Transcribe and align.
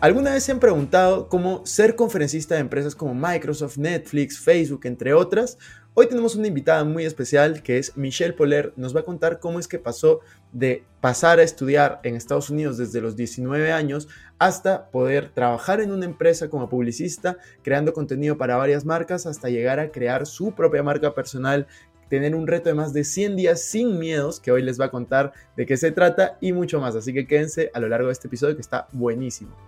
¿Alguna 0.00 0.30
vez 0.30 0.44
se 0.44 0.52
han 0.52 0.60
preguntado 0.60 1.28
cómo 1.28 1.66
ser 1.66 1.96
conferencista 1.96 2.54
de 2.54 2.60
empresas 2.60 2.94
como 2.94 3.14
Microsoft, 3.14 3.78
Netflix, 3.78 4.38
Facebook, 4.38 4.82
entre 4.84 5.12
otras? 5.12 5.58
Hoy 5.94 6.06
tenemos 6.06 6.36
una 6.36 6.46
invitada 6.46 6.84
muy 6.84 7.04
especial 7.04 7.64
que 7.64 7.78
es 7.78 7.96
Michelle 7.96 8.32
Poler. 8.32 8.72
Nos 8.76 8.94
va 8.94 9.00
a 9.00 9.04
contar 9.04 9.40
cómo 9.40 9.58
es 9.58 9.66
que 9.66 9.80
pasó 9.80 10.20
de 10.52 10.84
pasar 11.00 11.40
a 11.40 11.42
estudiar 11.42 11.98
en 12.04 12.14
Estados 12.14 12.48
Unidos 12.48 12.78
desde 12.78 13.00
los 13.00 13.16
19 13.16 13.72
años 13.72 14.06
hasta 14.38 14.88
poder 14.92 15.30
trabajar 15.30 15.80
en 15.80 15.90
una 15.90 16.04
empresa 16.04 16.48
como 16.48 16.68
publicista, 16.68 17.38
creando 17.64 17.92
contenido 17.92 18.38
para 18.38 18.56
varias 18.56 18.84
marcas, 18.84 19.26
hasta 19.26 19.48
llegar 19.48 19.80
a 19.80 19.90
crear 19.90 20.26
su 20.26 20.52
propia 20.52 20.84
marca 20.84 21.12
personal 21.12 21.66
tener 22.08 22.36
un 22.36 22.46
reto 22.46 22.68
de 22.68 22.74
más 22.74 22.92
de 22.92 23.02
100 23.02 23.34
días 23.34 23.60
sin 23.60 23.98
miedos, 23.98 24.38
que 24.38 24.52
hoy 24.52 24.62
les 24.62 24.80
va 24.80 24.86
a 24.86 24.90
contar 24.90 25.32
de 25.56 25.66
qué 25.66 25.76
se 25.76 25.90
trata 25.90 26.38
y 26.40 26.52
mucho 26.52 26.80
más. 26.80 26.94
Así 26.94 27.12
que 27.12 27.26
quédense 27.26 27.70
a 27.74 27.80
lo 27.80 27.88
largo 27.88 28.06
de 28.06 28.12
este 28.12 28.28
episodio 28.28 28.54
que 28.54 28.62
está 28.62 28.86
buenísimo. 28.92 29.67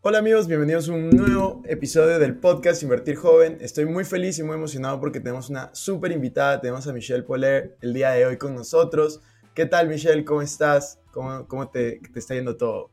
Hola 0.00 0.18
amigos, 0.18 0.46
bienvenidos 0.46 0.88
a 0.88 0.92
un 0.92 1.10
nuevo 1.10 1.60
episodio 1.66 2.20
del 2.20 2.36
podcast 2.36 2.84
Invertir 2.84 3.16
Joven. 3.16 3.58
Estoy 3.60 3.84
muy 3.84 4.04
feliz 4.04 4.38
y 4.38 4.44
muy 4.44 4.54
emocionado 4.54 5.00
porque 5.00 5.18
tenemos 5.18 5.50
una 5.50 5.74
súper 5.74 6.12
invitada, 6.12 6.60
tenemos 6.60 6.86
a 6.86 6.92
Michelle 6.92 7.24
Poler 7.24 7.76
el 7.80 7.94
día 7.94 8.10
de 8.12 8.24
hoy 8.24 8.38
con 8.38 8.54
nosotros. 8.54 9.20
¿Qué 9.54 9.66
tal 9.66 9.88
Michelle? 9.88 10.24
¿Cómo 10.24 10.40
estás? 10.40 11.00
¿Cómo, 11.10 11.68
te, 11.70 12.00
te 12.12 12.18
está 12.20 12.34
yendo 12.34 12.56
todo? 12.56 12.92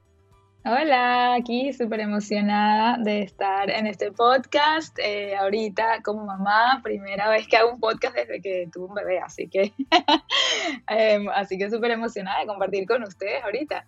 Hola, 0.67 1.35
aquí 1.35 1.71
súper 1.73 1.99
emocionada 1.99 2.97
de 2.97 3.21
estar 3.21 3.69
en 3.69 3.85
este 3.85 4.11
podcast. 4.11 4.97
Eh, 4.97 5.35
ahorita 5.35 6.01
como 6.03 6.25
mamá, 6.25 6.81
primera 6.83 7.29
vez 7.29 7.47
que 7.47 7.55
hago 7.55 7.73
un 7.73 7.79
podcast 7.79 8.15
desde 8.15 8.41
que 8.41 8.67
tuve 8.73 8.85
un 8.85 8.95
bebé, 8.95 9.19
así 9.19 9.47
que 9.47 9.73
em, 10.87 11.29
así 11.29 11.59
que 11.59 11.69
súper 11.69 11.91
emocionada 11.91 12.39
de 12.39 12.47
compartir 12.47 12.87
con 12.87 13.03
ustedes 13.03 13.43
ahorita. 13.43 13.85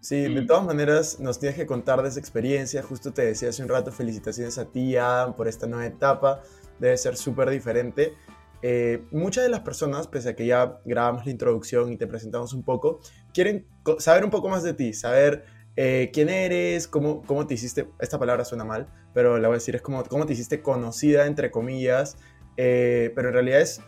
Sí, 0.00 0.22
de 0.22 0.46
todas 0.46 0.64
maneras 0.64 1.20
nos 1.20 1.38
tienes 1.38 1.58
que 1.58 1.66
contar 1.66 2.00
de 2.00 2.08
esa 2.08 2.20
experiencia. 2.20 2.82
Justo 2.82 3.12
te 3.12 3.26
decía 3.26 3.50
hace 3.50 3.62
un 3.62 3.68
rato, 3.68 3.92
felicitaciones 3.92 4.56
a 4.56 4.64
ti, 4.64 4.96
Adam, 4.96 5.34
por 5.34 5.46
esta 5.46 5.66
nueva 5.66 5.84
etapa. 5.84 6.40
Debe 6.78 6.96
ser 6.96 7.18
súper 7.18 7.50
diferente. 7.50 8.14
Eh, 8.62 9.04
muchas 9.10 9.44
de 9.44 9.50
las 9.50 9.60
personas, 9.60 10.08
pese 10.08 10.30
a 10.30 10.34
que 10.34 10.46
ya 10.46 10.78
grabamos 10.86 11.26
la 11.26 11.32
introducción 11.32 11.92
y 11.92 11.98
te 11.98 12.06
presentamos 12.06 12.54
un 12.54 12.62
poco, 12.62 13.00
quieren 13.34 13.66
saber 13.98 14.24
un 14.24 14.30
poco 14.30 14.48
más 14.48 14.62
de 14.62 14.72
ti, 14.72 14.94
saber 14.94 15.44
eh, 15.76 16.10
quién 16.12 16.28
eres, 16.28 16.86
cómo, 16.86 17.22
cómo 17.22 17.46
te 17.46 17.54
hiciste, 17.54 17.88
esta 17.98 18.18
palabra 18.18 18.44
suena 18.44 18.64
mal, 18.64 18.86
pero 19.12 19.38
la 19.38 19.48
voy 19.48 19.56
a 19.56 19.58
decir, 19.58 19.74
es 19.74 19.82
como, 19.82 20.04
cómo 20.04 20.26
te 20.26 20.32
hiciste 20.32 20.62
conocida, 20.62 21.26
entre 21.26 21.50
comillas, 21.50 22.16
eh, 22.56 23.12
pero 23.14 23.28
en 23.28 23.34
realidad 23.34 23.60
es 23.60 23.80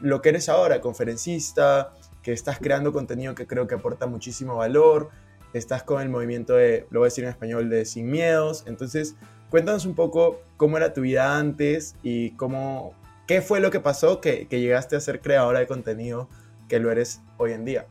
lo 0.00 0.22
que 0.22 0.30
eres 0.30 0.48
ahora, 0.48 0.80
conferencista, 0.80 1.92
que 2.22 2.32
estás 2.32 2.58
creando 2.58 2.92
contenido 2.92 3.34
que 3.34 3.46
creo 3.46 3.66
que 3.66 3.74
aporta 3.74 4.06
muchísimo 4.06 4.56
valor, 4.56 5.10
estás 5.52 5.82
con 5.82 6.00
el 6.00 6.08
movimiento 6.08 6.54
de, 6.54 6.86
lo 6.90 7.00
voy 7.00 7.06
a 7.06 7.08
decir 7.08 7.24
en 7.24 7.30
español, 7.30 7.68
de 7.68 7.84
Sin 7.84 8.10
Miedos, 8.10 8.64
entonces 8.66 9.14
cuéntanos 9.50 9.84
un 9.84 9.94
poco 9.94 10.40
cómo 10.56 10.78
era 10.78 10.94
tu 10.94 11.02
vida 11.02 11.38
antes 11.38 11.96
y 12.02 12.30
cómo, 12.32 12.94
qué 13.26 13.42
fue 13.42 13.60
lo 13.60 13.70
que 13.70 13.80
pasó 13.80 14.20
que, 14.22 14.48
que 14.48 14.60
llegaste 14.60 14.96
a 14.96 15.00
ser 15.00 15.20
creadora 15.20 15.60
de 15.60 15.66
contenido 15.66 16.28
que 16.68 16.80
lo 16.80 16.90
eres 16.90 17.20
hoy 17.36 17.52
en 17.52 17.64
día. 17.64 17.86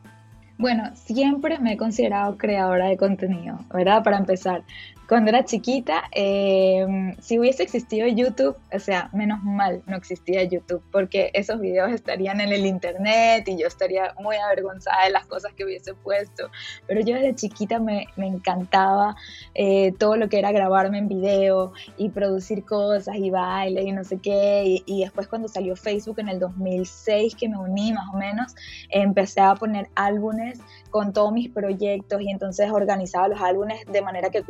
Bueno, 0.58 0.90
siempre 0.94 1.58
me 1.58 1.74
he 1.74 1.76
considerado 1.76 2.38
creadora 2.38 2.86
de 2.86 2.96
contenido, 2.96 3.58
¿verdad? 3.72 4.02
Para 4.02 4.16
empezar, 4.16 4.62
cuando 5.08 5.30
era 5.30 5.44
chiquita, 5.44 6.04
em, 6.10 7.16
si 7.20 7.38
hubiese 7.38 7.62
existido 7.62 8.08
YouTube, 8.08 8.56
o 8.72 8.78
sea, 8.78 9.08
menos 9.12 9.42
mal 9.42 9.82
no 9.86 9.96
existía 9.96 10.42
YouTube, 10.42 10.82
porque 10.90 11.30
esos 11.32 11.60
videos 11.60 11.92
estarían 11.92 12.40
en 12.40 12.52
el 12.52 12.66
internet 12.66 13.46
y 13.46 13.56
yo 13.56 13.68
estaría 13.68 14.14
muy 14.20 14.36
avergonzada 14.36 15.04
de 15.04 15.10
las 15.10 15.26
cosas 15.26 15.52
que 15.54 15.64
hubiese 15.64 15.94
puesto. 15.94 16.50
Pero 16.86 17.00
yo 17.02 17.14
desde 17.14 17.34
chiquita 17.34 17.78
me, 17.78 18.06
me 18.16 18.26
encantaba 18.26 19.16
eh, 19.54 19.92
todo 19.98 20.16
lo 20.16 20.28
que 20.28 20.38
era 20.38 20.50
grabarme 20.50 20.98
en 20.98 21.08
video 21.08 21.72
y 21.96 22.08
producir 22.08 22.64
cosas 22.64 23.16
y 23.16 23.30
baile 23.30 23.82
y 23.82 23.92
no 23.92 24.02
sé 24.02 24.18
qué. 24.18 24.64
Y, 24.64 24.82
y, 24.86 25.04
después 25.04 25.28
cuando 25.28 25.48
salió 25.48 25.76
Facebook 25.76 26.18
en 26.18 26.28
el 26.28 26.40
2006, 26.40 27.36
que 27.36 27.48
me 27.48 27.58
uní 27.58 27.92
más 27.92 28.08
o 28.12 28.16
menos, 28.16 28.54
empecé 28.90 29.40
a 29.40 29.54
poner 29.54 29.88
álbumes 29.94 30.58
con 30.90 31.12
todos 31.12 31.32
mis 31.32 31.50
proyectos 31.50 32.20
y 32.22 32.30
entonces 32.30 32.70
organizaba 32.70 33.28
los 33.28 33.40
álbumes 33.40 33.80
de 33.86 34.02
manera 34.02 34.30
que 34.30 34.42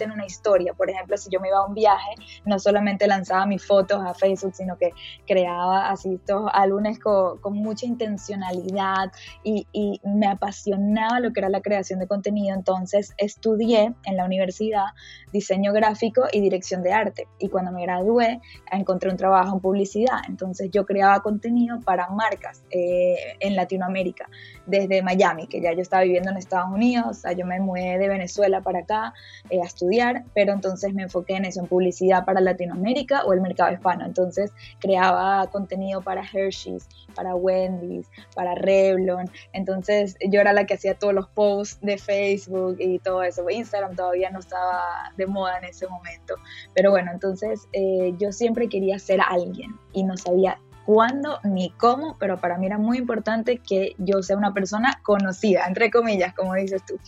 cuenten 0.00 0.12
una 0.12 0.26
historia. 0.26 0.72
Por 0.74 0.90
ejemplo, 0.90 1.16
si 1.16 1.28
yo 1.30 1.40
me 1.40 1.48
iba 1.48 1.58
a 1.58 1.66
un 1.66 1.74
viaje, 1.74 2.14
no 2.44 2.58
solamente 2.58 3.06
lanzaba 3.06 3.46
mis 3.46 3.64
fotos 3.64 4.00
a 4.04 4.14
Facebook, 4.14 4.54
sino 4.54 4.76
que 4.76 4.92
creaba 5.26 5.90
así 5.90 6.14
estos 6.14 6.48
álbumes 6.52 6.98
con, 6.98 7.38
con 7.38 7.54
mucha 7.54 7.86
intencionalidad 7.86 9.12
y, 9.44 9.66
y, 9.72 10.00
me 10.04 10.26
apasionaba 10.26 11.20
lo 11.20 11.32
que 11.32 11.40
era 11.40 11.48
la 11.48 11.60
creación 11.60 11.98
de 11.98 12.06
contenido. 12.06 12.54
Entonces 12.54 13.12
estudié 13.18 13.94
en 14.04 14.16
la 14.16 14.24
universidad 14.24 14.86
diseño 15.32 15.72
gráfico 15.72 16.24
y 16.32 16.40
dirección 16.40 16.82
de 16.82 16.92
arte. 16.92 17.28
Y 17.38 17.48
cuando 17.48 17.72
me 17.72 17.82
gradué, 17.82 18.40
encontré 18.70 19.10
un 19.10 19.16
trabajo 19.16 19.54
en 19.54 19.60
publicidad. 19.60 20.18
Entonces 20.28 20.70
yo 20.72 20.84
creaba 20.86 21.20
contenido 21.20 21.80
para 21.80 22.08
marcas 22.08 22.62
eh, 22.70 23.16
en 23.40 23.56
Latinoamérica, 23.56 24.28
desde 24.66 25.02
Miami, 25.02 25.46
que 25.46 25.60
ya 25.60 25.72
yo 25.72 25.82
estaba 25.82 26.02
viviendo 26.02 26.30
en 26.30 26.36
Estados 26.36 26.70
Unidos, 26.72 27.06
o 27.08 27.14
sea, 27.14 27.32
yo 27.32 27.44
me 27.46 27.60
mudé 27.60 27.98
de 27.98 28.08
Venezuela 28.08 28.60
para 28.60 28.80
acá 28.80 29.12
eh, 29.50 29.60
a 29.60 29.64
estudiar, 29.64 29.89
pero 30.34 30.52
entonces 30.52 30.94
me 30.94 31.02
enfoqué 31.02 31.34
en 31.34 31.44
eso, 31.44 31.60
en 31.60 31.66
publicidad 31.66 32.24
para 32.24 32.40
Latinoamérica 32.40 33.24
o 33.24 33.32
el 33.32 33.40
mercado 33.40 33.72
hispano. 33.72 34.04
Entonces 34.04 34.52
creaba 34.80 35.46
contenido 35.48 36.02
para 36.02 36.22
Hershey's, 36.22 36.86
para 37.14 37.34
Wendy's, 37.34 38.06
para 38.34 38.54
Revlon. 38.54 39.30
Entonces 39.52 40.16
yo 40.28 40.40
era 40.40 40.52
la 40.52 40.64
que 40.64 40.74
hacía 40.74 40.94
todos 40.94 41.14
los 41.14 41.28
posts 41.28 41.80
de 41.80 41.98
Facebook 41.98 42.76
y 42.78 42.98
todo 42.98 43.22
eso. 43.22 43.48
Instagram 43.48 43.96
todavía 43.96 44.30
no 44.30 44.40
estaba 44.40 45.12
de 45.16 45.26
moda 45.26 45.58
en 45.58 45.64
ese 45.64 45.86
momento. 45.88 46.34
Pero 46.74 46.90
bueno, 46.90 47.10
entonces 47.12 47.68
eh, 47.72 48.14
yo 48.18 48.32
siempre 48.32 48.68
quería 48.68 48.98
ser 48.98 49.20
alguien 49.20 49.78
y 49.92 50.04
no 50.04 50.16
sabía 50.16 50.58
cuándo 50.90 51.38
ni 51.44 51.70
cómo, 51.70 52.16
pero 52.18 52.40
para 52.40 52.58
mí 52.58 52.66
era 52.66 52.76
muy 52.76 52.98
importante 52.98 53.58
que 53.58 53.94
yo 53.98 54.24
sea 54.24 54.36
una 54.36 54.52
persona 54.52 55.00
conocida, 55.04 55.64
entre 55.68 55.88
comillas, 55.88 56.34
como 56.34 56.54
dices 56.54 56.84
tú. 56.84 56.98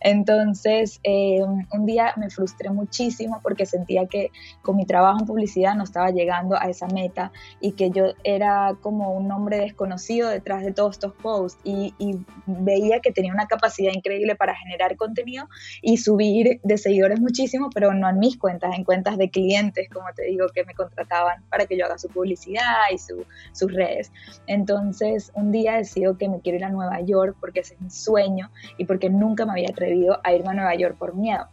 Entonces, 0.00 1.00
eh, 1.04 1.42
un 1.42 1.84
día 1.84 2.14
me 2.16 2.30
frustré 2.30 2.70
muchísimo 2.70 3.40
porque 3.42 3.66
sentía 3.66 4.06
que 4.06 4.30
con 4.62 4.76
mi 4.76 4.86
trabajo 4.86 5.20
en 5.20 5.26
publicidad 5.26 5.74
no 5.74 5.84
estaba 5.84 6.12
llegando 6.12 6.56
a 6.58 6.70
esa 6.70 6.86
meta 6.86 7.30
y 7.60 7.72
que 7.72 7.90
yo 7.90 8.14
era 8.24 8.74
como 8.80 9.12
un 9.12 9.28
nombre 9.28 9.58
desconocido 9.58 10.30
detrás 10.30 10.64
de 10.64 10.72
todos 10.72 10.94
estos 10.94 11.12
posts 11.12 11.60
y, 11.62 11.92
y 11.98 12.18
veía 12.46 13.00
que 13.00 13.12
tenía 13.12 13.34
una 13.34 13.48
capacidad 13.48 13.92
increíble 13.92 14.34
para 14.34 14.54
generar 14.54 14.96
contenido 14.96 15.46
y 15.82 15.98
subir 15.98 16.58
de 16.62 16.78
seguidores 16.78 17.20
muchísimo, 17.20 17.68
pero 17.74 17.92
no 17.92 18.08
en 18.08 18.18
mis 18.18 18.38
cuentas, 18.38 18.74
en 18.74 18.84
cuentas 18.84 19.18
de 19.18 19.28
clientes, 19.28 19.90
como 19.92 20.06
te 20.14 20.24
digo, 20.24 20.46
que 20.54 20.64
me 20.64 20.72
contrataban 20.72 21.44
para 21.50 21.66
que 21.66 21.76
yo 21.76 21.84
haga 21.84 21.98
su 21.98 22.08
publicidad 22.08 22.62
y 22.90 22.96
su 22.96 23.25
sus 23.52 23.72
redes. 23.72 24.12
Entonces, 24.46 25.32
un 25.34 25.52
día 25.52 25.76
decido 25.76 26.16
que 26.18 26.28
me 26.28 26.40
quiero 26.40 26.58
ir 26.58 26.64
a 26.64 26.70
Nueva 26.70 27.00
York 27.00 27.36
porque 27.40 27.60
ese 27.60 27.74
es 27.74 27.80
mi 27.80 27.90
sueño 27.90 28.50
y 28.78 28.84
porque 28.84 29.10
nunca 29.10 29.46
me 29.46 29.52
había 29.52 29.68
atrevido 29.70 30.20
a 30.24 30.32
irme 30.32 30.50
a 30.50 30.54
Nueva 30.54 30.74
York 30.74 30.96
por 30.98 31.14
miedo. 31.14 31.48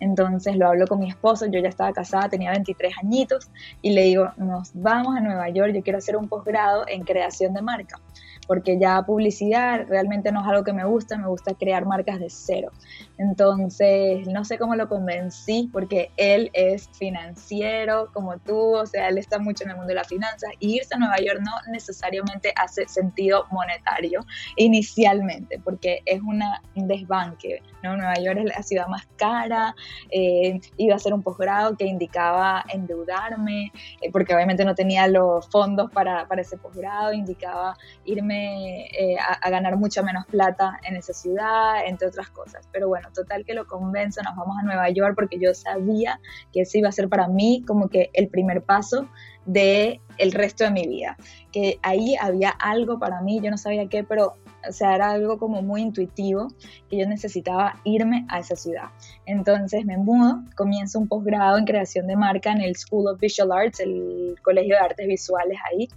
Entonces 0.00 0.56
lo 0.56 0.68
hablo 0.68 0.86
con 0.86 0.98
mi 0.98 1.08
esposo, 1.08 1.46
yo 1.46 1.58
ya 1.58 1.68
estaba 1.68 1.92
casada, 1.92 2.28
tenía 2.28 2.50
23 2.50 2.94
añitos 3.02 3.50
y 3.82 3.92
le 3.92 4.02
digo, 4.02 4.30
nos 4.36 4.70
vamos 4.74 5.16
a 5.16 5.20
Nueva 5.20 5.48
York, 5.48 5.72
yo 5.74 5.82
quiero 5.82 5.98
hacer 5.98 6.16
un 6.16 6.28
posgrado 6.28 6.84
en 6.86 7.02
creación 7.02 7.54
de 7.54 7.62
marca 7.62 7.98
porque 8.46 8.78
ya 8.78 9.02
publicidad 9.02 9.86
realmente 9.88 10.32
no 10.32 10.40
es 10.40 10.46
algo 10.46 10.64
que 10.64 10.72
me 10.72 10.84
gusta, 10.84 11.16
me 11.16 11.28
gusta 11.28 11.54
crear 11.54 11.84
marcas 11.84 12.20
de 12.20 12.30
cero. 12.30 12.70
Entonces, 13.18 14.26
no 14.28 14.44
sé 14.44 14.58
cómo 14.58 14.74
lo 14.74 14.88
convencí, 14.88 15.68
porque 15.72 16.10
él 16.16 16.50
es 16.52 16.88
financiero 16.98 18.10
como 18.12 18.38
tú, 18.38 18.76
o 18.76 18.86
sea, 18.86 19.08
él 19.08 19.18
está 19.18 19.38
mucho 19.38 19.64
en 19.64 19.70
el 19.70 19.76
mundo 19.76 19.88
de 19.88 19.94
las 19.94 20.08
finanzas, 20.08 20.50
y 20.60 20.76
irse 20.76 20.94
a 20.94 20.98
Nueva 20.98 21.18
York 21.18 21.40
no 21.40 21.52
necesariamente 21.72 22.52
hace 22.56 22.86
sentido 22.86 23.46
monetario 23.50 24.20
inicialmente, 24.56 25.58
porque 25.64 26.02
es 26.04 26.20
una, 26.22 26.62
un 26.74 26.88
desbanque, 26.88 27.62
¿no? 27.82 27.96
Nueva 27.96 28.14
York 28.14 28.38
es 28.38 28.56
la 28.56 28.62
ciudad 28.62 28.86
más 28.88 29.06
cara, 29.16 29.74
eh, 30.10 30.60
iba 30.76 30.94
a 30.94 30.96
hacer 30.96 31.14
un 31.14 31.22
posgrado 31.22 31.76
que 31.76 31.86
indicaba 31.86 32.64
endeudarme, 32.68 33.72
eh, 34.00 34.10
porque 34.12 34.34
obviamente 34.34 34.64
no 34.64 34.74
tenía 34.74 35.06
los 35.08 35.48
fondos 35.48 35.90
para, 35.90 36.26
para 36.28 36.42
ese 36.42 36.56
posgrado, 36.58 37.12
indicaba 37.12 37.76
irme 38.04 38.35
eh, 38.36 39.16
a, 39.18 39.50
ganar 39.50 39.76
mucha 39.76 40.02
menos 40.02 40.26
plata 40.26 40.78
en 40.82 40.96
esa 40.96 41.12
ciudad, 41.12 41.86
entre 41.86 42.08
otras 42.08 42.30
cosas. 42.30 42.68
Pero 42.72 42.88
bueno, 42.88 43.08
total 43.12 43.44
que 43.44 43.54
lo 43.54 43.66
convenzo, 43.66 44.22
nos 44.22 44.36
vamos 44.36 44.56
a 44.58 44.64
Nueva 44.64 44.88
York 44.90 45.14
porque 45.14 45.38
yo 45.38 45.54
sabía 45.54 46.20
que 46.52 46.62
ese 46.62 46.78
iba 46.78 46.88
a 46.88 46.92
ser 46.92 47.08
para 47.08 47.28
mí 47.28 47.64
como 47.66 47.88
que 47.88 48.10
el 48.12 48.28
primer 48.28 48.62
paso 48.62 49.08
de 49.44 50.00
el 50.18 50.32
resto 50.32 50.64
de 50.64 50.70
mi 50.70 50.86
vida, 50.86 51.16
que 51.52 51.78
ahí 51.82 52.16
había 52.20 52.50
algo 52.50 52.98
para 52.98 53.20
mí, 53.20 53.40
yo 53.40 53.50
no 53.50 53.58
sabía 53.58 53.88
qué, 53.88 54.02
pero 54.02 54.34
o 54.68 54.72
sea, 54.72 54.94
era 54.94 55.10
algo 55.10 55.38
como 55.38 55.62
muy 55.62 55.82
intuitivo 55.82 56.48
que 56.88 56.98
yo 56.98 57.06
necesitaba 57.06 57.80
irme 57.84 58.26
a 58.28 58.40
esa 58.40 58.56
ciudad. 58.56 58.88
Entonces 59.24 59.84
me 59.84 59.96
mudo, 59.96 60.42
comienzo 60.56 60.98
un 60.98 61.08
posgrado 61.08 61.58
en 61.58 61.64
creación 61.64 62.06
de 62.06 62.16
marca 62.16 62.52
en 62.52 62.60
el 62.60 62.76
School 62.76 63.08
of 63.08 63.20
Visual 63.20 63.52
Arts, 63.52 63.80
el 63.80 64.36
Colegio 64.42 64.76
de 64.76 64.80
Artes 64.80 65.06
Visuales 65.06 65.58
ahí, 65.70 65.88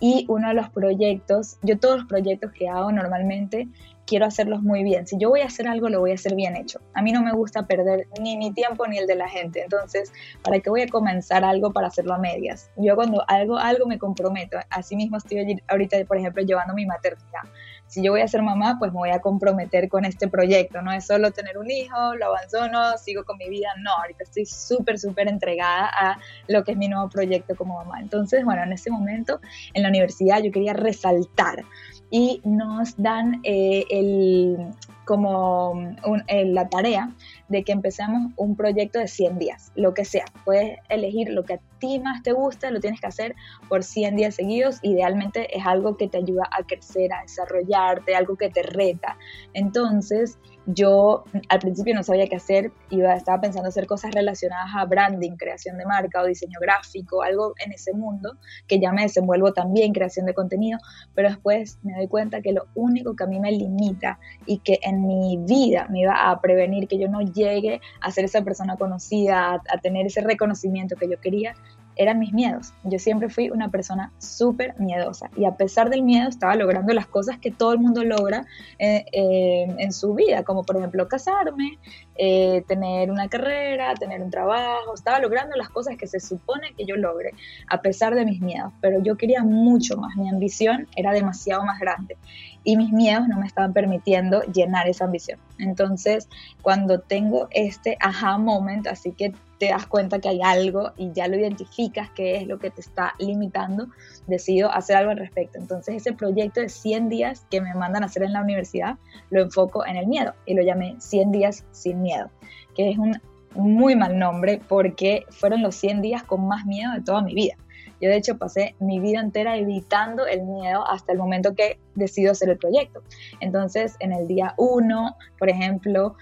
y 0.00 0.26
uno 0.28 0.48
de 0.48 0.54
los 0.54 0.68
proyectos, 0.70 1.58
yo 1.62 1.78
todos 1.78 1.98
los 1.98 2.06
proyectos 2.06 2.52
que 2.52 2.68
hago 2.68 2.92
normalmente 2.92 3.68
quiero 4.08 4.24
hacerlos 4.24 4.62
muy 4.62 4.82
bien. 4.82 5.06
Si 5.06 5.18
yo 5.18 5.28
voy 5.28 5.42
a 5.42 5.46
hacer 5.46 5.68
algo, 5.68 5.88
lo 5.90 6.00
voy 6.00 6.12
a 6.12 6.14
hacer 6.14 6.34
bien 6.34 6.56
hecho. 6.56 6.80
A 6.94 7.02
mí 7.02 7.12
no 7.12 7.22
me 7.22 7.32
gusta 7.32 7.66
perder 7.66 8.08
ni 8.20 8.38
mi 8.38 8.52
tiempo 8.52 8.86
ni 8.86 8.96
el 8.96 9.06
de 9.06 9.14
la 9.14 9.28
gente. 9.28 9.62
Entonces, 9.62 10.12
¿para 10.42 10.58
qué 10.60 10.70
voy 10.70 10.80
a 10.80 10.88
comenzar 10.88 11.44
algo 11.44 11.72
para 11.72 11.88
hacerlo 11.88 12.14
a 12.14 12.18
medias? 12.18 12.70
Yo 12.76 12.96
cuando 12.96 13.22
algo, 13.28 13.58
algo 13.58 13.86
me 13.86 13.98
comprometo. 13.98 14.56
Así 14.70 14.96
mismo 14.96 15.18
estoy 15.18 15.60
ahorita, 15.68 16.02
por 16.06 16.16
ejemplo, 16.16 16.42
llevando 16.42 16.72
mi 16.72 16.86
maternidad 16.86 17.42
si 17.88 18.02
yo 18.02 18.12
voy 18.12 18.20
a 18.20 18.28
ser 18.28 18.42
mamá, 18.42 18.76
pues 18.78 18.92
me 18.92 18.98
voy 18.98 19.10
a 19.10 19.20
comprometer 19.20 19.88
con 19.88 20.04
este 20.04 20.28
proyecto. 20.28 20.82
No 20.82 20.92
es 20.92 21.06
solo 21.06 21.32
tener 21.32 21.58
un 21.58 21.70
hijo, 21.70 22.14
lo 22.14 22.26
abandono, 22.26 22.96
sigo 22.98 23.24
con 23.24 23.38
mi 23.38 23.48
vida. 23.48 23.70
No, 23.82 23.90
ahorita 24.02 24.24
estoy 24.24 24.44
súper, 24.44 24.98
súper 24.98 25.26
entregada 25.26 25.88
a 25.88 26.18
lo 26.48 26.62
que 26.64 26.72
es 26.72 26.78
mi 26.78 26.86
nuevo 26.86 27.08
proyecto 27.08 27.56
como 27.56 27.76
mamá. 27.76 28.00
Entonces, 28.00 28.44
bueno, 28.44 28.62
en 28.62 28.72
ese 28.72 28.90
momento 28.90 29.40
en 29.72 29.82
la 29.82 29.88
universidad 29.88 30.42
yo 30.42 30.52
quería 30.52 30.74
resaltar 30.74 31.64
y 32.10 32.40
nos 32.44 32.94
dan 32.96 33.40
eh, 33.42 33.84
el, 33.90 34.56
como 35.04 35.96
eh, 36.26 36.44
la 36.44 36.68
tarea 36.68 37.10
de 37.48 37.64
que 37.64 37.72
empecemos 37.72 38.32
un 38.36 38.56
proyecto 38.56 38.98
de 38.98 39.08
100 39.08 39.38
días, 39.38 39.72
lo 39.74 39.94
que 39.94 40.04
sea. 40.04 40.26
Puedes 40.44 40.78
elegir 40.88 41.30
lo 41.30 41.44
que 41.44 41.54
a 41.54 41.60
ti 41.78 41.98
más 42.00 42.22
te 42.22 42.32
gusta, 42.32 42.70
lo 42.70 42.80
tienes 42.80 43.00
que 43.00 43.06
hacer 43.06 43.34
por 43.68 43.82
100 43.82 44.16
días 44.16 44.34
seguidos. 44.34 44.78
Idealmente 44.82 45.56
es 45.56 45.66
algo 45.66 45.96
que 45.96 46.08
te 46.08 46.18
ayuda 46.18 46.44
a 46.50 46.62
crecer, 46.64 47.12
a 47.12 47.22
desarrollarte, 47.22 48.14
algo 48.14 48.36
que 48.36 48.50
te 48.50 48.62
reta. 48.62 49.16
Entonces, 49.54 50.38
yo 50.68 51.24
al 51.48 51.58
principio 51.60 51.94
no 51.94 52.02
sabía 52.02 52.26
qué 52.26 52.36
hacer, 52.36 52.72
iba, 52.90 53.14
estaba 53.14 53.40
pensando 53.40 53.68
hacer 53.68 53.86
cosas 53.86 54.12
relacionadas 54.12 54.70
a 54.76 54.84
branding, 54.84 55.32
creación 55.36 55.78
de 55.78 55.86
marca 55.86 56.20
o 56.20 56.26
diseño 56.26 56.58
gráfico, 56.60 57.22
algo 57.22 57.54
en 57.64 57.72
ese 57.72 57.94
mundo, 57.94 58.36
que 58.66 58.78
ya 58.78 58.92
me 58.92 59.02
desenvuelvo 59.02 59.54
también, 59.54 59.94
creación 59.94 60.26
de 60.26 60.34
contenido, 60.34 60.78
pero 61.14 61.30
después 61.30 61.78
me 61.82 61.94
doy 61.94 62.06
cuenta 62.06 62.42
que 62.42 62.52
lo 62.52 62.66
único 62.74 63.16
que 63.16 63.24
a 63.24 63.26
mí 63.26 63.40
me 63.40 63.50
limita 63.50 64.18
y 64.44 64.58
que 64.58 64.78
en 64.82 65.06
mi 65.06 65.38
vida 65.38 65.86
me 65.88 66.00
iba 66.00 66.30
a 66.30 66.40
prevenir 66.40 66.86
que 66.86 66.98
yo 66.98 67.08
no 67.08 67.22
llegue 67.22 67.80
a 68.02 68.10
ser 68.10 68.26
esa 68.26 68.42
persona 68.42 68.76
conocida, 68.76 69.54
a, 69.54 69.54
a 69.54 69.78
tener 69.80 70.06
ese 70.06 70.20
reconocimiento 70.20 70.96
que 70.96 71.08
yo 71.08 71.18
quería, 71.18 71.54
eran 71.98 72.18
mis 72.18 72.32
miedos. 72.32 72.72
Yo 72.84 72.98
siempre 72.98 73.28
fui 73.28 73.50
una 73.50 73.70
persona 73.70 74.12
súper 74.18 74.78
miedosa 74.78 75.30
y 75.36 75.44
a 75.44 75.56
pesar 75.56 75.90
del 75.90 76.02
miedo 76.02 76.28
estaba 76.28 76.54
logrando 76.54 76.94
las 76.94 77.06
cosas 77.06 77.38
que 77.38 77.50
todo 77.50 77.72
el 77.72 77.80
mundo 77.80 78.04
logra 78.04 78.46
eh, 78.78 79.04
eh, 79.12 79.66
en 79.78 79.92
su 79.92 80.14
vida, 80.14 80.44
como 80.44 80.62
por 80.62 80.76
ejemplo 80.76 81.08
casarme, 81.08 81.78
eh, 82.14 82.62
tener 82.66 83.10
una 83.10 83.28
carrera, 83.28 83.94
tener 83.94 84.22
un 84.22 84.30
trabajo, 84.30 84.94
estaba 84.94 85.18
logrando 85.18 85.56
las 85.56 85.68
cosas 85.68 85.96
que 85.96 86.06
se 86.06 86.20
supone 86.20 86.72
que 86.76 86.84
yo 86.86 86.96
logre 86.96 87.32
a 87.68 87.82
pesar 87.82 88.14
de 88.14 88.24
mis 88.24 88.40
miedos, 88.40 88.72
pero 88.80 89.02
yo 89.02 89.16
quería 89.16 89.42
mucho 89.42 89.96
más, 89.96 90.16
mi 90.16 90.28
ambición 90.28 90.86
era 90.96 91.12
demasiado 91.12 91.64
más 91.64 91.80
grande 91.80 92.16
y 92.64 92.76
mis 92.76 92.92
miedos 92.92 93.26
no 93.28 93.38
me 93.38 93.46
estaban 93.46 93.72
permitiendo 93.72 94.42
llenar 94.42 94.88
esa 94.88 95.04
ambición. 95.04 95.38
Entonces, 95.58 96.28
cuando 96.62 97.00
tengo 97.00 97.48
este 97.50 97.96
aha 98.00 98.38
moment, 98.38 98.86
así 98.86 99.12
que 99.12 99.32
te 99.58 99.68
das 99.68 99.86
cuenta 99.86 100.20
que 100.20 100.28
hay 100.28 100.40
algo 100.42 100.92
y 100.96 101.12
ya 101.12 101.28
lo 101.28 101.36
identificas 101.36 102.10
que 102.10 102.36
es 102.36 102.46
lo 102.46 102.58
que 102.58 102.70
te 102.70 102.80
está 102.80 103.14
limitando, 103.18 103.88
decido 104.26 104.70
hacer 104.70 104.96
algo 104.96 105.10
al 105.10 105.18
respecto. 105.18 105.58
Entonces 105.58 105.96
ese 105.96 106.12
proyecto 106.12 106.60
de 106.60 106.68
100 106.68 107.08
días 107.08 107.46
que 107.50 107.60
me 107.60 107.74
mandan 107.74 108.02
a 108.02 108.06
hacer 108.06 108.22
en 108.22 108.32
la 108.32 108.42
universidad, 108.42 108.96
lo 109.30 109.42
enfoco 109.42 109.84
en 109.86 109.96
el 109.96 110.06
miedo 110.06 110.34
y 110.46 110.54
lo 110.54 110.62
llamé 110.62 110.96
100 110.98 111.32
días 111.32 111.64
sin 111.72 112.02
miedo, 112.02 112.30
que 112.74 112.90
es 112.90 112.98
un 112.98 113.20
muy 113.54 113.96
mal 113.96 114.18
nombre 114.18 114.60
porque 114.68 115.24
fueron 115.30 115.62
los 115.62 115.74
100 115.74 116.02
días 116.02 116.22
con 116.22 116.46
más 116.46 116.64
miedo 116.64 116.92
de 116.92 117.00
toda 117.00 117.22
mi 117.22 117.34
vida. 117.34 117.56
Yo 118.00 118.08
de 118.08 118.16
hecho 118.16 118.38
pasé 118.38 118.74
mi 118.80 119.00
vida 119.00 119.20
entera 119.20 119.56
evitando 119.56 120.26
el 120.26 120.42
miedo 120.42 120.88
hasta 120.88 121.12
el 121.12 121.18
momento 121.18 121.54
que 121.54 121.78
decido 121.94 122.32
hacer 122.32 122.48
el 122.48 122.58
proyecto. 122.58 123.02
Entonces, 123.40 123.96
en 124.00 124.12
el 124.12 124.26
día 124.28 124.54
uno, 124.56 125.16
por 125.38 125.48
ejemplo, 125.48 126.14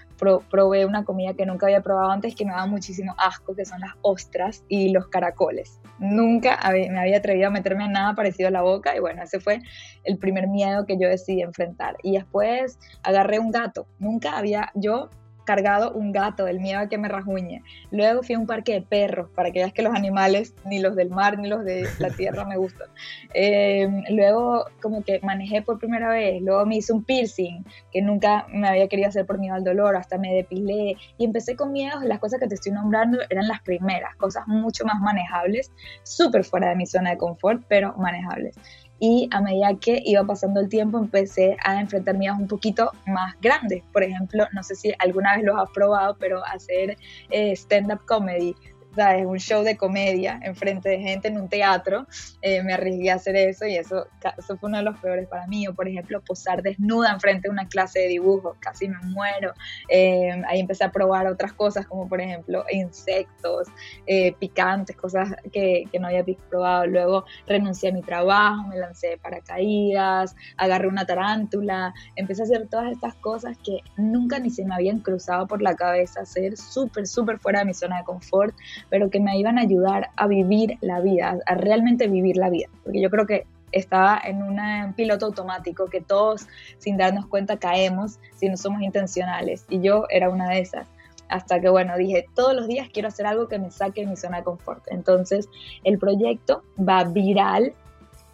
probé 0.49 0.85
una 0.85 1.05
comida 1.05 1.33
que 1.33 1.45
nunca 1.45 1.67
había 1.67 1.81
probado 1.81 2.11
antes 2.11 2.35
que 2.35 2.45
me 2.45 2.51
daba 2.51 2.65
muchísimo 2.65 3.15
asco, 3.17 3.55
que 3.55 3.65
son 3.65 3.79
las 3.81 3.91
ostras 4.01 4.63
y 4.67 4.89
los 4.89 5.07
caracoles. 5.07 5.79
Nunca 5.99 6.59
me 6.71 6.99
había 6.99 7.17
atrevido 7.17 7.47
a 7.47 7.51
meterme 7.51 7.85
a 7.85 7.87
nada 7.87 8.15
parecido 8.15 8.47
a 8.47 8.51
la 8.51 8.61
boca 8.61 8.95
y 8.95 8.99
bueno, 8.99 9.23
ese 9.23 9.39
fue 9.39 9.61
el 10.03 10.17
primer 10.17 10.47
miedo 10.47 10.85
que 10.85 10.97
yo 10.99 11.07
decidí 11.07 11.41
enfrentar. 11.41 11.97
Y 12.03 12.13
después 12.13 12.79
agarré 13.03 13.39
un 13.39 13.51
gato. 13.51 13.87
Nunca 13.99 14.37
había 14.37 14.71
yo 14.73 15.09
cargado 15.47 15.93
un 15.93 16.11
gato, 16.11 16.43
del 16.43 16.59
miedo 16.59 16.81
a 16.81 16.89
que 16.89 16.97
me 16.97 17.07
rajuñe. 17.07 17.63
Luego 17.89 18.21
fui 18.21 18.35
a 18.35 18.39
un 18.39 18.45
parque 18.45 18.73
de 18.73 18.81
perros, 18.81 19.29
para 19.33 19.49
que 19.51 19.59
veas 19.59 19.71
que 19.71 19.81
los 19.81 19.95
animales, 19.95 20.53
ni 20.65 20.79
los 20.79 20.95
del 20.95 21.09
mar 21.09 21.39
ni 21.39 21.47
los 21.47 21.63
de 21.63 21.87
la 21.99 22.09
tierra 22.09 22.45
me 22.45 22.57
gustan. 22.57 22.87
Em, 23.33 24.03
luego 24.09 24.65
como 24.81 25.03
que 25.03 25.19
manejé 25.21 25.61
por 25.61 25.79
primera 25.79 26.09
vez, 26.09 26.41
luego 26.41 26.65
me 26.65 26.77
hice 26.77 26.91
un 26.91 27.03
piercing, 27.03 27.63
que 27.91 28.01
nunca 28.01 28.47
me 28.49 28.67
había 28.67 28.87
querido 28.87 29.07
hacer 29.07 29.25
por 29.25 29.39
miedo 29.39 29.55
al 29.55 29.63
dolor, 29.63 29.95
hasta 29.95 30.17
me 30.17 30.33
depilé 30.33 30.97
y 31.17 31.25
empecé 31.25 31.55
con 31.55 31.71
miedos, 31.71 32.03
las 32.03 32.19
cosas 32.19 32.39
que 32.39 32.47
te 32.47 32.55
estoy 32.55 32.73
nombrando 32.73 33.19
eran 33.29 33.47
las 33.47 33.61
primeras, 33.61 34.15
cosas 34.17 34.47
mucho 34.47 34.85
más 34.85 34.99
manejables, 34.99 35.71
súper 36.03 36.43
fuera 36.43 36.69
de 36.69 36.75
mi 36.75 36.85
zona 36.85 37.11
de 37.11 37.17
confort, 37.17 37.63
pero 37.67 37.93
manejables 37.97 38.55
y 38.99 39.29
a 39.31 39.41
medida 39.41 39.75
que 39.79 40.01
iba 40.05 40.23
pasando 40.23 40.59
el 40.59 40.69
tiempo 40.69 40.97
empecé 40.97 41.57
a 41.63 41.79
enfrentar 41.79 42.17
miedos 42.17 42.39
un 42.39 42.47
poquito 42.47 42.91
más 43.05 43.35
grandes. 43.41 43.83
Por 43.93 44.03
ejemplo, 44.03 44.47
no 44.53 44.63
sé 44.63 44.75
si 44.75 44.93
alguna 44.99 45.35
vez 45.35 45.45
los 45.45 45.57
has 45.57 45.69
probado, 45.71 46.15
pero 46.19 46.43
hacer 46.45 46.97
eh, 47.29 47.51
stand-up 47.55 48.05
comedy 48.05 48.55
es 48.97 49.25
un 49.25 49.37
show 49.37 49.63
de 49.63 49.77
comedia 49.77 50.39
en 50.43 50.55
frente 50.55 50.89
de 50.89 50.99
gente 50.99 51.27
en 51.27 51.39
un 51.39 51.49
teatro, 51.49 52.07
eh, 52.41 52.63
me 52.63 52.73
arriesgué 52.73 53.11
a 53.11 53.15
hacer 53.15 53.35
eso 53.35 53.65
y 53.65 53.75
eso, 53.75 54.07
eso 54.37 54.57
fue 54.57 54.69
uno 54.69 54.77
de 54.77 54.83
los 54.83 54.99
peores 54.99 55.27
para 55.27 55.47
mí. 55.47 55.67
O, 55.67 55.73
por 55.73 55.87
ejemplo, 55.87 56.21
posar 56.21 56.61
desnuda 56.61 57.11
en 57.11 57.19
frente 57.19 57.47
de 57.47 57.51
una 57.51 57.67
clase 57.67 57.99
de 57.99 58.07
dibujo, 58.07 58.55
casi 58.59 58.87
me 58.87 58.97
muero. 59.03 59.53
Eh, 59.89 60.41
ahí 60.47 60.59
empecé 60.59 60.83
a 60.83 60.91
probar 60.91 61.27
otras 61.27 61.53
cosas, 61.53 61.85
como 61.87 62.07
por 62.07 62.21
ejemplo 62.21 62.65
insectos, 62.71 63.67
eh, 64.05 64.33
picantes, 64.33 64.95
cosas 64.95 65.35
que, 65.51 65.85
que, 65.91 65.99
no 65.99 66.07
había 66.07 66.25
probado. 66.49 66.87
Luego 66.87 67.25
renuncié 67.47 67.89
a 67.89 67.93
mi 67.93 68.01
trabajo, 68.01 68.67
me 68.67 68.77
lancé 68.77 69.09
de 69.09 69.17
paracaídas, 69.17 70.35
agarré 70.57 70.87
una 70.87 71.05
tarántula, 71.05 71.93
empecé 72.15 72.41
a 72.41 72.45
hacer 72.45 72.67
todas 72.67 72.91
estas 72.91 73.15
cosas 73.15 73.57
que 73.63 73.79
nunca 73.97 74.39
ni 74.39 74.49
se 74.49 74.65
me 74.65 74.75
habían 74.75 74.99
cruzado 74.99 75.47
por 75.47 75.61
la 75.61 75.75
cabeza, 75.75 76.25
ser 76.25 76.57
súper, 76.57 77.07
súper 77.07 77.39
fuera 77.39 77.59
de 77.59 77.65
mi 77.65 77.73
zona 77.73 77.97
de 77.97 78.03
confort 78.03 78.55
pero 78.89 79.09
que 79.09 79.19
me 79.19 79.37
iban 79.37 79.57
a 79.57 79.61
ayudar 79.61 80.09
a 80.15 80.27
vivir 80.27 80.77
la 80.81 80.99
vida, 80.99 81.39
a 81.45 81.55
realmente 81.55 82.07
vivir 82.07 82.37
la 82.37 82.49
vida, 82.49 82.67
porque 82.83 83.01
yo 83.01 83.09
creo 83.09 83.25
que 83.25 83.45
estaba 83.71 84.19
en 84.23 84.41
un 84.41 84.59
piloto 84.93 85.25
automático 85.25 85.87
que 85.87 86.01
todos 86.01 86.47
sin 86.77 86.97
darnos 86.97 87.25
cuenta 87.27 87.57
caemos 87.57 88.19
si 88.35 88.49
no 88.49 88.57
somos 88.57 88.81
intencionales. 88.81 89.65
Y 89.69 89.81
yo 89.81 90.05
era 90.09 90.29
una 90.29 90.49
de 90.49 90.59
esas. 90.59 90.87
Hasta 91.29 91.59
que 91.59 91.67
bueno 91.67 91.97
dije 91.97 92.25
todos 92.35 92.55
los 92.55 92.67
días 92.67 92.87
quiero 92.91 93.09
hacer 93.09 93.25
algo 93.25 93.49
que 93.49 93.59
me 93.59 93.69
saque 93.69 94.01
de 94.01 94.07
mi 94.07 94.15
zona 94.15 94.37
de 94.37 94.43
confort. 94.43 94.83
Entonces 94.87 95.49
el 95.83 95.99
proyecto 95.99 96.63
va 96.77 97.03
viral 97.03 97.73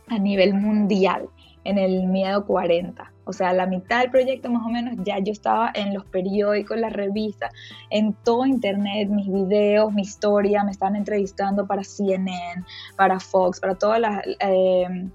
a 0.08 0.20
nivel 0.20 0.54
mundial 0.54 1.28
en 1.64 1.80
el 1.80 2.06
Miedo 2.08 2.46
40. 2.46 3.13
O 3.26 3.34
sea, 3.34 3.54
la 3.54 3.66
mitad 3.66 4.02
del 4.02 4.12
proyecto 4.12 4.50
más 4.50 4.66
o 4.66 4.70
menos 4.70 4.96
ya 5.04 5.20
yo 5.20 5.32
estaba 5.32 5.72
en 5.74 5.94
los 5.94 6.06
periódicos, 6.06 6.78
las 6.78 6.94
revistas, 6.94 7.52
en 7.90 8.14
todo 8.14 8.46
internet, 8.46 9.10
mis 9.10 9.32
videos, 9.32 9.94
mi 9.94 10.02
historia, 10.02 10.64
me 10.64 10.72
estaban 10.72 10.96
entrevistando 10.96 11.66
para 11.66 11.84
CNN, 11.84 12.64
para 12.96 13.20
Fox, 13.20 13.60
para 13.60 13.76
todas 13.76 14.00
las... 14.00 14.22
Eh, 14.40 15.10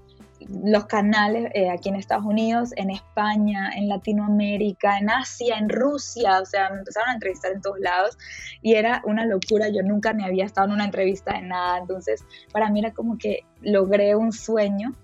los 0.63 0.85
canales 0.85 1.51
eh, 1.53 1.69
aquí 1.69 1.89
en 1.89 1.95
Estados 1.95 2.25
Unidos, 2.25 2.71
en 2.75 2.89
España, 2.89 3.71
en 3.75 3.89
Latinoamérica, 3.89 4.97
en 4.97 5.09
Asia, 5.09 5.57
en 5.57 5.69
Rusia, 5.69 6.39
o 6.41 6.45
sea, 6.45 6.69
me 6.69 6.79
empezaron 6.79 7.09
a 7.09 7.13
entrevistar 7.13 7.51
en 7.51 7.61
todos 7.61 7.79
lados 7.79 8.17
y 8.61 8.75
era 8.75 9.01
una 9.05 9.25
locura, 9.25 9.69
yo 9.69 9.83
nunca 9.83 10.13
me 10.13 10.25
había 10.25 10.45
estado 10.45 10.67
en 10.67 10.73
una 10.73 10.85
entrevista 10.85 11.33
de 11.33 11.41
nada, 11.41 11.79
entonces 11.79 12.23
para 12.51 12.69
mí 12.69 12.79
era 12.79 12.93
como 12.93 13.17
que 13.17 13.41
logré 13.61 14.15
un 14.15 14.31
sueño, 14.31 14.95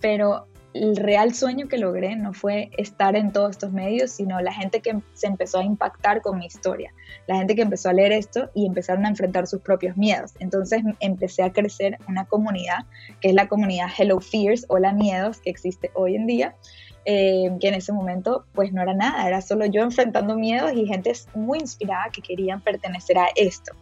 pero 0.00 0.46
el 0.74 0.96
real 0.96 1.34
sueño 1.34 1.68
que 1.68 1.78
logré 1.78 2.16
no 2.16 2.32
fue 2.32 2.70
estar 2.76 3.16
en 3.16 3.32
todos 3.32 3.50
estos 3.50 3.72
medios, 3.72 4.10
sino 4.10 4.40
la 4.40 4.52
gente 4.52 4.80
que 4.80 5.00
se 5.12 5.26
empezó 5.26 5.58
a 5.58 5.64
impactar 5.64 6.22
con 6.22 6.38
mi 6.38 6.46
historia, 6.46 6.92
la 7.26 7.36
gente 7.36 7.54
que 7.54 7.62
empezó 7.62 7.90
a 7.90 7.92
leer 7.92 8.12
esto 8.12 8.50
y 8.54 8.66
empezaron 8.66 9.04
a 9.04 9.08
enfrentar 9.08 9.46
sus 9.46 9.60
propios 9.60 9.96
miedos. 9.96 10.32
Entonces 10.38 10.82
empecé 11.00 11.42
a 11.42 11.52
crecer 11.52 11.98
una 12.08 12.24
comunidad, 12.24 12.86
que 13.20 13.28
es 13.28 13.34
la 13.34 13.48
comunidad 13.48 13.88
Hello 13.96 14.20
Fears 14.20 14.64
o 14.68 14.78
la 14.78 14.92
Miedos, 14.92 15.38
que 15.38 15.50
existe 15.50 15.90
hoy 15.94 16.16
en 16.16 16.26
día, 16.26 16.56
eh, 17.04 17.50
que 17.60 17.68
en 17.68 17.74
ese 17.74 17.92
momento 17.92 18.46
pues 18.52 18.72
no 18.72 18.80
era 18.80 18.94
nada, 18.94 19.26
era 19.26 19.40
solo 19.40 19.66
yo 19.66 19.82
enfrentando 19.82 20.36
miedos 20.36 20.72
y 20.72 20.86
gente 20.86 21.12
muy 21.34 21.58
inspirada 21.58 22.10
que 22.12 22.22
querían 22.22 22.60
pertenecer 22.60 23.18
a 23.18 23.26
esto. 23.34 23.72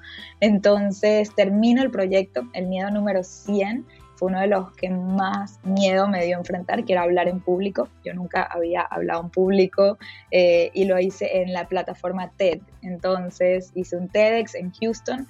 Entonces 0.40 1.34
termino 1.34 1.82
el 1.82 1.90
proyecto, 1.90 2.48
el 2.54 2.66
miedo 2.66 2.90
número 2.90 3.22
100 3.22 3.86
fue 4.20 4.28
uno 4.28 4.40
de 4.40 4.48
los 4.48 4.70
que 4.72 4.90
más 4.90 5.60
miedo 5.64 6.06
me 6.06 6.22
dio 6.26 6.36
enfrentar, 6.36 6.84
que 6.84 6.92
era 6.92 7.02
hablar 7.02 7.26
en 7.26 7.40
público. 7.40 7.88
Yo 8.04 8.12
nunca 8.12 8.42
había 8.42 8.82
hablado 8.82 9.22
en 9.22 9.30
público 9.30 9.98
eh, 10.30 10.70
y 10.74 10.84
lo 10.84 11.00
hice 11.00 11.40
en 11.40 11.54
la 11.54 11.66
plataforma 11.66 12.30
TED. 12.36 12.60
Entonces 12.82 13.72
hice 13.74 13.96
un 13.96 14.10
TEDx 14.10 14.56
en 14.56 14.72
Houston 14.72 15.26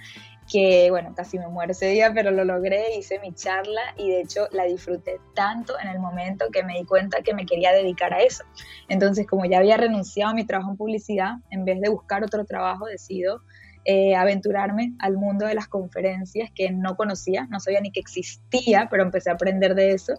que 0.50 0.90
bueno, 0.90 1.14
casi 1.14 1.38
me 1.38 1.46
muero 1.46 1.70
ese 1.70 1.86
día, 1.86 2.12
pero 2.12 2.32
lo 2.32 2.44
logré, 2.44 2.96
hice 2.98 3.20
mi 3.20 3.32
charla 3.32 3.94
y 3.96 4.10
de 4.10 4.22
hecho 4.22 4.48
la 4.50 4.64
disfruté 4.64 5.20
tanto 5.36 5.78
en 5.78 5.86
el 5.86 6.00
momento 6.00 6.46
que 6.52 6.64
me 6.64 6.76
di 6.76 6.84
cuenta 6.84 7.22
que 7.22 7.32
me 7.32 7.46
quería 7.46 7.70
dedicar 7.70 8.12
a 8.12 8.22
eso. 8.22 8.42
Entonces, 8.88 9.24
como 9.28 9.44
ya 9.44 9.58
había 9.58 9.76
renunciado 9.76 10.32
a 10.32 10.34
mi 10.34 10.44
trabajo 10.44 10.72
en 10.72 10.76
publicidad, 10.76 11.34
en 11.50 11.64
vez 11.64 11.80
de 11.80 11.88
buscar 11.88 12.24
otro 12.24 12.44
trabajo, 12.44 12.86
decido 12.86 13.42
eh, 13.84 14.14
aventurarme 14.14 14.92
al 14.98 15.16
mundo 15.16 15.46
de 15.46 15.54
las 15.54 15.68
conferencias 15.68 16.50
que 16.54 16.70
no 16.70 16.96
conocía, 16.96 17.46
no 17.50 17.60
sabía 17.60 17.80
ni 17.80 17.90
que 17.90 18.00
existía, 18.00 18.88
pero 18.90 19.02
empecé 19.02 19.30
a 19.30 19.34
aprender 19.34 19.74
de 19.74 19.92
eso. 19.92 20.14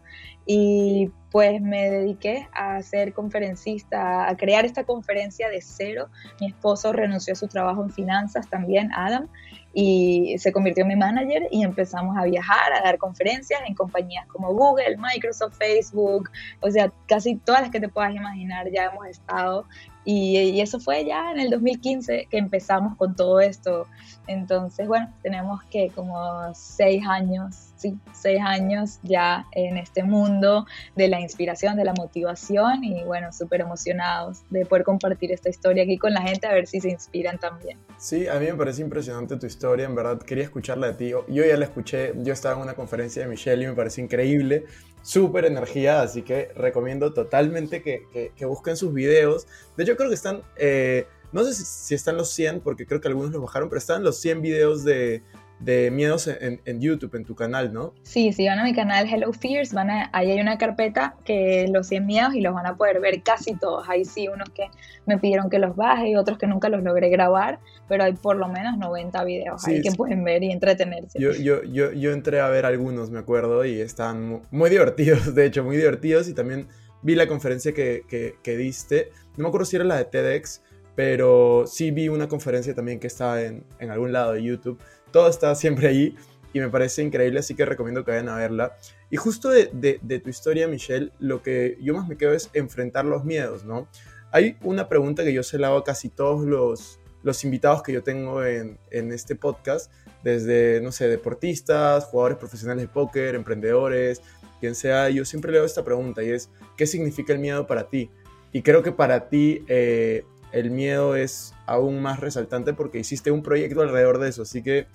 Y 0.45 1.11
pues 1.31 1.61
me 1.61 1.89
dediqué 1.89 2.47
a 2.53 2.81
ser 2.81 3.13
conferencista, 3.13 4.29
a 4.29 4.35
crear 4.35 4.65
esta 4.65 4.83
conferencia 4.83 5.49
de 5.49 5.61
cero. 5.61 6.09
Mi 6.41 6.47
esposo 6.47 6.91
renunció 6.91 7.33
a 7.33 7.37
su 7.37 7.47
trabajo 7.47 7.81
en 7.83 7.89
finanzas 7.89 8.49
también, 8.49 8.91
Adam, 8.93 9.29
y 9.73 10.35
se 10.39 10.51
convirtió 10.51 10.81
en 10.81 10.89
mi 10.89 10.95
manager 10.97 11.47
y 11.49 11.63
empezamos 11.63 12.17
a 12.17 12.25
viajar, 12.25 12.73
a 12.73 12.83
dar 12.83 12.97
conferencias 12.97 13.61
en 13.65 13.75
compañías 13.75 14.27
como 14.27 14.53
Google, 14.53 14.97
Microsoft, 14.97 15.57
Facebook, 15.57 16.29
o 16.59 16.69
sea, 16.69 16.91
casi 17.07 17.37
todas 17.37 17.61
las 17.61 17.71
que 17.71 17.79
te 17.79 17.87
puedas 17.87 18.13
imaginar 18.13 18.69
ya 18.69 18.87
hemos 18.87 19.07
estado 19.07 19.65
y, 20.03 20.59
eso 20.61 20.79
fue 20.79 21.05
ya 21.05 21.31
en 21.31 21.39
el 21.39 21.49
2015 21.51 22.27
que 22.29 22.37
empezamos 22.37 22.97
con 22.97 23.15
todo 23.15 23.39
esto. 23.39 23.87
Entonces, 24.27 24.87
bueno, 24.87 25.13
tenemos 25.21 25.63
que 25.65 25.89
como 25.89 26.53
seis 26.53 27.03
años, 27.07 27.70
sí, 27.81 27.97
seis 28.13 28.39
años 28.45 28.99
ya 29.03 29.47
en 29.51 29.77
este 29.77 30.03
mundo 30.03 30.65
de 30.95 31.07
la 31.07 31.19
inspiración, 31.19 31.75
de 31.75 31.83
la 31.83 31.93
motivación 31.93 32.83
y 32.83 33.03
bueno, 33.03 33.33
súper 33.33 33.61
emocionados 33.61 34.43
de 34.49 34.65
poder 34.65 34.83
compartir 34.83 35.31
esta 35.31 35.49
historia 35.49 35.83
aquí 35.83 35.97
con 35.97 36.13
la 36.13 36.21
gente 36.21 36.47
a 36.47 36.53
ver 36.53 36.67
si 36.67 36.79
se 36.79 36.89
inspiran 36.89 37.39
también. 37.39 37.77
Sí, 37.97 38.27
a 38.27 38.35
mí 38.35 38.45
me 38.45 38.53
parece 38.53 38.81
impresionante 38.81 39.37
tu 39.37 39.45
historia, 39.45 39.85
en 39.85 39.95
verdad 39.95 40.19
quería 40.19 40.43
escucharla 40.43 40.87
de 40.87 40.93
ti. 40.93 41.09
Yo 41.09 41.45
ya 41.45 41.57
la 41.57 41.65
escuché, 41.65 42.13
yo 42.17 42.33
estaba 42.33 42.55
en 42.55 42.61
una 42.61 42.73
conferencia 42.73 43.23
de 43.23 43.27
Michelle 43.27 43.63
y 43.63 43.67
me 43.67 43.73
parece 43.73 44.01
increíble 44.01 44.65
súper 45.01 45.45
energía, 45.45 46.01
así 46.01 46.21
que 46.21 46.49
recomiendo 46.55 47.13
totalmente 47.13 47.81
que, 47.81 48.31
que, 48.35 48.45
busquen 48.45 48.77
sus 48.77 48.93
videos. 48.93 49.47
De 49.75 49.83
hecho, 49.83 49.95
creo 49.97 50.09
que 50.09 50.15
están, 50.15 50.43
eh, 50.57 51.07
no 51.31 51.43
sé 51.43 51.53
si, 51.53 51.95
están 51.95 52.17
los 52.17 52.29
100, 52.29 52.61
porque 52.61 52.85
creo 52.85 53.01
que 53.01 53.07
algunos 53.07 53.31
los 53.31 53.41
bajaron, 53.41 53.69
pero 53.69 53.79
están 53.79 54.03
los 54.03 54.19
100 54.19 54.41
videos 54.41 54.83
de, 54.83 55.23
de 55.61 55.91
miedos 55.91 56.27
en, 56.27 56.81
YouTube, 56.81 57.15
en 57.15 57.23
tu 57.23 57.35
canal, 57.35 57.71
¿no? 57.71 57.93
Sí, 58.01 58.33
si 58.33 58.47
van 58.47 58.57
a 58.59 58.63
mi 58.63 58.73
canal 58.73 59.07
Hello 59.07 59.31
Fears, 59.31 59.73
van 59.73 59.91
a, 59.91 60.09
ahí 60.11 60.31
hay 60.31 60.39
una 60.39 60.57
carpeta 60.57 61.15
que 61.23 61.67
los 61.71 61.87
100 61.87 62.05
miedos 62.05 62.33
y 62.33 62.41
los 62.41 62.53
van 62.53 62.65
a 62.65 62.75
poder 62.75 62.99
ver 62.99 63.21
casi 63.21 63.55
todos. 63.55 63.87
Ahí 63.87 64.03
sí, 64.03 64.27
unos 64.27 64.49
que 64.49 64.67
me 65.05 65.19
pidieron 65.19 65.49
que 65.49 65.59
los 65.59 65.75
baje 65.75 66.09
y 66.09 66.15
otros 66.15 66.39
que 66.39 66.47
nunca 66.47 66.69
los 66.69 66.81
logré 66.81 67.09
grabar, 67.09 67.59
pero 67.87 68.03
hay 68.03 68.13
por 68.13 68.37
lo 68.37 68.47
menos 68.47 68.77
90 68.77 69.23
videos 69.23 69.67
ahí 69.67 69.81
que 69.81 69.91
pueden 69.91 70.23
ver 70.23 70.43
y 70.43 70.51
entretenerse. 70.51 71.19
Yo, 71.19 71.31
yo, 71.33 71.63
yo, 71.63 71.91
yo 71.91 72.11
entré 72.11 72.39
a 72.39 72.47
ver 72.49 72.65
algunos, 72.65 73.11
me 73.11 73.19
acuerdo, 73.19 73.63
y 73.63 73.79
están 73.79 74.41
muy, 74.49 74.69
divertidos, 74.69 75.35
de 75.35 75.45
hecho, 75.45 75.63
muy 75.63 75.77
divertidos 75.77 76.27
y 76.27 76.33
también 76.33 76.67
vi 77.03 77.13
la 77.15 77.27
conferencia 77.27 77.73
que, 77.73 78.03
que, 78.07 78.35
que 78.41 78.57
diste. 78.57 79.11
No 79.37 79.43
me 79.43 79.47
acuerdo 79.49 79.65
si 79.65 79.75
era 79.75 79.85
la 79.85 79.97
de 79.97 80.05
TEDx, 80.05 80.63
pero 80.95 81.65
sí 81.67 81.91
vi 81.91 82.09
una 82.09 82.27
conferencia 82.27 82.73
también 82.73 82.99
que 82.99 83.07
estaba 83.07 83.41
en, 83.41 83.63
en 83.79 83.91
algún 83.91 84.11
lado 84.11 84.33
de 84.33 84.43
YouTube 84.43 84.79
todo 85.11 85.29
está 85.29 85.53
siempre 85.55 85.87
ahí 85.87 86.15
y 86.53 86.59
me 86.59 86.69
parece 86.69 87.01
increíble, 87.01 87.39
así 87.39 87.55
que 87.55 87.65
recomiendo 87.65 88.03
que 88.03 88.11
vayan 88.11 88.29
a 88.29 88.35
verla. 88.35 88.75
Y 89.09 89.17
justo 89.17 89.49
de, 89.49 90.21
tu 90.23 90.29
historia, 90.29 90.67
Michelle, 90.67 91.11
lo 91.19 91.41
que 91.41 91.77
yo 91.81 91.93
más 91.93 92.07
me 92.07 92.17
quedo 92.17 92.33
es 92.33 92.49
enfrentar 92.53 93.05
los 93.05 93.23
miedos, 93.23 93.63
¿no? 93.63 93.87
Hay 94.31 94.57
una 94.61 94.87
pregunta 94.87 95.23
que 95.23 95.33
yo 95.33 95.43
se 95.43 95.57
la 95.57 95.67
hago 95.67 95.77
a 95.77 95.83
casi 95.83 96.09
todos 96.09 96.45
los, 96.45 97.43
invitados 97.43 97.83
que 97.83 97.93
yo 97.93 98.03
tengo 98.03 98.43
en, 98.43 98.77
en, 98.89 99.11
este 99.11 99.35
podcast, 99.35 99.91
desde, 100.23 100.81
no 100.81 100.91
sé, 100.91 101.07
deportistas, 101.07 102.05
jugadores 102.05 102.37
profesionales 102.37 102.83
de 102.83 102.87
póker, 102.87 103.35
emprendedores, 103.35 104.21
quien 104.59 104.75
sea, 104.75 105.09
yo 105.09 105.25
siempre 105.25 105.51
le 105.51 105.57
hago 105.57 105.65
esta 105.65 105.83
pregunta 105.83 106.23
y 106.23 106.29
es, 106.29 106.49
¿qué 106.77 106.85
significa 106.85 107.33
el 107.33 107.39
miedo 107.39 107.67
para 107.67 107.89
ti? 107.89 108.09
Y 108.53 108.61
creo 108.61 108.83
que 108.83 108.91
para 108.91 109.27
ti 109.27 109.63
eh, 109.67 110.23
el 110.51 110.71
miedo 110.71 111.15
es 111.15 111.53
aún 111.71 112.01
más 112.01 112.19
resaltante 112.19 112.73
porque 112.73 112.99
hiciste 112.99 113.31
un 113.31 113.41
proyecto 113.41 113.81
alrededor 113.81 114.19
de 114.19 114.29
eso. 114.29 114.41
Así 114.43 114.61
que, 114.61 114.87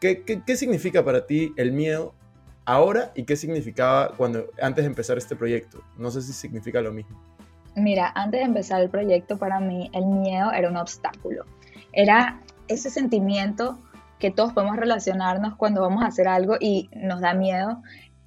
¿qué, 0.00 0.22
qué, 0.22 0.56
significa 0.56 1.04
para 1.04 1.26
ti 1.26 1.52
el 1.56 1.72
miedo 1.72 2.14
ahora 2.64 3.12
y 3.14 3.24
qué 3.24 3.36
significaba 3.36 4.14
cuando 4.16 4.46
antes 4.60 4.84
de 4.84 4.88
empezar 4.88 5.18
este 5.18 5.36
proyecto? 5.36 5.82
No 5.96 6.10
sé 6.10 6.22
si 6.22 6.32
significa 6.32 6.80
lo 6.80 6.92
mismo. 6.92 7.18
Mira, 7.74 8.12
antes 8.14 8.40
de 8.40 8.46
empezar 8.46 8.82
el 8.82 8.90
proyecto, 8.90 9.38
para 9.38 9.58
mí 9.58 9.90
el 9.94 10.04
miedo 10.06 10.52
era 10.52 10.68
un 10.68 10.76
obstáculo. 10.76 11.46
Era 11.92 12.40
ese 12.68 12.90
sentimiento 12.90 13.78
que 14.18 14.30
todos 14.30 14.52
podemos 14.52 14.76
relacionarnos 14.76 15.56
cuando 15.56 15.80
vamos 15.80 16.04
a 16.04 16.08
hacer 16.08 16.28
algo 16.28 16.56
y 16.60 16.90
nos 16.94 17.20
da 17.20 17.34
miedo. 17.34 17.82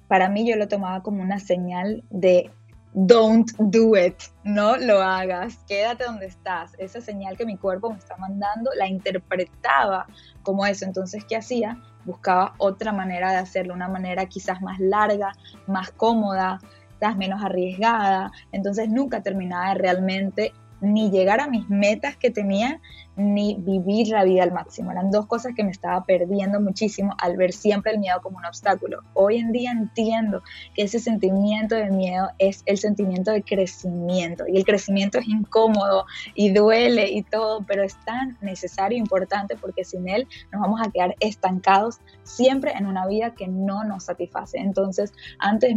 Para 0.08 0.28
mí 0.28 0.48
yo 0.48 0.56
lo 0.56 0.68
tomaba 0.68 1.02
como 1.02 1.22
una 1.22 1.38
señal 1.38 2.02
de 2.10 2.50
don't 2.96 3.52
do 3.58 3.94
it, 3.94 4.16
no 4.42 4.78
lo 4.78 5.02
hagas, 5.02 5.58
quédate 5.68 6.04
donde 6.04 6.26
estás. 6.26 6.72
Esa 6.78 7.02
señal 7.02 7.36
que 7.36 7.44
mi 7.44 7.58
cuerpo 7.58 7.90
me 7.90 7.98
está 7.98 8.16
mandando 8.16 8.70
la 8.74 8.88
interpretaba 8.88 10.06
como 10.42 10.64
eso. 10.64 10.86
Entonces, 10.86 11.22
¿qué 11.26 11.36
hacía? 11.36 11.78
Buscaba 12.06 12.54
otra 12.56 12.92
manera 12.92 13.32
de 13.32 13.36
hacerlo, 13.36 13.74
una 13.74 13.88
manera 13.88 14.24
quizás 14.24 14.62
más 14.62 14.80
larga, 14.80 15.32
más 15.66 15.90
cómoda, 15.90 16.58
quizás 16.94 17.18
menos 17.18 17.44
arriesgada. 17.44 18.32
Entonces, 18.50 18.88
nunca 18.88 19.22
terminaba 19.22 19.68
de 19.68 19.74
realmente 19.74 20.52
ni 20.80 21.10
llegar 21.10 21.40
a 21.40 21.48
mis 21.48 21.68
metas 21.68 22.16
que 22.16 22.30
tenía, 22.30 22.80
ni 23.16 23.56
vivir 23.58 24.08
la 24.08 24.24
vida 24.24 24.42
al 24.42 24.52
máximo. 24.52 24.92
Eran 24.92 25.10
dos 25.10 25.26
cosas 25.26 25.54
que 25.56 25.64
me 25.64 25.70
estaba 25.70 26.04
perdiendo 26.04 26.60
muchísimo 26.60 27.14
al 27.18 27.36
ver 27.36 27.52
siempre 27.52 27.92
el 27.92 27.98
miedo 27.98 28.20
como 28.22 28.38
un 28.38 28.44
obstáculo. 28.44 29.00
Hoy 29.14 29.38
en 29.38 29.52
día 29.52 29.72
entiendo 29.72 30.42
que 30.74 30.82
ese 30.82 30.98
sentimiento 30.98 31.74
de 31.74 31.90
miedo 31.90 32.28
es 32.38 32.62
el 32.66 32.78
sentimiento 32.78 33.30
de 33.30 33.42
crecimiento 33.42 34.44
y 34.46 34.58
el 34.58 34.64
crecimiento 34.64 35.18
es 35.18 35.28
incómodo 35.28 36.04
y 36.34 36.52
duele 36.52 37.10
y 37.10 37.22
todo, 37.22 37.64
pero 37.66 37.82
es 37.82 37.96
tan 38.04 38.36
necesario 38.42 38.96
e 38.96 39.00
importante 39.00 39.56
porque 39.56 39.84
sin 39.84 40.08
él 40.08 40.28
nos 40.52 40.60
vamos 40.60 40.80
a 40.84 40.90
quedar 40.90 41.14
estancados 41.20 41.98
siempre 42.22 42.72
en 42.72 42.86
una 42.86 43.06
vida 43.06 43.34
que 43.34 43.48
no 43.48 43.84
nos 43.84 44.04
satisface. 44.04 44.58
Entonces, 44.58 45.12
antes 45.38 45.74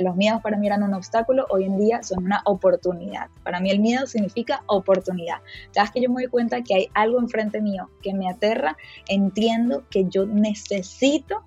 los 0.00 0.16
miedos 0.16 0.42
para 0.42 0.56
mí 0.56 0.66
eran 0.66 0.82
un 0.82 0.94
obstáculo, 0.94 1.46
hoy 1.50 1.64
en 1.64 1.78
día 1.78 2.02
son 2.02 2.24
una 2.24 2.42
oportunidad. 2.44 3.28
Para 3.44 3.60
mí 3.60 3.70
el 3.70 3.80
miedo 3.80 4.06
significa 4.06 4.62
oportunidad. 4.66 5.36
Sabes 5.70 5.90
que 5.90 6.00
yo 6.00 6.10
me 6.10 6.22
doy 6.22 6.30
cuenta 6.30 6.62
que 6.62 6.79
algo 6.94 7.18
enfrente 7.18 7.60
mío 7.60 7.90
que 8.02 8.14
me 8.14 8.28
aterra, 8.28 8.76
entiendo 9.08 9.84
que 9.90 10.06
yo 10.08 10.26
necesito 10.26 11.44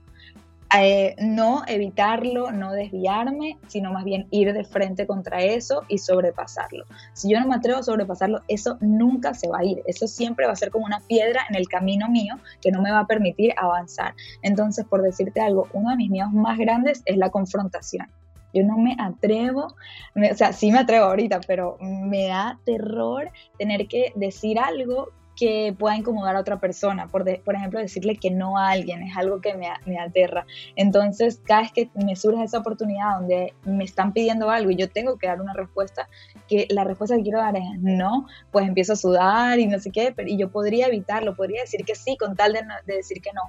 eh, 0.75 1.15
no 1.19 1.63
evitarlo, 1.67 2.51
no 2.51 2.71
desviarme, 2.71 3.59
sino 3.67 3.93
más 3.93 4.03
bien 4.03 4.27
ir 4.31 4.53
de 4.53 4.63
frente 4.63 5.05
contra 5.05 5.43
eso 5.43 5.83
y 5.87 5.99
sobrepasarlo. 5.99 6.85
Si 7.13 7.31
yo 7.31 7.39
no 7.39 7.47
me 7.47 7.55
atrevo 7.55 7.79
a 7.79 7.83
sobrepasarlo, 7.83 8.41
eso 8.47 8.77
nunca 8.81 9.35
se 9.35 9.47
va 9.47 9.59
a 9.59 9.65
ir. 9.65 9.83
Eso 9.85 10.07
siempre 10.07 10.47
va 10.47 10.53
a 10.53 10.55
ser 10.55 10.71
como 10.71 10.85
una 10.85 10.99
piedra 11.01 11.41
en 11.47 11.55
el 11.55 11.67
camino 11.67 12.09
mío 12.09 12.39
que 12.59 12.71
no 12.71 12.81
me 12.81 12.91
va 12.91 13.01
a 13.01 13.07
permitir 13.07 13.53
avanzar. 13.55 14.15
Entonces, 14.41 14.83
por 14.85 15.03
decirte 15.03 15.41
algo, 15.41 15.67
uno 15.73 15.91
de 15.91 15.97
mis 15.97 16.09
miedos 16.09 16.33
más 16.33 16.57
grandes 16.57 17.03
es 17.05 17.17
la 17.17 17.29
confrontación. 17.29 18.07
Yo 18.51 18.63
no 18.63 18.77
me 18.77 18.95
atrevo, 18.99 19.75
o 20.15 20.35
sea, 20.35 20.53
sí 20.53 20.71
me 20.71 20.79
atrevo 20.79 21.05
ahorita, 21.05 21.41
pero 21.45 21.77
me 21.79 22.27
da 22.27 22.59
terror 22.65 23.29
tener 23.57 23.87
que 23.87 24.11
decir 24.15 24.57
algo 24.59 25.09
que 25.35 25.75
pueda 25.77 25.95
incomodar 25.97 26.35
a 26.35 26.39
otra 26.39 26.59
persona, 26.59 27.07
por, 27.07 27.23
por 27.41 27.55
ejemplo, 27.55 27.79
decirle 27.79 28.15
que 28.17 28.31
no 28.31 28.57
a 28.57 28.69
alguien, 28.69 29.03
es 29.03 29.15
algo 29.17 29.41
que 29.41 29.53
me, 29.55 29.67
me, 29.85 29.99
aterra. 29.99 30.45
Entonces, 30.75 31.41
cada 31.43 31.61
vez 31.61 31.71
que 31.71 31.89
me 31.95 32.15
surge 32.15 32.43
esa 32.43 32.59
oportunidad 32.59 33.19
donde 33.19 33.53
me 33.65 33.83
están 33.83 34.13
pidiendo 34.13 34.49
algo 34.49 34.71
y 34.71 34.75
yo 34.75 34.89
tengo 34.89 35.17
que 35.17 35.27
dar 35.27 35.41
una 35.41 35.53
respuesta, 35.53 36.07
que 36.47 36.67
la 36.69 36.83
respuesta 36.83 37.15
que 37.15 37.23
quiero 37.23 37.39
dar 37.39 37.55
es 37.55 37.63
no, 37.79 38.27
pues 38.51 38.67
empiezo 38.67 38.93
a 38.93 38.95
sudar 38.95 39.59
y 39.59 39.67
no 39.67 39.79
sé 39.79 39.91
qué, 39.91 40.13
pero, 40.15 40.29
y 40.29 40.37
yo 40.37 40.51
podría 40.51 40.87
evitarlo, 40.87 41.35
podría 41.35 41.61
decir 41.61 41.83
que 41.85 41.95
sí 41.95 42.17
con 42.17 42.35
tal 42.35 42.53
de, 42.53 42.61
de 42.85 42.95
decir 42.95 43.21
que 43.21 43.31
no, 43.33 43.41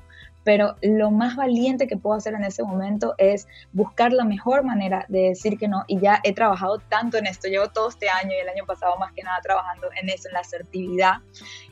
pero 0.45 0.77
lo 0.83 1.11
más 1.11 1.37
valiente 1.37 1.87
que 1.87 1.97
puedo 1.97 2.17
hacer 2.17 2.35
en 2.35 2.45
ese 2.45 2.63
momento 2.63 3.15
es 3.19 3.49
buscar 3.73 4.13
la 4.13 4.25
mejor 4.25 4.63
manera 4.63 5.07
de 5.09 5.31
decir 5.31 5.59
que 5.59 5.69
no 5.69 5.85
y 5.89 5.99
ya 5.99 6.21
he 6.23 6.35
trabajado 6.35 6.79
tanto 6.79 7.17
en 7.17 7.27
esto, 7.27 7.49
llevo 7.49 7.69
todo 7.69 7.89
este 7.89 8.09
año 8.09 8.33
y 8.33 8.41
el 8.41 8.49
año 8.49 8.67
pasado 8.67 8.97
más 8.99 9.13
que 9.13 9.23
nada 9.23 9.41
trabajando 9.43 9.89
en 10.01 10.11
eso, 10.11 10.29
en 10.29 10.35
la 10.35 10.41
asertividad, 10.41 11.15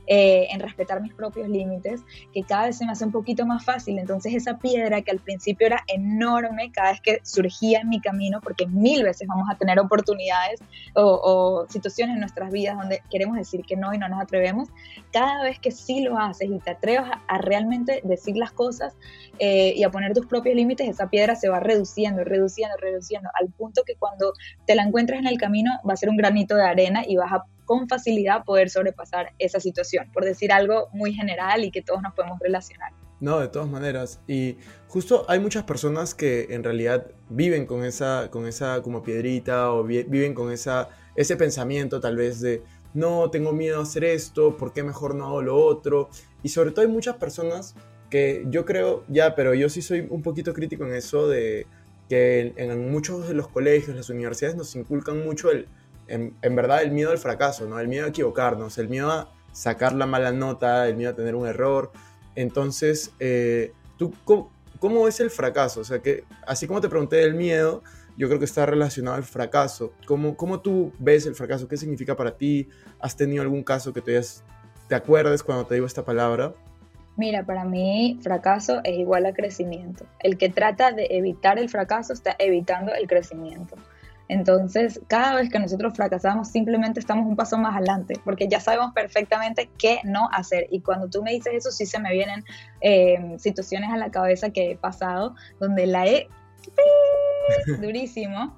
eh, 0.06 0.48
en 0.50 0.60
respetar 0.60 1.00
mis 1.00 1.14
propios 1.14 1.48
límites, 1.48 2.02
que 2.32 2.42
cada 2.42 2.66
vez 2.66 2.78
se 2.78 2.84
me 2.84 2.92
hace 2.92 3.04
un 3.04 3.12
poquito 3.12 3.46
más 3.46 3.64
fácil, 3.64 3.98
entonces 3.98 4.34
esa 4.34 4.58
piedra 4.58 5.02
que 5.02 5.10
al 5.10 5.18
principio 5.18 5.66
era 5.66 5.84
enorme 5.86 6.72
cada 6.72 6.92
vez 6.92 7.00
que 7.00 7.20
surgía 7.22 7.80
en 7.80 7.88
mi 7.88 8.00
camino, 8.00 8.40
porque 8.42 8.66
mil 8.66 9.02
veces 9.04 9.28
vamos 9.28 9.48
a 9.50 9.56
tener 9.56 9.78
oportunidades 9.78 10.60
o, 10.94 11.66
situaciones 11.68 12.14
en 12.14 12.20
nuestras 12.20 12.50
vidas 12.50 12.76
donde 12.76 13.02
queremos 13.10 13.36
decir 13.36 13.62
que 13.62 13.76
no 13.76 13.94
y 13.94 13.98
no 13.98 14.08
nos 14.08 14.20
atrevemos, 14.20 14.68
cada 15.12 15.44
vez 15.44 15.58
que 15.58 15.70
sí 15.70 16.00
lo 16.00 16.18
haces 16.18 16.50
y 16.50 16.58
te 16.58 16.70
atreves 16.70 17.10
a 17.28 17.38
realmente 17.38 18.00
decir 18.04 18.36
las 18.36 18.52
cosas, 18.52 18.94
eh, 19.38 19.74
y 19.76 19.82
a 19.82 19.90
poner 19.90 20.12
tus 20.12 20.26
propios 20.26 20.54
límites, 20.54 20.88
esa 20.88 21.08
piedra 21.08 21.34
se 21.34 21.48
va 21.48 21.58
reduciendo, 21.58 22.22
reduciendo, 22.22 22.76
reduciendo, 22.76 23.30
al 23.40 23.48
punto 23.48 23.82
que 23.84 23.96
cuando 23.96 24.34
te 24.66 24.74
la 24.74 24.84
encuentres 24.84 25.18
en 25.18 25.26
el 25.26 25.38
camino 25.38 25.70
va 25.88 25.94
a 25.94 25.96
ser 25.96 26.10
un 26.10 26.16
granito 26.16 26.54
de 26.54 26.64
arena 26.64 27.02
y 27.06 27.16
vas 27.16 27.32
a 27.32 27.44
con 27.64 27.88
facilidad 27.88 28.44
poder 28.44 28.70
sobrepasar 28.70 29.32
esa 29.38 29.60
situación, 29.60 30.10
por 30.12 30.24
decir 30.24 30.52
algo 30.52 30.88
muy 30.92 31.12
general 31.14 31.64
y 31.64 31.70
que 31.70 31.82
todos 31.82 32.02
nos 32.02 32.14
podemos 32.14 32.38
relacionar. 32.40 32.92
No, 33.20 33.38
de 33.38 33.46
todas 33.46 33.68
maneras. 33.68 34.20
Y 34.26 34.56
justo 34.88 35.24
hay 35.28 35.38
muchas 35.38 35.62
personas 35.62 36.12
que 36.12 36.48
en 36.50 36.64
realidad 36.64 37.06
viven 37.28 37.66
con 37.66 37.84
esa, 37.84 38.28
con 38.30 38.46
esa 38.48 38.82
como 38.82 39.04
piedrita 39.04 39.72
o 39.72 39.84
viven 39.84 40.34
con 40.34 40.50
esa, 40.50 40.88
ese 41.14 41.36
pensamiento 41.36 42.00
tal 42.00 42.16
vez 42.16 42.40
de, 42.40 42.64
no, 42.94 43.30
tengo 43.30 43.52
miedo 43.52 43.78
a 43.78 43.84
hacer 43.84 44.04
esto, 44.04 44.56
¿por 44.56 44.72
qué 44.72 44.82
mejor 44.82 45.14
no 45.14 45.26
hago 45.26 45.40
lo 45.40 45.56
otro? 45.56 46.10
Y 46.42 46.48
sobre 46.48 46.72
todo 46.72 46.84
hay 46.84 46.90
muchas 46.90 47.16
personas 47.16 47.76
que 48.10 48.44
yo 48.48 48.64
creo, 48.64 49.04
ya, 49.08 49.34
pero 49.34 49.54
yo 49.54 49.68
sí 49.68 49.82
soy 49.82 50.06
un 50.10 50.22
poquito 50.22 50.52
crítico 50.52 50.84
en 50.84 50.94
eso 50.94 51.28
de 51.28 51.66
que 52.08 52.52
en, 52.56 52.90
muchos 52.90 53.28
de 53.28 53.34
los 53.34 53.48
colegios, 53.48 53.96
las 53.96 54.10
universidades 54.10 54.56
nos 54.56 54.74
inculcan 54.76 55.24
mucho 55.24 55.50
el, 55.50 55.68
en, 56.12 56.54
verdad 56.54 56.82
el 56.82 56.90
miedo 56.90 57.10
al 57.10 57.18
fracaso, 57.18 57.66
¿no? 57.66 57.80
El 57.80 57.88
miedo 57.88 58.04
a 58.04 58.08
equivocarnos, 58.08 58.76
el 58.76 58.88
miedo 58.88 59.10
a 59.10 59.32
sacar 59.52 59.94
la 59.94 60.06
mala 60.06 60.30
nota, 60.30 60.86
el 60.86 60.96
miedo 60.96 61.12
a 61.12 61.14
tener 61.14 61.34
un 61.34 61.46
error. 61.46 61.90
Entonces, 62.34 63.12
eh, 63.18 63.72
¿tú 63.96 64.12
cómo, 64.24 65.08
es 65.08 65.20
el 65.20 65.30
fracaso? 65.30 65.80
O 65.80 65.84
sea, 65.84 66.00
que 66.00 66.24
así 66.46 66.66
como 66.66 66.80
te 66.82 66.88
pregunté 66.90 67.16
del 67.16 67.34
miedo, 67.34 67.82
yo 68.18 68.28
creo 68.28 68.38
que 68.38 68.44
está 68.44 68.66
relacionado 68.66 69.16
al 69.16 69.22
fracaso. 69.22 69.94
¿Cómo, 70.06 70.36
¿Cómo 70.36 70.60
tú 70.60 70.92
ves 70.98 71.24
el 71.26 71.34
fracaso? 71.34 71.66
¿Qué 71.66 71.78
significa 71.78 72.14
para 72.14 72.36
ti? 72.36 72.68
¿Has 73.00 73.16
tenido 73.16 73.42
algún 73.42 73.62
caso 73.62 73.94
que 73.94 74.02
te, 74.02 74.20
te 74.88 74.94
acuerdes 74.94 75.42
cuando 75.42 75.64
te 75.64 75.74
digo 75.74 75.86
esta 75.86 76.04
palabra? 76.04 76.52
Mira, 77.16 77.44
para 77.44 77.64
mí 77.64 78.18
fracaso 78.22 78.80
es 78.84 78.98
igual 78.98 79.24
a 79.24 79.32
crecimiento. 79.32 80.04
El 80.18 80.36
que 80.36 80.50
trata 80.50 80.92
de 80.92 81.06
evitar 81.10 81.58
el 81.58 81.70
fracaso 81.70 82.12
está 82.12 82.36
evitando 82.38 82.92
el 82.94 83.06
crecimiento. 83.06 83.76
Entonces, 84.32 84.98
cada 85.08 85.34
vez 85.34 85.50
que 85.50 85.58
nosotros 85.58 85.92
fracasamos, 85.94 86.48
simplemente 86.48 86.98
estamos 86.98 87.26
un 87.26 87.36
paso 87.36 87.58
más 87.58 87.76
adelante, 87.76 88.14
porque 88.24 88.48
ya 88.48 88.60
sabemos 88.60 88.94
perfectamente 88.94 89.68
qué 89.76 90.00
no 90.04 90.30
hacer. 90.32 90.68
Y 90.70 90.80
cuando 90.80 91.10
tú 91.10 91.22
me 91.22 91.32
dices 91.32 91.52
eso, 91.52 91.70
sí 91.70 91.84
se 91.84 92.00
me 92.00 92.10
vienen 92.12 92.42
eh, 92.80 93.34
situaciones 93.36 93.90
a 93.90 93.98
la 93.98 94.10
cabeza 94.10 94.48
que 94.48 94.70
he 94.70 94.76
pasado, 94.76 95.34
donde 95.60 95.86
la 95.86 96.06
he 96.06 96.28
durísimo. 97.82 98.56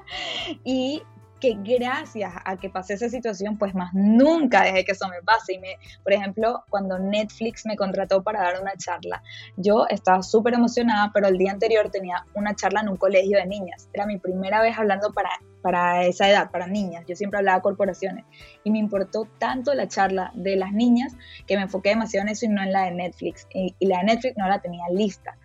y 0.64 1.00
que 1.44 1.76
gracias 1.78 2.32
a 2.42 2.56
que 2.56 2.70
pasé 2.70 2.94
esa 2.94 3.10
situación, 3.10 3.58
pues 3.58 3.74
más 3.74 3.92
nunca 3.92 4.62
dejé 4.62 4.82
que 4.82 4.92
eso 4.92 5.06
me 5.08 5.20
pase. 5.22 5.54
Y 5.54 5.58
me, 5.58 5.76
por 6.02 6.14
ejemplo, 6.14 6.64
cuando 6.70 6.98
Netflix 6.98 7.66
me 7.66 7.76
contrató 7.76 8.22
para 8.22 8.42
dar 8.42 8.62
una 8.62 8.72
charla, 8.78 9.22
yo 9.58 9.86
estaba 9.90 10.22
súper 10.22 10.54
emocionada, 10.54 11.10
pero 11.12 11.28
el 11.28 11.36
día 11.36 11.52
anterior 11.52 11.90
tenía 11.90 12.24
una 12.32 12.54
charla 12.54 12.80
en 12.80 12.88
un 12.88 12.96
colegio 12.96 13.36
de 13.36 13.44
niñas. 13.44 13.90
Era 13.92 14.06
mi 14.06 14.18
primera 14.18 14.62
vez 14.62 14.78
hablando 14.78 15.12
para, 15.12 15.28
para 15.60 16.04
esa 16.06 16.30
edad, 16.30 16.50
para 16.50 16.66
niñas. 16.66 17.04
Yo 17.06 17.14
siempre 17.14 17.38
hablaba 17.38 17.60
corporaciones. 17.60 18.24
Y 18.62 18.70
me 18.70 18.78
importó 18.78 19.28
tanto 19.38 19.74
la 19.74 19.86
charla 19.86 20.32
de 20.34 20.56
las 20.56 20.72
niñas 20.72 21.14
que 21.46 21.56
me 21.56 21.64
enfoqué 21.64 21.90
demasiado 21.90 22.26
en 22.26 22.32
eso 22.32 22.46
y 22.46 22.48
no 22.48 22.62
en 22.62 22.72
la 22.72 22.84
de 22.84 22.92
Netflix. 22.92 23.46
Y, 23.52 23.74
y 23.78 23.86
la 23.86 23.98
de 23.98 24.04
Netflix 24.04 24.38
no 24.38 24.48
la 24.48 24.62
tenía 24.62 24.84
lista. 24.90 25.36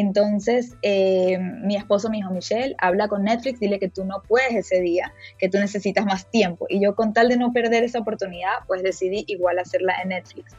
Entonces, 0.00 0.76
eh, 0.82 1.38
mi 1.38 1.76
esposo 1.76 2.10
me 2.10 2.18
dijo, 2.18 2.30
Michelle, 2.30 2.74
habla 2.78 3.08
con 3.08 3.24
Netflix, 3.24 3.60
dile 3.60 3.78
que 3.78 3.88
tú 3.88 4.04
no 4.04 4.22
puedes 4.26 4.54
ese 4.54 4.80
día, 4.80 5.12
que 5.38 5.48
tú 5.48 5.58
necesitas 5.58 6.04
más 6.04 6.30
tiempo. 6.30 6.66
Y 6.68 6.80
yo 6.80 6.94
con 6.94 7.12
tal 7.12 7.28
de 7.28 7.36
no 7.36 7.52
perder 7.52 7.84
esa 7.84 8.00
oportunidad, 8.00 8.52
pues 8.66 8.82
decidí 8.82 9.24
igual 9.28 9.58
hacerla 9.58 9.94
en 10.02 10.10
Netflix 10.10 10.56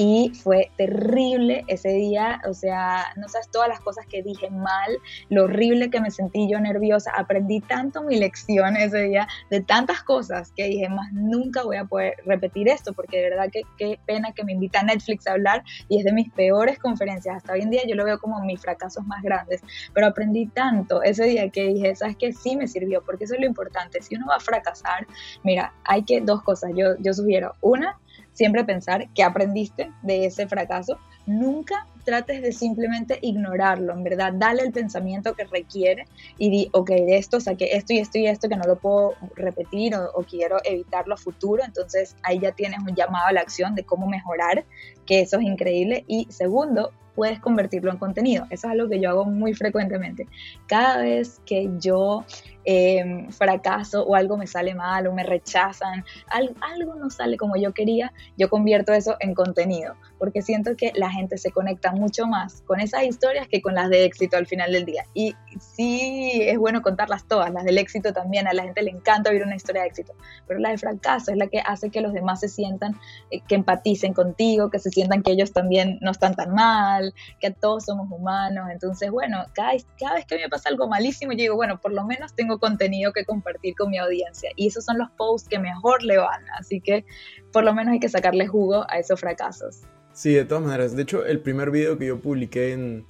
y 0.00 0.30
fue 0.44 0.70
terrible 0.76 1.64
ese 1.66 1.88
día, 1.88 2.40
o 2.48 2.54
sea, 2.54 3.06
no 3.16 3.28
sabes 3.28 3.50
todas 3.50 3.68
las 3.68 3.80
cosas 3.80 4.06
que 4.06 4.22
dije 4.22 4.48
mal, 4.48 4.96
lo 5.28 5.44
horrible 5.44 5.90
que 5.90 6.00
me 6.00 6.12
sentí 6.12 6.48
yo 6.48 6.60
nerviosa, 6.60 7.10
aprendí 7.16 7.60
tanto 7.60 8.04
mi 8.04 8.16
lección 8.16 8.76
ese 8.76 9.02
día 9.02 9.26
de 9.50 9.60
tantas 9.60 10.04
cosas 10.04 10.52
que 10.54 10.68
dije, 10.68 10.88
más 10.88 11.12
nunca 11.12 11.64
voy 11.64 11.78
a 11.78 11.84
poder 11.84 12.14
repetir 12.24 12.68
esto, 12.68 12.92
porque 12.92 13.16
de 13.16 13.30
verdad 13.30 13.48
que 13.52 13.62
qué 13.76 13.98
pena 14.06 14.30
que 14.32 14.44
me 14.44 14.52
invita 14.52 14.78
a 14.78 14.82
Netflix 14.84 15.26
a 15.26 15.32
hablar 15.32 15.64
y 15.88 15.98
es 15.98 16.04
de 16.04 16.12
mis 16.12 16.30
peores 16.30 16.78
conferencias, 16.78 17.34
hasta 17.34 17.54
hoy 17.54 17.62
en 17.62 17.70
día 17.70 17.82
yo 17.84 17.96
lo 17.96 18.04
veo 18.04 18.20
como 18.20 18.40
mis 18.44 18.60
fracasos 18.60 19.04
más 19.04 19.20
grandes, 19.24 19.62
pero 19.94 20.06
aprendí 20.06 20.46
tanto 20.46 21.02
ese 21.02 21.24
día 21.24 21.48
que 21.48 21.66
dije, 21.66 21.96
sabes 21.96 22.16
que 22.16 22.32
sí 22.32 22.54
me 22.54 22.68
sirvió, 22.68 23.02
porque 23.02 23.24
eso 23.24 23.34
es 23.34 23.40
lo 23.40 23.46
importante, 23.46 24.00
si 24.00 24.14
uno 24.14 24.26
va 24.28 24.36
a 24.36 24.40
fracasar, 24.40 25.08
mira, 25.42 25.74
hay 25.82 26.04
que 26.04 26.20
dos 26.20 26.44
cosas, 26.44 26.70
yo, 26.76 26.94
yo 27.00 27.12
sugiero, 27.12 27.56
una, 27.62 27.98
siempre 28.38 28.64
pensar 28.64 29.08
que 29.14 29.24
aprendiste 29.24 29.90
de 30.02 30.26
ese 30.26 30.46
fracaso. 30.46 30.96
Nunca 31.28 31.86
trates 32.06 32.40
de 32.40 32.52
simplemente 32.52 33.18
ignorarlo, 33.20 33.92
en 33.92 34.02
verdad, 34.02 34.32
dale 34.32 34.62
el 34.62 34.72
pensamiento 34.72 35.34
que 35.34 35.44
requiere 35.44 36.06
y 36.38 36.48
di, 36.48 36.70
ok, 36.72 36.88
de 36.88 37.18
esto 37.18 37.38
saqué 37.38 37.76
esto 37.76 37.92
y 37.92 37.98
esto 37.98 38.16
y 38.16 38.26
esto 38.26 38.48
que 38.48 38.56
no 38.56 38.64
lo 38.64 38.76
puedo 38.76 39.12
repetir 39.36 39.94
o, 39.94 40.22
quiero 40.22 40.56
evitarlo 40.64 41.12
a 41.12 41.16
futuro, 41.18 41.62
entonces 41.62 42.16
ahí 42.22 42.38
ya 42.38 42.52
tienes 42.52 42.80
un 42.80 42.94
llamado 42.94 43.26
a 43.26 43.32
la 43.32 43.42
acción 43.42 43.74
de 43.74 43.84
cómo 43.84 44.08
mejorar, 44.08 44.64
que 45.04 45.20
eso 45.20 45.36
es 45.36 45.42
increíble. 45.42 46.04
Y 46.08 46.26
segundo, 46.30 46.92
puedes 47.14 47.40
convertirlo 47.40 47.90
en 47.90 47.98
contenido. 47.98 48.44
Eso 48.48 48.68
es 48.68 48.72
algo 48.72 48.88
que 48.88 49.00
yo 49.00 49.10
hago 49.10 49.26
muy 49.26 49.52
frecuentemente. 49.52 50.26
Cada 50.66 51.02
vez 51.02 51.42
que 51.44 51.68
yo 51.78 52.24
Em, 52.70 53.30
fracaso 53.30 54.04
o 54.04 54.14
algo 54.14 54.36
me 54.36 54.46
sale 54.46 54.74
mal 54.74 55.06
o 55.06 55.14
me 55.14 55.22
rechazan, 55.22 56.04
algo, 56.28 56.96
no 56.96 57.08
sale 57.08 57.38
como 57.38 57.56
yo 57.56 57.72
quería, 57.72 58.12
yo 58.36 58.50
convierto 58.50 58.92
eso 58.92 59.16
en 59.20 59.32
contenido, 59.32 59.94
porque 60.18 60.42
siento 60.42 60.76
que 60.76 60.92
la 60.94 61.10
gente 61.10 61.38
se 61.38 61.50
conecta 61.50 61.92
mucho 61.92 62.26
más 62.26 62.62
con 62.62 62.80
esas 62.80 63.04
historias 63.04 63.48
que 63.48 63.62
con 63.62 63.74
las 63.74 63.88
de 63.90 64.04
éxito 64.04 64.36
al 64.36 64.46
final 64.46 64.72
del 64.72 64.84
día. 64.84 65.04
Y 65.14 65.34
sí 65.60 66.42
es 66.42 66.58
bueno 66.58 66.82
contarlas 66.82 67.26
todas, 67.26 67.52
las 67.52 67.64
del 67.64 67.78
éxito 67.78 68.12
también, 68.12 68.46
a 68.46 68.52
la 68.52 68.64
gente 68.64 68.82
le 68.82 68.90
encanta 68.90 69.30
oír 69.30 69.42
una 69.42 69.56
historia 69.56 69.82
de 69.82 69.88
éxito, 69.88 70.14
pero 70.46 70.60
la 70.60 70.70
de 70.70 70.78
fracaso 70.78 71.30
es 71.30 71.36
la 71.36 71.46
que 71.46 71.60
hace 71.60 71.90
que 71.90 72.00
los 72.00 72.12
demás 72.12 72.40
se 72.40 72.48
sientan, 72.48 72.98
eh, 73.30 73.40
que 73.46 73.54
empaticen 73.54 74.12
contigo, 74.12 74.70
que 74.70 74.78
se 74.78 74.90
sientan 74.90 75.22
que 75.22 75.32
ellos 75.32 75.52
también 75.52 75.98
no 76.00 76.10
están 76.10 76.34
tan 76.34 76.54
mal, 76.54 77.14
que 77.40 77.50
todos 77.50 77.84
somos 77.84 78.10
humanos. 78.10 78.68
Entonces, 78.70 79.10
bueno, 79.10 79.44
cada, 79.54 79.72
cada 79.98 80.14
vez 80.14 80.26
que 80.26 80.36
me 80.36 80.48
pasa 80.48 80.68
algo 80.68 80.88
malísimo, 80.88 81.32
yo 81.32 81.38
digo, 81.38 81.56
bueno, 81.56 81.80
por 81.80 81.92
lo 81.92 82.04
menos 82.04 82.34
tengo 82.34 82.58
contenido 82.58 83.12
que 83.12 83.24
compartir 83.24 83.74
con 83.76 83.90
mi 83.90 83.98
audiencia. 83.98 84.50
Y 84.56 84.68
esos 84.68 84.84
son 84.84 84.98
los 84.98 85.10
posts 85.12 85.48
que 85.48 85.58
mejor 85.58 86.02
le 86.02 86.18
van. 86.18 86.42
Así 86.58 86.80
que 86.80 87.04
por 87.52 87.64
lo 87.64 87.74
menos 87.74 87.92
hay 87.92 88.00
que 88.00 88.08
sacarle 88.08 88.46
jugo 88.46 88.84
a 88.88 88.98
esos 88.98 89.20
fracasos. 89.20 89.80
Sí, 90.12 90.34
de 90.34 90.44
todas 90.44 90.64
maneras. 90.64 90.96
De 90.96 91.02
hecho, 91.02 91.24
el 91.24 91.40
primer 91.40 91.70
video 91.70 91.96
que 91.96 92.06
yo 92.06 92.20
publiqué 92.20 92.72
en, 92.72 93.06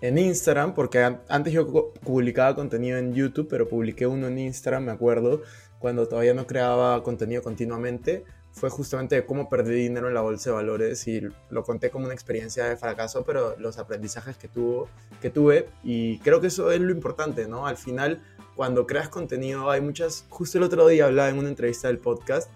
en 0.00 0.18
Instagram, 0.18 0.74
porque 0.74 1.16
antes 1.28 1.52
yo 1.52 1.92
publicaba 2.04 2.54
contenido 2.54 2.98
en 2.98 3.14
YouTube, 3.14 3.48
pero 3.48 3.68
publiqué 3.68 4.06
uno 4.06 4.28
en 4.28 4.38
Instagram, 4.38 4.84
me 4.84 4.92
acuerdo, 4.92 5.42
cuando 5.78 6.06
todavía 6.06 6.34
no 6.34 6.46
creaba 6.46 7.02
contenido 7.02 7.42
continuamente, 7.42 8.24
fue 8.52 8.70
justamente 8.70 9.14
de 9.14 9.24
cómo 9.24 9.48
perdí 9.48 9.74
dinero 9.74 10.08
en 10.08 10.14
la 10.14 10.20
bolsa 10.20 10.50
de 10.50 10.56
valores 10.56 11.06
y 11.06 11.22
lo 11.50 11.62
conté 11.64 11.90
como 11.90 12.06
una 12.06 12.14
experiencia 12.14 12.64
de 12.64 12.76
fracaso, 12.76 13.24
pero 13.24 13.56
los 13.58 13.78
aprendizajes 13.78 14.36
que, 14.36 14.48
tuvo, 14.48 14.88
que 15.20 15.30
tuve 15.30 15.68
y 15.84 16.18
creo 16.20 16.40
que 16.40 16.48
eso 16.48 16.70
es 16.72 16.80
lo 16.80 16.92
importante, 16.92 17.46
¿no? 17.46 17.66
Al 17.66 17.76
final 17.76 18.20
cuando 18.56 18.86
creas 18.86 19.08
contenido 19.08 19.70
hay 19.70 19.80
muchas, 19.80 20.26
justo 20.28 20.58
el 20.58 20.64
otro 20.64 20.88
día 20.88 21.06
hablaba 21.06 21.28
en 21.28 21.38
una 21.38 21.48
entrevista 21.48 21.88
del 21.88 21.98
podcast, 21.98 22.50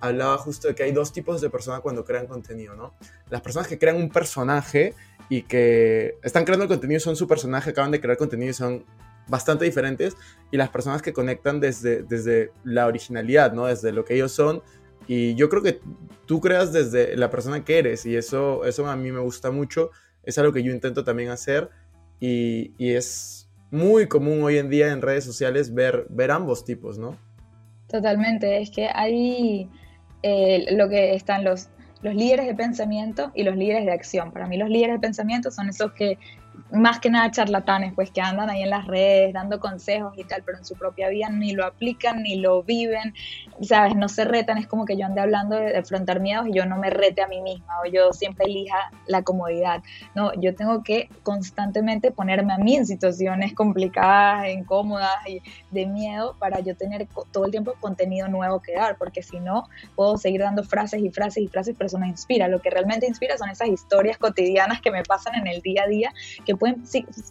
hablaba 0.00 0.38
justo 0.38 0.68
de 0.68 0.74
que 0.74 0.82
hay 0.82 0.92
dos 0.92 1.12
tipos 1.12 1.40
de 1.40 1.50
personas 1.50 1.80
cuando 1.80 2.04
crean 2.04 2.26
contenido, 2.26 2.74
¿no? 2.74 2.94
Las 3.30 3.40
personas 3.40 3.68
que 3.68 3.78
crean 3.78 3.96
un 3.96 4.10
personaje 4.10 4.94
y 5.28 5.42
que 5.42 6.16
están 6.22 6.44
creando 6.44 6.64
el 6.64 6.68
contenido, 6.68 7.00
son 7.00 7.16
su 7.16 7.26
personaje, 7.26 7.70
acaban 7.70 7.90
de 7.90 8.00
crear 8.00 8.16
contenido 8.16 8.50
y 8.50 8.54
son 8.54 8.84
bastante 9.28 9.64
diferentes 9.64 10.16
y 10.50 10.56
las 10.56 10.68
personas 10.68 11.02
que 11.02 11.12
conectan 11.12 11.60
desde, 11.60 12.02
desde 12.02 12.52
la 12.64 12.86
originalidad, 12.86 13.52
¿no? 13.52 13.66
Desde 13.66 13.92
lo 13.92 14.04
que 14.04 14.14
ellos 14.14 14.32
son. 14.32 14.62
Y 15.08 15.34
yo 15.34 15.48
creo 15.48 15.62
que 15.62 15.80
tú 16.26 16.40
creas 16.40 16.72
desde 16.72 17.16
la 17.16 17.30
persona 17.30 17.64
que 17.64 17.78
eres 17.78 18.06
y 18.06 18.16
eso, 18.16 18.64
eso 18.64 18.86
a 18.88 18.96
mí 18.96 19.10
me 19.12 19.20
gusta 19.20 19.50
mucho. 19.50 19.90
Es 20.22 20.38
algo 20.38 20.52
que 20.52 20.62
yo 20.62 20.72
intento 20.72 21.04
también 21.04 21.30
hacer 21.30 21.70
y, 22.20 22.72
y 22.78 22.92
es 22.92 23.48
muy 23.70 24.06
común 24.06 24.42
hoy 24.42 24.58
en 24.58 24.70
día 24.70 24.92
en 24.92 25.02
redes 25.02 25.24
sociales 25.24 25.74
ver, 25.74 26.06
ver 26.08 26.30
ambos 26.30 26.64
tipos, 26.64 26.98
¿no? 26.98 27.16
Totalmente, 27.88 28.60
es 28.60 28.70
que 28.70 28.88
hay 28.92 29.70
eh, 30.28 30.66
lo 30.72 30.88
que 30.88 31.14
están 31.14 31.44
los, 31.44 31.68
los 32.02 32.12
líderes 32.12 32.46
de 32.46 32.54
pensamiento 32.56 33.30
y 33.32 33.44
los 33.44 33.56
líderes 33.56 33.86
de 33.86 33.92
acción. 33.92 34.32
Para 34.32 34.48
mí 34.48 34.56
los 34.56 34.68
líderes 34.68 34.96
de 34.96 34.98
pensamiento 34.98 35.52
son 35.52 35.68
esos 35.68 35.92
que 35.92 36.18
más 36.72 36.98
que 36.98 37.10
nada 37.10 37.30
charlatanes, 37.30 37.94
pues 37.94 38.10
que 38.10 38.20
andan 38.20 38.50
ahí 38.50 38.62
en 38.62 38.70
las 38.70 38.86
redes 38.86 39.32
dando 39.32 39.60
consejos 39.60 40.14
y 40.16 40.24
tal, 40.24 40.42
pero 40.44 40.58
en 40.58 40.64
su 40.64 40.74
propia 40.74 41.08
vida 41.08 41.28
ni 41.30 41.52
lo 41.52 41.64
aplican, 41.64 42.22
ni 42.22 42.36
lo 42.36 42.62
viven, 42.62 43.14
¿sabes? 43.62 43.94
No 43.94 44.08
se 44.08 44.24
retan, 44.24 44.58
es 44.58 44.66
como 44.66 44.84
que 44.84 44.96
yo 44.96 45.06
ande 45.06 45.20
hablando 45.20 45.56
de, 45.56 45.76
afrontar 45.76 46.20
miedos 46.20 46.48
y 46.48 46.54
yo 46.54 46.66
no 46.66 46.76
me 46.78 46.90
rete 46.90 47.22
a 47.22 47.28
mí 47.28 47.40
misma 47.40 47.80
o 47.84 47.88
yo 47.88 48.12
siempre 48.12 48.46
elija 48.46 48.90
la 49.06 49.22
comodidad. 49.22 49.82
No, 50.14 50.32
yo 50.34 50.54
tengo 50.54 50.82
que 50.82 51.08
constantemente 51.22 52.10
ponerme 52.10 52.52
a 52.52 52.58
mí 52.58 52.76
en 52.76 52.86
situaciones 52.86 53.54
complicadas, 53.54 54.48
incómodas 54.48 55.16
y 55.26 55.42
de 55.70 55.86
miedo 55.86 56.36
para 56.38 56.60
yo 56.60 56.76
tener 56.76 57.06
todo 57.30 57.44
el 57.44 57.50
tiempo 57.50 57.74
contenido 57.80 58.28
nuevo 58.28 58.60
que 58.60 58.74
dar, 58.74 58.96
porque 58.96 59.22
si 59.22 59.38
no, 59.38 59.68
puedo 59.94 60.16
seguir 60.16 60.40
dando 60.40 60.64
frases 60.64 61.00
y 61.00 61.10
frases 61.10 61.44
y 61.44 61.48
frases, 61.48 61.74
pero 61.78 61.86
eso 61.86 61.98
me 61.98 62.08
inspira. 62.08 62.48
Lo 62.48 62.60
que 62.60 62.70
realmente 62.70 63.06
inspira 63.06 63.38
son 63.38 63.50
esas 63.50 63.68
historias 63.68 64.18
cotidianas 64.18 64.80
que 64.80 64.90
me 64.90 65.04
pasan 65.04 65.36
en 65.36 65.46
el 65.46 65.60
día 65.62 65.84
a 65.84 65.88
día 65.88 66.12
que 66.44 66.55
pueden 66.56 66.82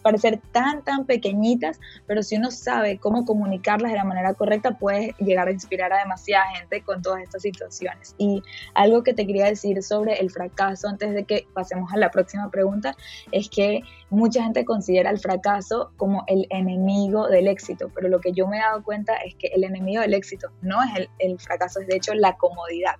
parecer 0.02 0.40
tan, 0.52 0.82
tan 0.82 1.04
pequeñitas, 1.04 1.80
pero 2.06 2.22
si 2.22 2.36
uno 2.36 2.50
sabe 2.50 2.98
cómo 2.98 3.24
comunicarlas 3.24 3.92
de 3.92 3.98
la 3.98 4.04
manera 4.04 4.34
correcta, 4.34 4.78
puede 4.78 5.14
llegar 5.18 5.48
a 5.48 5.52
inspirar 5.52 5.92
a 5.92 5.98
demasiada 5.98 6.46
gente 6.56 6.82
con 6.82 7.02
todas 7.02 7.22
estas 7.22 7.42
situaciones. 7.42 8.14
Y 8.18 8.42
algo 8.74 9.02
que 9.02 9.14
te 9.14 9.26
quería 9.26 9.46
decir 9.46 9.82
sobre 9.82 10.14
el 10.14 10.30
fracaso, 10.30 10.88
antes 10.88 11.14
de 11.14 11.24
que 11.24 11.46
pasemos 11.54 11.92
a 11.92 11.96
la 11.96 12.10
próxima 12.10 12.50
pregunta, 12.50 12.96
es 13.32 13.48
que 13.48 13.82
mucha 14.10 14.42
gente 14.42 14.64
considera 14.64 15.10
el 15.10 15.18
fracaso 15.18 15.92
como 15.96 16.24
el 16.26 16.46
enemigo 16.50 17.28
del 17.28 17.48
éxito, 17.48 17.90
pero 17.94 18.08
lo 18.08 18.20
que 18.20 18.32
yo 18.32 18.46
me 18.46 18.58
he 18.58 18.60
dado 18.60 18.82
cuenta 18.82 19.14
es 19.16 19.34
que 19.34 19.48
el 19.48 19.64
enemigo 19.64 20.02
del 20.02 20.14
éxito 20.14 20.48
no 20.62 20.82
es 20.82 20.90
el, 20.96 21.10
el 21.18 21.38
fracaso, 21.38 21.80
es 21.80 21.86
de 21.86 21.96
hecho 21.96 22.14
la 22.14 22.36
comodidad. 22.36 22.96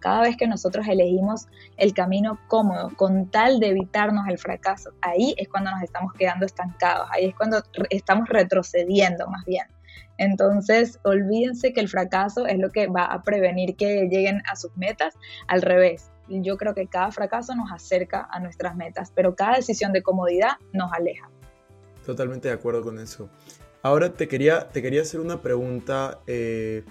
Cada 0.00 0.22
vez 0.22 0.36
que 0.36 0.46
nosotros 0.46 0.86
elegimos 0.88 1.46
el 1.76 1.92
camino 1.92 2.38
cómodo 2.48 2.90
con 2.96 3.30
tal 3.30 3.60
de 3.60 3.68
evitarnos 3.68 4.26
el 4.28 4.38
fracaso, 4.38 4.90
ahí 5.00 5.34
es 5.36 5.48
cuando 5.48 5.67
nos 5.70 5.82
estamos 5.82 6.12
quedando 6.14 6.46
estancados, 6.46 7.08
ahí 7.12 7.26
es 7.26 7.34
cuando 7.34 7.62
estamos 7.90 8.28
retrocediendo 8.28 9.26
más 9.28 9.44
bien. 9.44 9.66
Entonces, 10.18 10.98
olvídense 11.04 11.72
que 11.72 11.80
el 11.80 11.88
fracaso 11.88 12.46
es 12.46 12.58
lo 12.58 12.70
que 12.70 12.88
va 12.88 13.04
a 13.04 13.22
prevenir 13.22 13.76
que 13.76 14.08
lleguen 14.10 14.42
a 14.50 14.56
sus 14.56 14.76
metas. 14.76 15.14
Al 15.46 15.62
revés, 15.62 16.10
yo 16.28 16.56
creo 16.56 16.74
que 16.74 16.86
cada 16.88 17.10
fracaso 17.12 17.54
nos 17.54 17.70
acerca 17.72 18.28
a 18.30 18.40
nuestras 18.40 18.76
metas, 18.76 19.12
pero 19.14 19.34
cada 19.34 19.56
decisión 19.56 19.92
de 19.92 20.02
comodidad 20.02 20.52
nos 20.72 20.92
aleja. 20.92 21.30
Totalmente 22.04 22.48
de 22.48 22.54
acuerdo 22.54 22.82
con 22.82 22.98
eso. 22.98 23.30
Ahora 23.82 24.12
te 24.12 24.26
quería, 24.28 24.68
te 24.68 24.82
quería 24.82 25.02
hacer 25.02 25.20
una 25.20 25.40
pregunta 25.40 26.18
eh, 26.26 26.84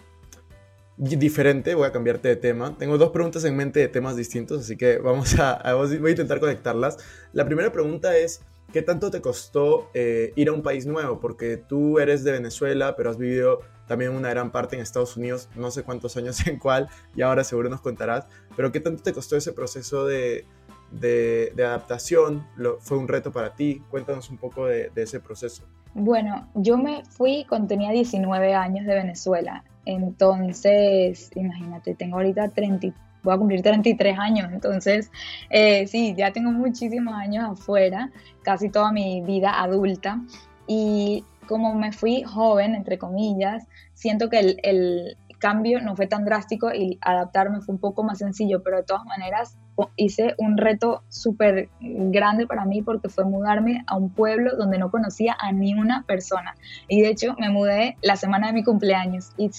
diferente, 0.96 1.76
voy 1.76 1.88
a 1.88 1.92
cambiarte 1.92 2.30
de 2.30 2.38
tema. 2.38 2.78
Tengo 2.78 2.98
dos 2.98 3.12
preguntas 3.12 3.44
en 3.44 3.56
mente 3.56 3.82
de 3.82 3.88
temas 3.90 4.16
distintos, 4.16 4.62
así 4.62 4.78
que 4.78 4.98
vamos 5.00 5.38
a, 5.38 5.62
voy 5.74 6.08
a 6.08 6.10
intentar 6.12 6.40
conectarlas. 6.40 6.98
La 7.34 7.46
primera 7.46 7.72
pregunta 7.72 8.16
es, 8.16 8.42
¿qué 8.72 8.82
tanto 8.82 9.12
te 9.12 9.22
costó 9.22 9.90
eh, 9.94 10.34
ir 10.36 10.50
a 10.50 10.54
un 10.54 10.62
país 10.62 10.86
nuevo? 10.86 11.20
Porque 11.20 11.58
tú 11.58 12.00
eres 12.00 12.24
de 12.24 12.32
Venezuela, 12.32 12.96
pero 12.96 13.10
has 13.10 13.18
vivido 13.18 13.62
también 13.88 14.12
una 14.12 14.30
gran 14.30 14.52
parte 14.52 14.76
en 14.76 14.82
Estados 14.82 15.18
Unidos, 15.18 15.50
no 15.56 15.72
sé 15.72 15.84
cuántos 15.84 16.18
años 16.18 16.46
en 16.48 16.60
cuál, 16.60 16.90
y 17.16 17.22
ahora 17.22 17.44
seguro 17.44 17.70
nos 17.70 17.82
contarás, 17.82 18.28
pero 18.56 18.72
¿qué 18.72 18.80
tanto 18.80 19.04
te 19.04 19.14
costó 19.14 19.38
ese 19.38 19.54
proceso 19.54 20.06
de, 20.06 20.46
de, 20.92 21.54
adaptación? 21.58 22.46
¿Fue 22.80 22.98
un 22.98 23.08
reto 23.08 23.32
para 23.32 23.56
ti? 23.56 23.82
Cuéntanos 23.90 24.30
un 24.30 24.38
poco 24.38 24.66
de, 24.66 24.90
de 24.90 25.04
ese 25.04 25.20
proceso. 25.20 25.64
Bueno, 25.94 26.52
yo 26.54 26.78
me 26.78 27.04
fui 27.06 27.46
cuando 27.48 27.70
tenía 27.70 27.92
19 27.92 28.54
años 28.54 28.86
de 28.86 28.94
Venezuela 28.94 29.64
entonces, 29.88 31.32
imagínate, 31.34 31.96
tengo 31.96 32.18
ahorita 32.18 32.50
30, 32.50 32.88
voy 33.28 33.36
a 33.36 33.38
cumplir 33.38 33.62
33 33.62 34.18
años, 34.18 34.50
entonces 34.54 35.12
eh, 35.50 35.86
sí, 35.88 36.16
ya 36.18 36.32
tengo 36.32 36.52
muchísimos 36.52 37.14
años 37.14 37.44
afuera, 37.52 38.10
casi 38.42 38.70
toda 38.70 38.92
mi 38.92 39.22
vida 39.22 39.62
adulta. 39.62 40.22
Y 40.66 41.26
como 41.46 41.76
me 41.76 41.92
fui 41.92 42.24
joven, 42.24 42.74
entre 42.74 42.98
comillas, 42.98 43.68
siento 43.94 44.30
que 44.30 44.40
el, 44.40 44.60
el 44.64 45.18
cambio 45.40 45.82
no 45.82 45.96
fue 45.96 46.08
tan 46.08 46.24
drástico 46.24 46.74
y 46.74 46.98
adaptarme 47.02 47.60
fue 47.62 47.76
un 47.76 47.82
poco 47.82 48.04
más 48.04 48.20
sencillo, 48.20 48.64
pero 48.64 48.78
de 48.78 48.84
todas 48.84 49.06
maneras 49.06 49.58
hice 49.96 50.36
un 50.38 50.58
reto 50.58 51.04
súper 51.10 51.70
grande 51.80 52.48
para 52.48 52.66
mí 52.66 52.82
porque 52.82 53.10
fue 53.10 53.26
mudarme 53.26 53.84
a 53.88 53.96
un 53.96 54.10
pueblo 54.10 54.56
donde 54.56 54.78
no 54.78 54.90
conocía 54.90 55.36
a 55.40 55.52
ni 55.52 55.74
una 55.74 56.04
persona. 56.04 56.56
Y 56.88 57.02
de 57.02 57.10
hecho 57.10 57.36
me 57.40 57.50
mudé 57.50 57.98
la 58.02 58.16
semana 58.16 58.48
de 58.48 58.54
mi 58.54 58.64
cumpleaños 58.64 59.32
y 59.38 59.50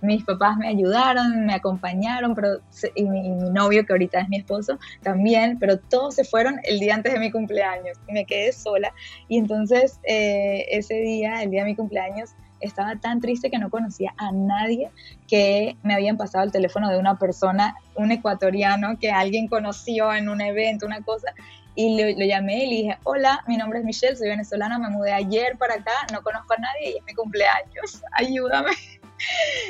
mis 0.00 0.24
papás 0.24 0.56
me 0.56 0.68
ayudaron, 0.68 1.46
me 1.46 1.54
acompañaron, 1.54 2.34
pero, 2.34 2.60
y, 2.94 3.04
mi, 3.04 3.28
novio, 3.50 3.84
que 3.86 3.92
ahorita 3.92 4.20
es 4.20 4.28
mi 4.28 4.38
esposo, 4.38 4.78
también, 5.02 5.58
pero 5.58 5.78
todos 5.78 6.14
se 6.14 6.24
fueron 6.24 6.60
el 6.64 6.78
día 6.78 6.94
antes 6.94 7.12
de 7.12 7.18
mi 7.18 7.30
cumpleaños 7.30 7.98
y 8.08 8.12
me 8.12 8.24
quedé 8.24 8.52
sola. 8.52 8.92
Y 9.28 9.38
entonces 9.38 10.00
eh, 10.04 10.66
ese 10.70 10.94
día, 10.94 11.42
el 11.42 11.50
día 11.50 11.62
de 11.62 11.70
mi 11.70 11.76
cumpleaños, 11.76 12.30
estaba 12.62 12.96
tan 12.96 13.20
triste 13.20 13.50
que 13.50 13.58
no 13.58 13.70
conocía 13.70 14.14
a 14.16 14.32
nadie 14.32 14.90
que 15.28 15.76
me 15.82 15.94
habían 15.94 16.16
pasado 16.16 16.44
el 16.44 16.52
teléfono 16.52 16.88
de 16.88 16.98
una 16.98 17.18
persona, 17.18 17.76
un 17.94 18.10
ecuatoriano 18.10 18.98
que 18.98 19.10
alguien 19.10 19.48
conoció 19.48 20.12
en 20.14 20.28
un 20.28 20.40
evento, 20.40 20.86
una 20.86 21.02
cosa, 21.02 21.34
y 21.74 22.00
lo, 22.00 22.24
llamé 22.24 22.64
y 22.64 22.68
le 22.68 22.76
dije, 22.76 22.98
hola, 23.04 23.42
mi 23.46 23.56
nombre 23.56 23.78
es 23.78 23.84
Michelle, 23.84 24.16
soy 24.16 24.28
venezolana, 24.28 24.78
me 24.78 24.90
mudé 24.90 25.12
ayer 25.12 25.56
para 25.58 25.74
acá, 25.74 25.92
no 26.12 26.22
conozco 26.22 26.54
a 26.54 26.58
nadie 26.58 26.92
y 26.92 26.98
es 26.98 27.04
mi 27.04 27.14
cumpleaños, 27.14 28.02
ayúdame. 28.12 28.72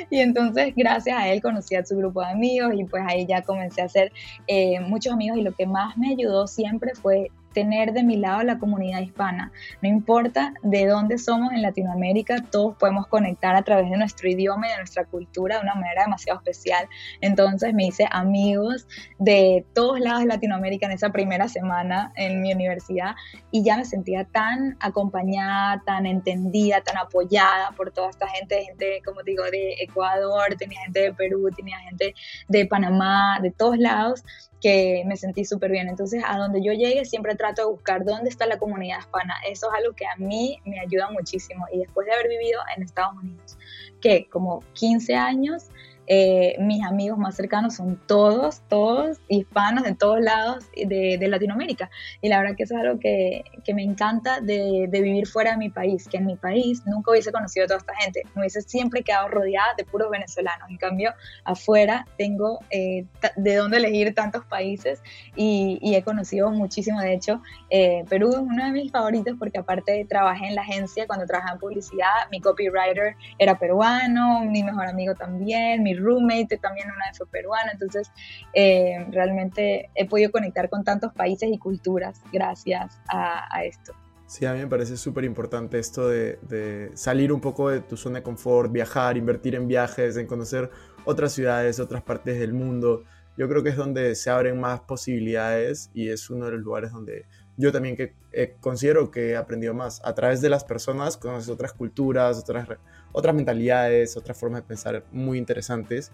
Y 0.09 0.19
entonces, 0.19 0.73
gracias 0.75 1.17
a 1.17 1.29
él, 1.29 1.41
conocí 1.41 1.75
a 1.75 1.85
su 1.85 1.95
grupo 1.95 2.21
de 2.21 2.31
amigos 2.31 2.73
y 2.75 2.85
pues 2.85 3.03
ahí 3.07 3.25
ya 3.27 3.43
comencé 3.43 3.81
a 3.81 3.85
hacer 3.85 4.11
eh, 4.47 4.79
muchos 4.79 5.13
amigos 5.13 5.37
y 5.37 5.43
lo 5.43 5.53
que 5.53 5.67
más 5.67 5.95
me 5.95 6.09
ayudó 6.09 6.47
siempre 6.47 6.93
fue 6.95 7.29
tener 7.53 7.93
de 7.93 8.03
mi 8.03 8.17
lado 8.17 8.43
la 8.43 8.59
comunidad 8.59 8.99
hispana. 9.01 9.51
No 9.81 9.89
importa 9.89 10.53
de 10.63 10.85
dónde 10.87 11.17
somos 11.17 11.53
en 11.53 11.61
Latinoamérica, 11.61 12.43
todos 12.51 12.75
podemos 12.77 13.07
conectar 13.07 13.55
a 13.55 13.61
través 13.61 13.89
de 13.89 13.97
nuestro 13.97 14.29
idioma 14.29 14.67
y 14.67 14.71
de 14.71 14.77
nuestra 14.77 15.05
cultura 15.05 15.57
de 15.57 15.63
una 15.63 15.75
manera 15.75 16.03
demasiado 16.03 16.39
especial. 16.39 16.87
Entonces 17.21 17.73
me 17.73 17.85
hice 17.85 18.07
amigos 18.11 18.87
de 19.19 19.65
todos 19.73 19.99
lados 19.99 20.21
de 20.21 20.27
Latinoamérica 20.27 20.87
en 20.87 20.93
esa 20.93 21.11
primera 21.11 21.47
semana 21.47 22.11
en 22.15 22.41
mi 22.41 22.51
universidad 22.53 23.15
y 23.51 23.63
ya 23.63 23.77
me 23.77 23.85
sentía 23.85 24.25
tan 24.25 24.75
acompañada, 24.79 25.81
tan 25.85 26.05
entendida, 26.05 26.81
tan 26.81 26.97
apoyada 26.97 27.71
por 27.77 27.91
toda 27.91 28.09
esta 28.09 28.27
gente, 28.27 28.63
gente, 28.63 29.01
como 29.05 29.21
digo, 29.23 29.43
de 29.43 29.75
Ecuador, 29.79 30.55
tenía 30.57 30.81
gente 30.81 31.01
de 31.01 31.13
Perú, 31.13 31.49
tenía 31.55 31.77
gente 31.79 32.15
de 32.47 32.65
Panamá, 32.65 33.39
de 33.41 33.51
todos 33.51 33.77
lados 33.77 34.23
que 34.63 35.03
me 35.05 35.17
sentí 35.17 35.43
súper 35.43 35.71
bien. 35.71 35.89
Entonces, 35.89 36.23
a 36.25 36.37
donde 36.37 36.63
yo 36.63 36.71
llegue, 36.71 37.03
siempre 37.03 37.35
trato 37.35 37.63
de 37.63 37.71
buscar 37.71 38.05
dónde 38.05 38.29
está 38.29 38.47
la 38.47 38.57
comunidad 38.57 38.99
hispana. 38.99 39.33
Eso 39.45 39.67
es 39.69 39.77
algo 39.77 39.93
que 39.93 40.05
a 40.05 40.15
mí 40.15 40.57
me 40.63 40.79
ayuda 40.79 41.11
muchísimo. 41.11 41.65
Y 41.73 41.79
después 41.79 42.07
de 42.07 42.13
haber 42.13 42.29
vivido 42.29 42.61
en 42.73 42.83
Estados 42.83 43.13
Unidos, 43.21 43.57
que 43.99 44.29
como 44.29 44.63
15 44.71 45.15
años, 45.15 45.65
eh, 46.07 46.55
mis 46.59 46.83
amigos 46.83 47.17
más 47.17 47.35
cercanos 47.35 47.75
son 47.75 47.99
todos, 48.07 48.61
todos 48.67 49.19
hispanos 49.29 49.83
de 49.83 49.95
todos 49.95 50.19
lados 50.19 50.65
de, 50.75 51.17
de 51.17 51.27
Latinoamérica. 51.27 51.89
Y 52.21 52.29
la 52.29 52.39
verdad 52.39 52.55
que 52.55 52.63
eso 52.63 52.75
es 52.75 52.81
algo 52.81 52.99
que, 52.99 53.43
que 53.63 53.73
me 53.73 53.83
encanta 53.83 54.41
de, 54.41 54.87
de, 54.89 55.01
vivir 55.01 55.27
fuera 55.27 55.51
de 55.51 55.57
mi 55.57 55.69
país, 55.69 56.07
que 56.07 56.17
en 56.17 56.25
mi 56.25 56.35
país 56.35 56.83
nunca 56.85 57.11
hubiese 57.11 57.31
conocido 57.31 57.65
a 57.65 57.67
toda 57.67 57.79
esta 57.79 57.95
gente, 57.95 58.23
me 58.35 58.41
hubiese 58.41 58.61
siempre 58.61 59.03
quedado 59.03 59.29
rodeada 59.29 59.73
de 59.77 59.85
puros 59.85 60.09
venezolanos. 60.09 60.69
En 60.69 60.77
cambio, 60.77 61.13
afuera 61.45 62.05
tengo 62.17 62.59
eh, 62.69 63.05
de 63.37 63.55
dónde 63.55 63.77
elegir 63.77 64.13
tantos 64.13 64.45
países 64.45 65.01
y, 65.35 65.79
y, 65.81 65.95
he 65.95 66.03
conocido 66.03 66.51
muchísimo. 66.51 66.99
De 66.99 67.13
hecho, 67.13 67.41
eh, 67.69 68.03
Perú 68.09 68.29
es 68.31 68.39
uno 68.39 68.65
de 68.65 68.71
mis 68.71 68.91
favoritos 68.91 69.35
porque 69.39 69.59
aparte 69.59 70.05
trabajé 70.09 70.47
en 70.47 70.55
la 70.55 70.61
agencia 70.61 71.07
cuando 71.07 71.25
trabajaba 71.25 71.53
en 71.53 71.59
publicidad, 71.59 72.29
mi 72.31 72.41
copywriter 72.41 73.15
era 73.37 73.57
peruano, 73.57 74.41
mi 74.45 74.63
mejor 74.63 74.87
amigo 74.87 75.15
también, 75.15 75.83
mi 75.83 75.92
roommate 75.99 76.57
también 76.57 76.87
una 76.87 77.07
vez 77.07 77.17
fue 77.17 77.27
peruana, 77.27 77.71
entonces 77.71 78.11
eh, 78.53 79.05
realmente 79.11 79.89
he 79.95 80.07
podido 80.07 80.31
conectar 80.31 80.69
con 80.69 80.83
tantos 80.83 81.13
países 81.13 81.49
y 81.51 81.57
culturas 81.57 82.21
gracias 82.31 82.99
a, 83.07 83.63
esto. 83.63 83.93
Sí, 84.25 84.45
a 84.45 84.53
mí 84.53 84.59
me 84.59 84.67
parece 84.67 84.97
súper 84.97 85.25
importante 85.25 85.77
esto 85.77 86.07
de, 86.07 86.39
de, 86.41 86.91
salir 86.95 87.31
un 87.31 87.41
poco 87.41 87.69
de 87.69 87.81
tu 87.81 87.97
zona 87.97 88.19
de 88.19 88.23
confort, 88.23 88.71
viajar, 88.71 89.17
invertir 89.17 89.55
en 89.55 89.67
viajes, 89.67 90.17
en 90.17 90.25
conocer 90.25 90.71
otras 91.05 91.33
ciudades, 91.33 91.79
otras 91.79 92.01
partes 92.01 92.39
del 92.39 92.53
mundo. 92.53 93.03
Yo 93.37 93.49
creo 93.49 93.63
que 93.63 93.69
es 93.69 93.75
donde 93.75 94.15
se 94.15 94.29
abren 94.29 94.59
más 94.59 94.81
posibilidades 94.81 95.89
y 95.93 96.09
es 96.09 96.29
uno 96.29 96.45
de 96.45 96.51
los 96.53 96.61
lugares 96.61 96.91
donde 96.91 97.25
yo 97.57 97.71
también 97.71 97.95
que 97.95 98.13
eh, 98.31 98.55
considero 98.59 99.11
que 99.11 99.31
he 99.31 99.35
aprendido 99.35 99.73
más. 99.73 100.01
A 100.03 100.13
través 100.15 100.41
de 100.41 100.49
las 100.49 100.63
personas 100.63 101.17
conoces 101.17 101.49
otras 101.49 101.73
culturas, 101.73 102.39
otras, 102.39 102.67
otras 103.11 103.35
mentalidades, 103.35 104.17
otras 104.17 104.37
formas 104.37 104.61
de 104.61 104.67
pensar 104.67 105.03
muy 105.11 105.37
interesantes 105.37 106.11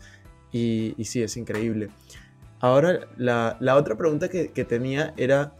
y, 0.51 0.95
sí, 1.03 1.21
es 1.21 1.37
increíble. 1.37 1.89
Ahora, 2.59 2.99
la, 3.17 3.57
la 3.59 3.75
otra 3.75 3.95
pregunta 3.95 4.29
que, 4.29 4.49
que 4.49 4.65
tenía 4.65 5.13
era, 5.15 5.53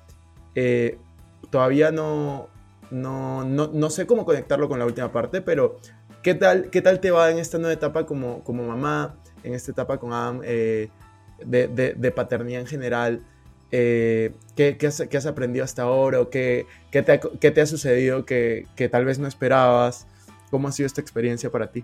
eh, 0.56 0.98
todavía 1.50 1.92
no, 1.92 2.50
no, 2.92 3.46
no, 3.46 3.68
no, 3.68 3.90
sé 3.90 4.06
cómo 4.06 4.26
conectarlo 4.26 4.68
con 4.68 4.80
la 4.80 4.86
última 4.86 5.12
parte, 5.12 5.42
pero 5.42 5.78
¿qué 6.24 6.34
tal, 6.34 6.70
qué 6.70 6.82
tal 6.82 7.00
te 7.00 7.12
va 7.12 7.32
en 7.32 7.38
esta 7.38 7.58
nueva 7.58 7.74
etapa 7.74 8.06
como, 8.06 8.44
como 8.44 8.68
mamá, 8.68 9.16
en 9.44 9.54
esta 9.54 9.72
etapa 9.72 9.98
con 9.98 10.12
Adam, 10.12 10.42
eh, 10.44 10.90
de, 11.46 11.68
de, 11.70 11.94
de 11.94 12.12
paternidad 12.12 12.62
en 12.62 12.68
general? 12.68 13.22
Eh, 13.72 14.34
¿qué, 14.56 14.78
qué, 14.78 14.88
has, 14.88 15.04
qué, 15.10 15.18
has, 15.18 15.26
aprendido 15.26 15.64
hasta 15.64 15.84
ahora? 15.84 16.22
O 16.22 16.30
qué, 16.30 16.66
qué, 16.92 17.02
te 17.04 17.14
ha, 17.14 17.20
¿Qué 17.20 17.52
te 17.52 17.62
ha 17.62 17.66
sucedido 17.66 18.26
que, 18.26 18.66
que, 18.76 18.90
tal 18.90 19.06
vez 19.06 19.20
no 19.20 19.28
esperabas? 19.28 20.08
¿Cómo 20.50 20.68
ha 20.68 20.72
sido 20.72 20.88
esta 20.88 21.02
experiencia 21.02 21.50
para 21.52 21.72
ti? 21.72 21.84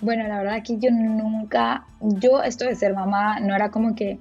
Bueno, 0.00 0.26
la 0.26 0.38
verdad 0.38 0.62
que 0.64 0.78
yo 0.78 0.90
nunca, 0.90 1.84
yo 2.00 2.42
esto 2.42 2.64
de 2.64 2.74
ser 2.74 2.94
mamá 2.94 3.38
no 3.40 3.54
era 3.54 3.70
como 3.70 3.94
que, 3.94 4.18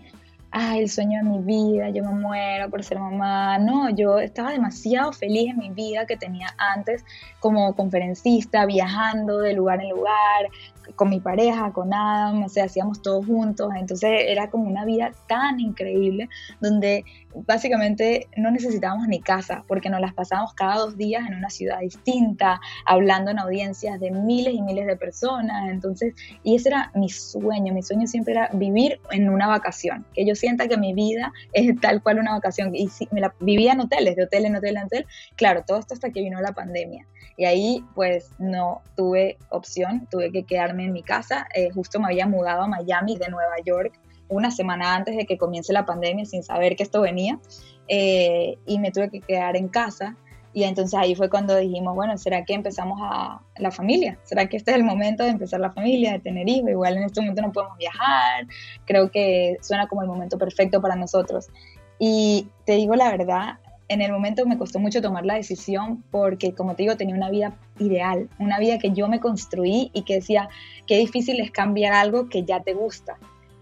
ah, 0.52 0.78
el 0.78 0.90
sueño 0.90 1.20
de 1.24 1.30
mi 1.30 1.40
vida, 1.40 1.90
yo 1.90 2.04
me 2.04 2.14
muero 2.14 2.70
por 2.70 2.84
ser 2.84 3.00
mamá. 3.00 3.58
No, 3.60 3.90
yo 3.90 4.20
estaba 4.20 4.52
demasiado 4.52 5.14
feliz 5.14 5.52
en 5.52 5.58
mi 5.58 5.70
vida 5.70 6.06
que 6.06 6.18
tenía 6.18 6.48
antes 6.58 7.04
como 7.40 7.76
conferencista, 7.76 8.66
viajando 8.66 9.40
de 9.40 9.54
lugar 9.54 9.82
en 9.82 9.90
lugar, 9.90 10.50
con 10.96 11.10
mi 11.10 11.20
pareja, 11.20 11.72
con 11.72 11.94
Adam, 11.94 12.44
o 12.44 12.50
sea, 12.50 12.66
hacíamos 12.66 13.02
todo 13.02 13.22
juntos, 13.24 13.72
entonces 13.78 14.10
era 14.28 14.50
como 14.50 14.66
una 14.66 14.86
vida 14.86 15.12
tan 15.28 15.60
increíble 15.60 16.30
donde 16.60 17.06
básicamente 17.46 18.28
no 18.38 18.50
necesitábamos 18.50 19.08
ni 19.08 19.22
casa 19.22 19.64
porque 19.68 19.90
nos 19.90 20.02
las 20.02 20.14
pasábamos 20.14 20.54
cada 20.54 20.76
dos 20.78 20.98
días 20.98 21.28
en 21.28 21.36
una 21.36 21.50
ciudad 21.50 21.80
distinta, 21.80 22.60
hablando 22.86 23.32
en 23.32 23.40
audiencias 23.40 24.00
de 24.00 24.12
miles 24.12 24.54
y 24.54 24.62
miles 24.62 24.88
de 24.88 24.98
personas, 24.98 25.70
entonces, 25.70 26.16
y 26.44 26.56
ese 26.56 26.70
era 26.70 26.92
mi 26.96 27.10
sueño, 27.10 27.74
mi 27.74 27.84
sueño 27.84 28.08
siempre 28.08 28.34
era 28.34 28.50
vivir 28.54 29.00
en 29.12 29.30
una 29.30 29.48
vacación, 29.48 30.06
que 30.14 30.26
yo 30.26 30.36
sienta 30.40 30.68
que 30.68 30.78
mi 30.78 30.94
vida 30.94 31.32
es 31.54 31.80
tal 31.80 32.02
cual 32.02 32.20
una 32.20 32.32
vacación, 32.32 32.76
y 32.76 32.90
si, 32.90 33.08
me 33.12 33.22
la 33.22 33.34
vivía 33.40 33.74
en 33.74 33.82
hoteles, 33.82 34.16
de 34.16 34.24
hotel 34.24 34.46
en 34.46 34.56
hotel 34.56 34.78
en 34.78 34.84
hotel, 34.84 35.06
claro, 35.36 35.64
todo 35.66 35.80
esto 35.80 35.94
hasta 35.94 36.10
que 36.12 36.22
vino 36.22 36.42
la 36.42 36.54
pandemia, 36.54 37.06
y 37.38 37.46
ahí 37.46 37.86
pues 37.96 38.32
no 38.40 38.82
tuve 38.96 39.38
opción, 39.50 40.08
tuve 40.10 40.32
que 40.32 40.44
quedarme 40.44 40.86
en 40.86 40.94
mi 40.94 41.04
casa, 41.04 41.48
eh, 41.54 41.70
justo 41.72 42.00
me 42.00 42.08
había 42.08 42.28
mudado 42.28 42.64
a 42.64 42.68
Miami 42.68 43.18
de 43.18 43.30
Nueva 43.30 43.56
York, 43.66 44.00
una 44.30 44.52
semana 44.52 44.96
antes 44.96 45.18
de 45.18 45.26
que 45.26 45.38
comience 45.38 45.74
la 45.74 45.86
pandemia 45.86 46.26
sin 46.26 46.44
saber 46.44 46.76
que 46.76 46.84
esto 46.84 47.02
venía. 47.02 47.40
Eh, 47.88 48.58
y 48.68 48.80
me 48.80 48.92
tuve 48.92 49.10
que 49.10 49.20
quedar 49.20 49.58
en 49.58 49.68
casa. 49.68 50.16
Y 50.54 50.64
entonces 50.64 51.00
ahí 51.00 51.14
fue 51.16 51.30
cuando 51.30 51.56
dijimos, 51.56 51.96
bueno, 51.96 52.18
¿será 52.18 52.44
que 52.44 52.54
empezamos 52.54 53.00
a 53.02 53.42
la 53.58 53.72
familia? 53.72 54.18
¿Será 54.24 54.48
que 54.48 54.58
este 54.58 54.72
es 54.72 54.78
el 54.78 54.84
momento 54.84 55.24
de 55.24 55.30
empezar 55.30 55.60
la 55.60 55.72
familia, 55.72 56.14
de 56.14 56.20
tener 56.20 56.50
hijos? 56.50 56.70
Igual 56.70 56.98
en 56.98 57.04
este 57.04 57.22
momento 57.22 57.42
no 57.42 57.52
podemos 57.52 57.78
viajar. 57.78 58.48
Creo 58.86 59.12
que 59.12 59.58
suena 59.62 59.88
como 59.88 60.02
el 60.02 60.08
momento 60.08 60.38
perfecto 60.38 60.82
para 60.82 60.96
nosotros. 60.96 61.48
Y 62.00 62.48
te 62.66 62.74
digo 62.74 62.96
la 62.96 63.12
verdad, 63.12 63.60
en 63.90 64.02
el 64.02 64.12
momento 64.12 64.46
me 64.46 64.58
costó 64.58 64.80
mucho 64.80 65.02
tomar 65.02 65.26
la 65.26 65.36
decisión 65.36 66.04
porque, 66.12 66.54
como 66.54 66.76
te 66.76 66.84
digo, 66.84 66.96
tenía 66.96 67.16
una 67.16 67.30
vida 67.30 67.54
ideal, 67.80 68.30
una 68.38 68.60
vida 68.60 68.78
que 68.78 68.92
yo 68.92 69.08
me 69.08 69.20
construí 69.20 69.90
y 69.94 70.04
que 70.04 70.16
decía, 70.16 70.50
qué 70.86 70.98
difícil 70.98 71.40
es 71.42 71.52
cambiar 71.52 71.94
algo 71.94 72.30
que 72.30 72.44
ya 72.44 72.62
te 72.62 72.74
gusta. 72.74 73.18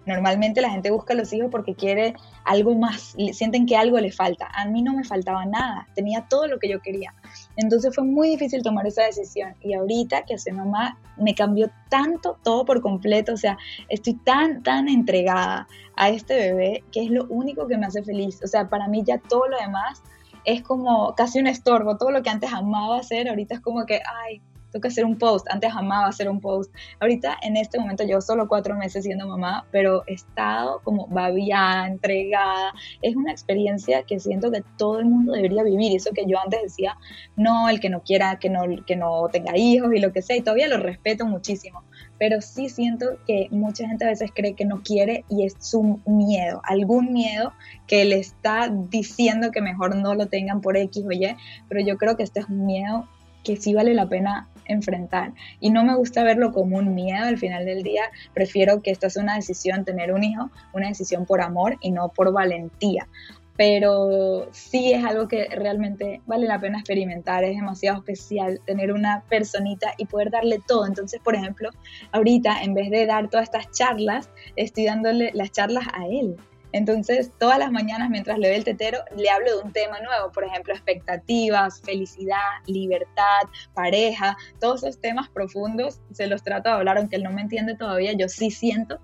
Normalmente 0.07 0.61
la 0.61 0.69
gente 0.69 0.89
busca 0.89 1.13
a 1.13 1.17
los 1.17 1.31
hijos 1.33 1.49
porque 1.51 1.75
quiere 1.75 2.15
algo 2.45 2.75
más, 2.75 3.15
sienten 3.33 3.65
que 3.65 3.75
algo 3.75 3.99
le 3.99 4.11
falta. 4.11 4.47
A 4.53 4.65
mí 4.65 4.81
no 4.81 4.93
me 4.93 5.03
faltaba 5.03 5.45
nada, 5.45 5.87
tenía 5.95 6.27
todo 6.29 6.47
lo 6.47 6.59
que 6.59 6.69
yo 6.69 6.79
quería. 6.81 7.13
Entonces 7.57 7.93
fue 7.93 8.05
muy 8.05 8.29
difícil 8.29 8.63
tomar 8.63 8.87
esa 8.87 9.03
decisión 9.03 9.55
y 9.61 9.73
ahorita 9.73 10.23
que 10.23 10.37
soy 10.37 10.53
mamá 10.53 10.97
me 11.17 11.35
cambió 11.35 11.69
tanto 11.89 12.39
todo 12.43 12.63
por 12.63 12.81
completo, 12.81 13.33
o 13.33 13.37
sea, 13.37 13.57
estoy 13.89 14.13
tan, 14.13 14.63
tan 14.63 14.87
entregada 14.87 15.67
a 15.95 16.09
este 16.09 16.35
bebé 16.35 16.83
que 16.91 17.03
es 17.03 17.11
lo 17.11 17.25
único 17.25 17.67
que 17.67 17.77
me 17.77 17.85
hace 17.85 18.01
feliz. 18.01 18.39
O 18.43 18.47
sea, 18.47 18.69
para 18.69 18.87
mí 18.87 19.03
ya 19.05 19.17
todo 19.17 19.47
lo 19.47 19.57
demás 19.57 20.01
es 20.45 20.61
como 20.61 21.13
casi 21.15 21.39
un 21.39 21.47
estorbo, 21.47 21.97
todo 21.97 22.11
lo 22.11 22.23
que 22.23 22.29
antes 22.29 22.53
amaba 22.53 22.99
hacer, 22.99 23.27
ahorita 23.27 23.55
es 23.55 23.59
como 23.59 23.85
que, 23.85 23.99
ay, 24.25 24.41
que 24.71 24.87
hacer 24.87 25.05
un 25.05 25.17
post. 25.17 25.47
Antes 25.49 25.71
amaba 25.73 26.07
hacer 26.07 26.29
un 26.29 26.39
post. 26.39 26.73
Ahorita, 26.99 27.37
en 27.41 27.57
este 27.57 27.79
momento, 27.79 28.03
yo 28.03 28.21
solo 28.21 28.47
cuatro 28.47 28.75
meses 28.75 29.03
siendo 29.03 29.27
mamá, 29.27 29.65
pero 29.71 30.03
he 30.07 30.13
estado 30.13 30.81
como 30.83 31.07
babiada, 31.07 31.87
entregada. 31.87 32.73
Es 33.01 33.15
una 33.15 33.31
experiencia 33.31 34.03
que 34.03 34.19
siento 34.19 34.51
que 34.51 34.63
todo 34.77 34.99
el 34.99 35.05
mundo 35.05 35.33
debería 35.33 35.63
vivir. 35.63 35.95
Eso 35.95 36.11
que 36.13 36.25
yo 36.27 36.39
antes 36.39 36.61
decía, 36.61 36.97
no, 37.35 37.69
el 37.69 37.79
que 37.79 37.89
no 37.89 38.01
quiera, 38.01 38.37
que 38.39 38.49
no, 38.49 38.61
que 38.85 38.95
no 38.95 39.27
tenga 39.31 39.57
hijos 39.57 39.93
y 39.93 39.99
lo 39.99 40.11
que 40.11 40.21
sea, 40.21 40.35
y 40.35 40.41
todavía 40.41 40.67
lo 40.67 40.77
respeto 40.77 41.25
muchísimo. 41.25 41.83
Pero 42.19 42.41
sí 42.41 42.69
siento 42.69 43.17
que 43.25 43.47
mucha 43.51 43.87
gente 43.87 44.05
a 44.05 44.09
veces 44.09 44.31
cree 44.33 44.53
que 44.53 44.65
no 44.65 44.81
quiere 44.81 45.23
y 45.29 45.45
es 45.45 45.55
su 45.59 45.99
miedo, 46.05 46.61
algún 46.63 47.13
miedo 47.13 47.53
que 47.85 48.05
le 48.05 48.17
está 48.17 48.69
diciendo 48.69 49.51
que 49.51 49.61
mejor 49.61 49.95
no 49.95 50.15
lo 50.15 50.27
tengan 50.27 50.61
por 50.61 50.77
X 50.77 51.05
o 51.05 51.11
Y, 51.11 51.35
pero 51.69 51.81
yo 51.81 51.97
creo 51.97 52.17
que 52.17 52.23
este 52.23 52.39
es 52.39 52.47
un 52.47 52.65
miedo 52.65 53.07
que 53.43 53.55
sí 53.55 53.73
vale 53.73 53.93
la 53.93 54.07
pena 54.07 54.49
enfrentar. 54.67 55.33
Y 55.59 55.69
no 55.69 55.83
me 55.83 55.95
gusta 55.95 56.23
verlo 56.23 56.51
como 56.51 56.77
un 56.77 56.95
miedo 56.95 57.25
al 57.25 57.37
final 57.37 57.65
del 57.65 57.83
día, 57.83 58.03
prefiero 58.33 58.81
que 58.81 58.91
esta 58.91 59.09
sea 59.09 59.23
una 59.23 59.35
decisión, 59.35 59.85
tener 59.85 60.13
un 60.13 60.23
hijo, 60.23 60.49
una 60.73 60.87
decisión 60.87 61.25
por 61.25 61.41
amor 61.41 61.77
y 61.81 61.91
no 61.91 62.09
por 62.09 62.31
valentía. 62.31 63.07
Pero 63.55 64.47
sí 64.51 64.93
es 64.93 65.03
algo 65.03 65.27
que 65.27 65.47
realmente 65.47 66.21
vale 66.27 66.45
la 66.45 66.59
pena 66.59 66.77
experimentar, 66.77 67.43
es 67.43 67.55
demasiado 67.55 67.97
especial 67.97 68.61
tener 68.65 68.91
una 68.91 69.23
personita 69.29 69.93
y 69.97 70.05
poder 70.05 70.29
darle 70.29 70.59
todo. 70.67 70.85
Entonces, 70.85 71.19
por 71.23 71.33
ejemplo, 71.33 71.69
ahorita 72.11 72.61
en 72.61 72.75
vez 72.75 72.91
de 72.91 73.07
dar 73.07 73.29
todas 73.29 73.45
estas 73.45 73.71
charlas, 73.71 74.29
estoy 74.55 74.85
dándole 74.85 75.31
las 75.33 75.51
charlas 75.51 75.87
a 75.93 76.05
él 76.05 76.37
entonces, 76.71 77.31
todas 77.39 77.57
las 77.57 77.71
mañanas 77.71 78.09
mientras 78.09 78.37
le 78.37 78.49
doy 78.49 78.57
el 78.57 78.63
tetero, 78.63 78.99
le 79.15 79.29
hablo 79.29 79.57
de 79.57 79.63
un 79.63 79.71
tema 79.71 79.99
nuevo, 79.99 80.31
por 80.31 80.43
ejemplo, 80.43 80.73
expectativas, 80.73 81.81
felicidad, 81.81 82.37
libertad, 82.65 83.41
pareja, 83.73 84.37
todos 84.59 84.83
esos 84.83 84.99
temas 84.99 85.29
profundos 85.29 86.01
se 86.11 86.27
los 86.27 86.43
trato 86.43 86.69
de 86.69 86.75
hablar, 86.75 86.97
aunque 86.97 87.15
él 87.15 87.23
no 87.23 87.31
me 87.31 87.41
entiende 87.41 87.75
todavía, 87.75 88.13
yo 88.13 88.27
sí 88.27 88.51
siento 88.51 88.99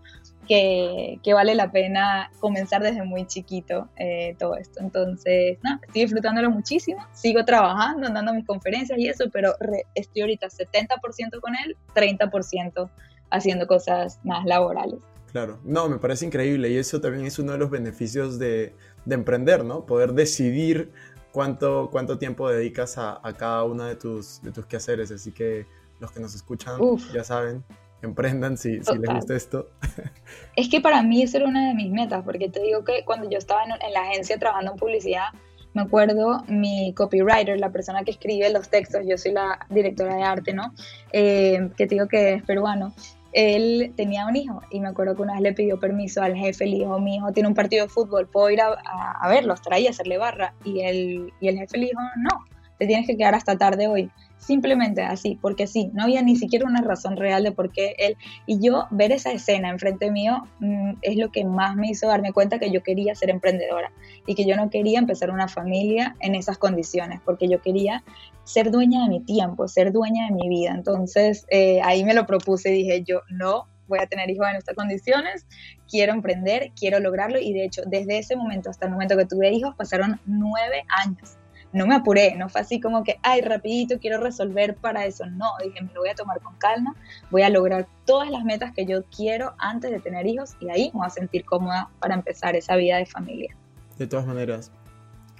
que, 0.47 1.19
vale 1.33 1.55
la 1.55 1.71
pena 1.71 2.31
comenzar 2.39 2.81
desde 2.83 3.03
muy 3.03 3.25
chiquito 3.25 3.87
eh, 3.95 4.35
todo 4.37 4.55
esto. 4.55 4.81
Entonces, 4.81 5.57
no, 5.63 5.79
estoy 5.81 6.03
disfrutándolo 6.03 6.51
muchísimo, 6.51 7.05
sigo 7.13 7.45
trabajando, 7.45 8.09
dando 8.09 8.33
mis 8.33 8.45
conferencias 8.45 8.99
y 8.99 9.07
eso, 9.07 9.25
pero 9.31 9.55
estoy 9.95 10.21
ahorita 10.21 10.47
70% 10.47 11.39
con 11.39 11.53
él, 11.65 11.77
30% 11.95 12.89
haciendo 13.29 13.67
cosas 13.67 14.19
más 14.23 14.45
laborales. 14.45 14.99
Claro, 15.33 15.57
no, 15.63 15.89
me 15.89 15.97
parece 15.97 16.27
increíble 16.27 16.69
y 16.69 16.77
eso 16.77 17.01
también 17.01 17.25
es 17.25 17.39
uno 17.39 17.53
de 17.53 17.57
los 17.57 17.71
beneficios 17.71 18.37
de, 18.37 18.75
emprender, 19.09 19.65
¿no? 19.65 19.83
Poder 19.83 20.13
decidir 20.13 20.91
cuánto, 21.31 21.89
cuánto 21.91 22.19
tiempo 22.19 22.47
dedicas 22.47 22.99
a, 22.99 23.19
cada 23.35 23.63
uno 23.63 23.85
de 23.85 23.95
tus, 23.95 24.43
de 24.43 24.51
tus 24.51 24.67
quehaceres. 24.67 25.09
Así 25.09 25.31
que 25.31 25.65
los 25.99 26.11
que 26.11 26.19
nos 26.19 26.35
escuchan 26.35 26.79
ya 27.11 27.23
saben, 27.23 27.63
emprendan 28.03 28.59
si, 28.59 28.73
les 28.73 28.85
gusta 28.85 29.35
esto. 29.35 29.71
Es 30.55 30.69
que 30.69 30.81
para 30.81 31.01
mí 31.01 31.23
eso 31.23 31.37
era 31.37 31.47
una 31.47 31.67
de 31.69 31.73
mis 31.73 31.91
metas, 31.91 32.23
porque 32.23 32.49
te 32.49 32.61
digo 32.61 32.83
que 32.83 33.03
cuando 33.03 33.27
yo 33.27 33.39
estaba 33.39 33.63
en, 33.63 33.69
la 33.91 34.01
agencia 34.01 34.37
trabajando 34.37 34.73
en 34.73 34.77
publicidad, 34.77 35.29
me 35.73 35.81
acuerdo 35.81 36.43
mi 36.47 36.93
copywriter, 36.93 37.59
la 37.59 37.71
persona 37.71 38.03
que 38.03 38.11
escribe 38.11 38.51
los 38.51 38.69
textos, 38.69 39.01
yo 39.07 39.17
soy 39.17 39.31
la 39.31 39.65
directora 39.71 40.15
de 40.15 40.21
arte, 40.21 40.53
¿no? 40.53 40.75
Eh, 41.11 41.71
que 41.75 41.87
te 41.87 41.95
digo 41.95 42.07
que 42.07 42.35
es 42.35 42.43
peruano 42.43 42.93
él 43.33 43.93
tenía 43.95 44.25
un 44.27 44.35
hijo 44.35 44.61
y 44.71 44.79
me 44.79 44.87
acuerdo 44.87 45.15
que 45.15 45.21
una 45.23 45.33
vez 45.33 45.41
le 45.41 45.53
pidió 45.53 45.79
permiso 45.79 46.21
al 46.21 46.35
jefe, 46.35 46.65
el 46.65 46.75
hijo, 46.75 46.99
mi 46.99 47.15
hijo 47.17 47.31
tiene 47.31 47.49
un 47.49 47.55
partido 47.55 47.85
de 47.85 47.89
fútbol, 47.89 48.27
puedo 48.27 48.49
ir 48.49 48.61
a, 48.61 48.73
a, 49.21 49.27
verlo, 49.29 49.53
estar 49.53 49.73
ahí, 49.73 49.87
hacerle 49.87 50.17
barra. 50.17 50.53
Y 50.63 50.81
el, 50.81 51.33
y 51.39 51.47
el 51.47 51.57
jefe 51.57 51.77
le 51.77 51.85
dijo, 51.87 52.01
no, 52.17 52.45
te 52.77 52.87
tienes 52.87 53.07
que 53.07 53.17
quedar 53.17 53.35
hasta 53.35 53.57
tarde 53.57 53.87
hoy 53.87 54.11
simplemente 54.43 55.01
así, 55.01 55.37
porque 55.41 55.67
sí, 55.67 55.89
no 55.93 56.03
había 56.03 56.21
ni 56.21 56.35
siquiera 56.35 56.65
una 56.65 56.81
razón 56.81 57.17
real 57.17 57.43
de 57.43 57.51
por 57.51 57.71
qué 57.71 57.95
él. 57.97 58.17
Y 58.45 58.59
yo 58.59 58.87
ver 58.91 59.11
esa 59.11 59.31
escena 59.31 59.69
enfrente 59.69 60.11
mío 60.11 60.47
mm, 60.59 60.93
es 61.01 61.17
lo 61.17 61.31
que 61.31 61.45
más 61.45 61.75
me 61.75 61.89
hizo 61.89 62.07
darme 62.07 62.33
cuenta 62.33 62.59
que 62.59 62.71
yo 62.71 62.83
quería 62.83 63.15
ser 63.15 63.29
emprendedora 63.29 63.91
y 64.27 64.35
que 64.35 64.45
yo 64.45 64.55
no 64.55 64.69
quería 64.69 64.99
empezar 64.99 65.29
una 65.29 65.47
familia 65.47 66.15
en 66.19 66.35
esas 66.35 66.57
condiciones, 66.57 67.19
porque 67.25 67.47
yo 67.47 67.61
quería 67.61 68.03
ser 68.43 68.71
dueña 68.71 69.03
de 69.03 69.09
mi 69.09 69.19
tiempo, 69.21 69.67
ser 69.67 69.91
dueña 69.91 70.27
de 70.27 70.33
mi 70.33 70.49
vida. 70.49 70.71
Entonces 70.71 71.45
eh, 71.49 71.81
ahí 71.83 72.03
me 72.03 72.13
lo 72.13 72.25
propuse 72.25 72.71
y 72.71 72.83
dije 72.83 73.03
yo, 73.03 73.21
no, 73.29 73.67
voy 73.87 73.99
a 73.99 74.07
tener 74.07 74.29
hijos 74.29 74.47
en 74.49 74.55
estas 74.55 74.75
condiciones, 74.75 75.45
quiero 75.89 76.13
emprender, 76.13 76.71
quiero 76.77 76.99
lograrlo 76.99 77.39
y 77.39 77.53
de 77.53 77.65
hecho 77.65 77.81
desde 77.85 78.17
ese 78.17 78.35
momento 78.35 78.69
hasta 78.69 78.85
el 78.85 78.91
momento 78.91 79.17
que 79.17 79.25
tuve 79.25 79.51
hijos 79.51 79.75
pasaron 79.75 80.19
nueve 80.25 80.83
años 81.03 81.37
no 81.73 81.87
me 81.87 81.95
apuré, 81.95 82.35
no 82.35 82.49
fue 82.49 82.61
así 82.61 82.79
como 82.79 83.03
que, 83.03 83.19
ay, 83.23 83.41
rapidito, 83.41 83.99
quiero 83.99 84.19
resolver 84.21 84.75
para 84.75 85.05
eso. 85.05 85.25
No, 85.25 85.51
dije, 85.61 85.81
me 85.81 85.91
lo 85.93 86.01
voy 86.01 86.09
a 86.09 86.15
tomar 86.15 86.39
con 86.39 86.55
calma, 86.55 86.95
voy 87.31 87.41
a 87.41 87.49
lograr 87.49 87.87
todas 88.05 88.29
las 88.29 88.43
metas 88.45 88.73
que 88.73 88.85
yo 88.85 89.03
quiero 89.05 89.53
antes 89.57 89.91
de 89.91 89.99
tener 89.99 90.25
hijos 90.27 90.51
y 90.59 90.69
ahí 90.69 90.91
me 90.93 90.99
voy 90.99 91.07
a 91.07 91.09
sentir 91.09 91.43
cómoda 91.43 91.89
para 91.99 92.13
empezar 92.13 92.55
esa 92.55 92.75
vida 92.75 92.97
de 92.97 93.05
familia. 93.05 93.55
De 93.97 94.07
todas 94.07 94.25
maneras, 94.25 94.71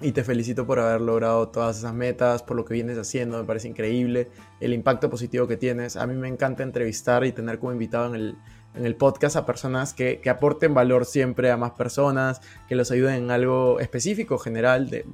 y 0.00 0.12
te 0.12 0.24
felicito 0.24 0.66
por 0.66 0.80
haber 0.80 1.00
logrado 1.00 1.48
todas 1.48 1.78
esas 1.78 1.94
metas, 1.94 2.42
por 2.42 2.56
lo 2.56 2.64
que 2.64 2.74
vienes 2.74 2.98
haciendo, 2.98 3.38
me 3.38 3.44
parece 3.44 3.68
increíble 3.68 4.28
el 4.60 4.72
impacto 4.72 5.08
positivo 5.08 5.46
que 5.46 5.56
tienes. 5.56 5.96
A 5.96 6.06
mí 6.06 6.14
me 6.14 6.26
encanta 6.26 6.64
entrevistar 6.64 7.24
y 7.24 7.32
tener 7.32 7.60
como 7.60 7.72
invitado 7.72 8.12
en 8.14 8.36
el, 8.74 8.96
podcast 8.96 9.36
a 9.36 9.46
personas 9.46 9.94
que, 9.94 10.20
aporten 10.28 10.74
valor 10.74 11.04
siempre 11.04 11.52
a 11.52 11.56
más 11.56 11.70
personas, 11.72 12.40
que 12.68 12.74
los 12.74 12.90
ayuden 12.90 13.14
en 13.14 13.30
algo 13.30 13.78
específico, 13.78 14.36
general, 14.36 14.90
de, 14.90 15.06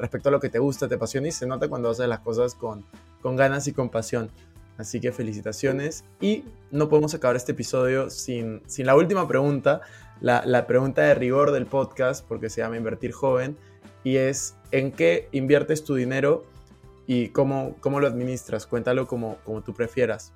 respecto 0.00 0.28
a 0.28 0.32
lo 0.32 0.40
que 0.40 0.48
te 0.48 0.58
gusta, 0.58 0.88
te 0.88 0.96
apasiona 0.96 1.28
y 1.28 1.32
se 1.32 1.46
nota 1.46 1.68
cuando 1.68 1.90
haces 1.90 2.08
las 2.08 2.20
cosas 2.20 2.54
con, 2.54 2.84
con 3.20 3.36
ganas 3.36 3.68
y 3.68 3.72
con 3.72 3.88
pasión. 3.88 4.30
Así 4.78 4.98
que 4.98 5.12
felicitaciones 5.12 6.04
y 6.20 6.44
no 6.70 6.88
podemos 6.88 7.14
acabar 7.14 7.36
este 7.36 7.52
episodio 7.52 8.08
sin, 8.08 8.62
sin 8.66 8.86
la 8.86 8.96
última 8.96 9.28
pregunta, 9.28 9.82
la, 10.20 10.42
la 10.46 10.66
pregunta 10.66 11.02
de 11.02 11.14
rigor 11.14 11.52
del 11.52 11.66
podcast, 11.66 12.26
porque 12.26 12.48
se 12.48 12.62
llama 12.62 12.78
Invertir 12.78 13.12
Joven 13.12 13.56
y 14.04 14.16
es 14.16 14.56
en 14.72 14.92
qué 14.92 15.28
inviertes 15.32 15.84
tu 15.84 15.94
dinero 15.94 16.44
y 17.06 17.28
cómo, 17.28 17.74
cómo 17.80 18.00
lo 18.00 18.06
administras. 18.06 18.66
Cuéntalo 18.66 19.06
como, 19.06 19.36
como 19.44 19.62
tú 19.62 19.74
prefieras. 19.74 20.32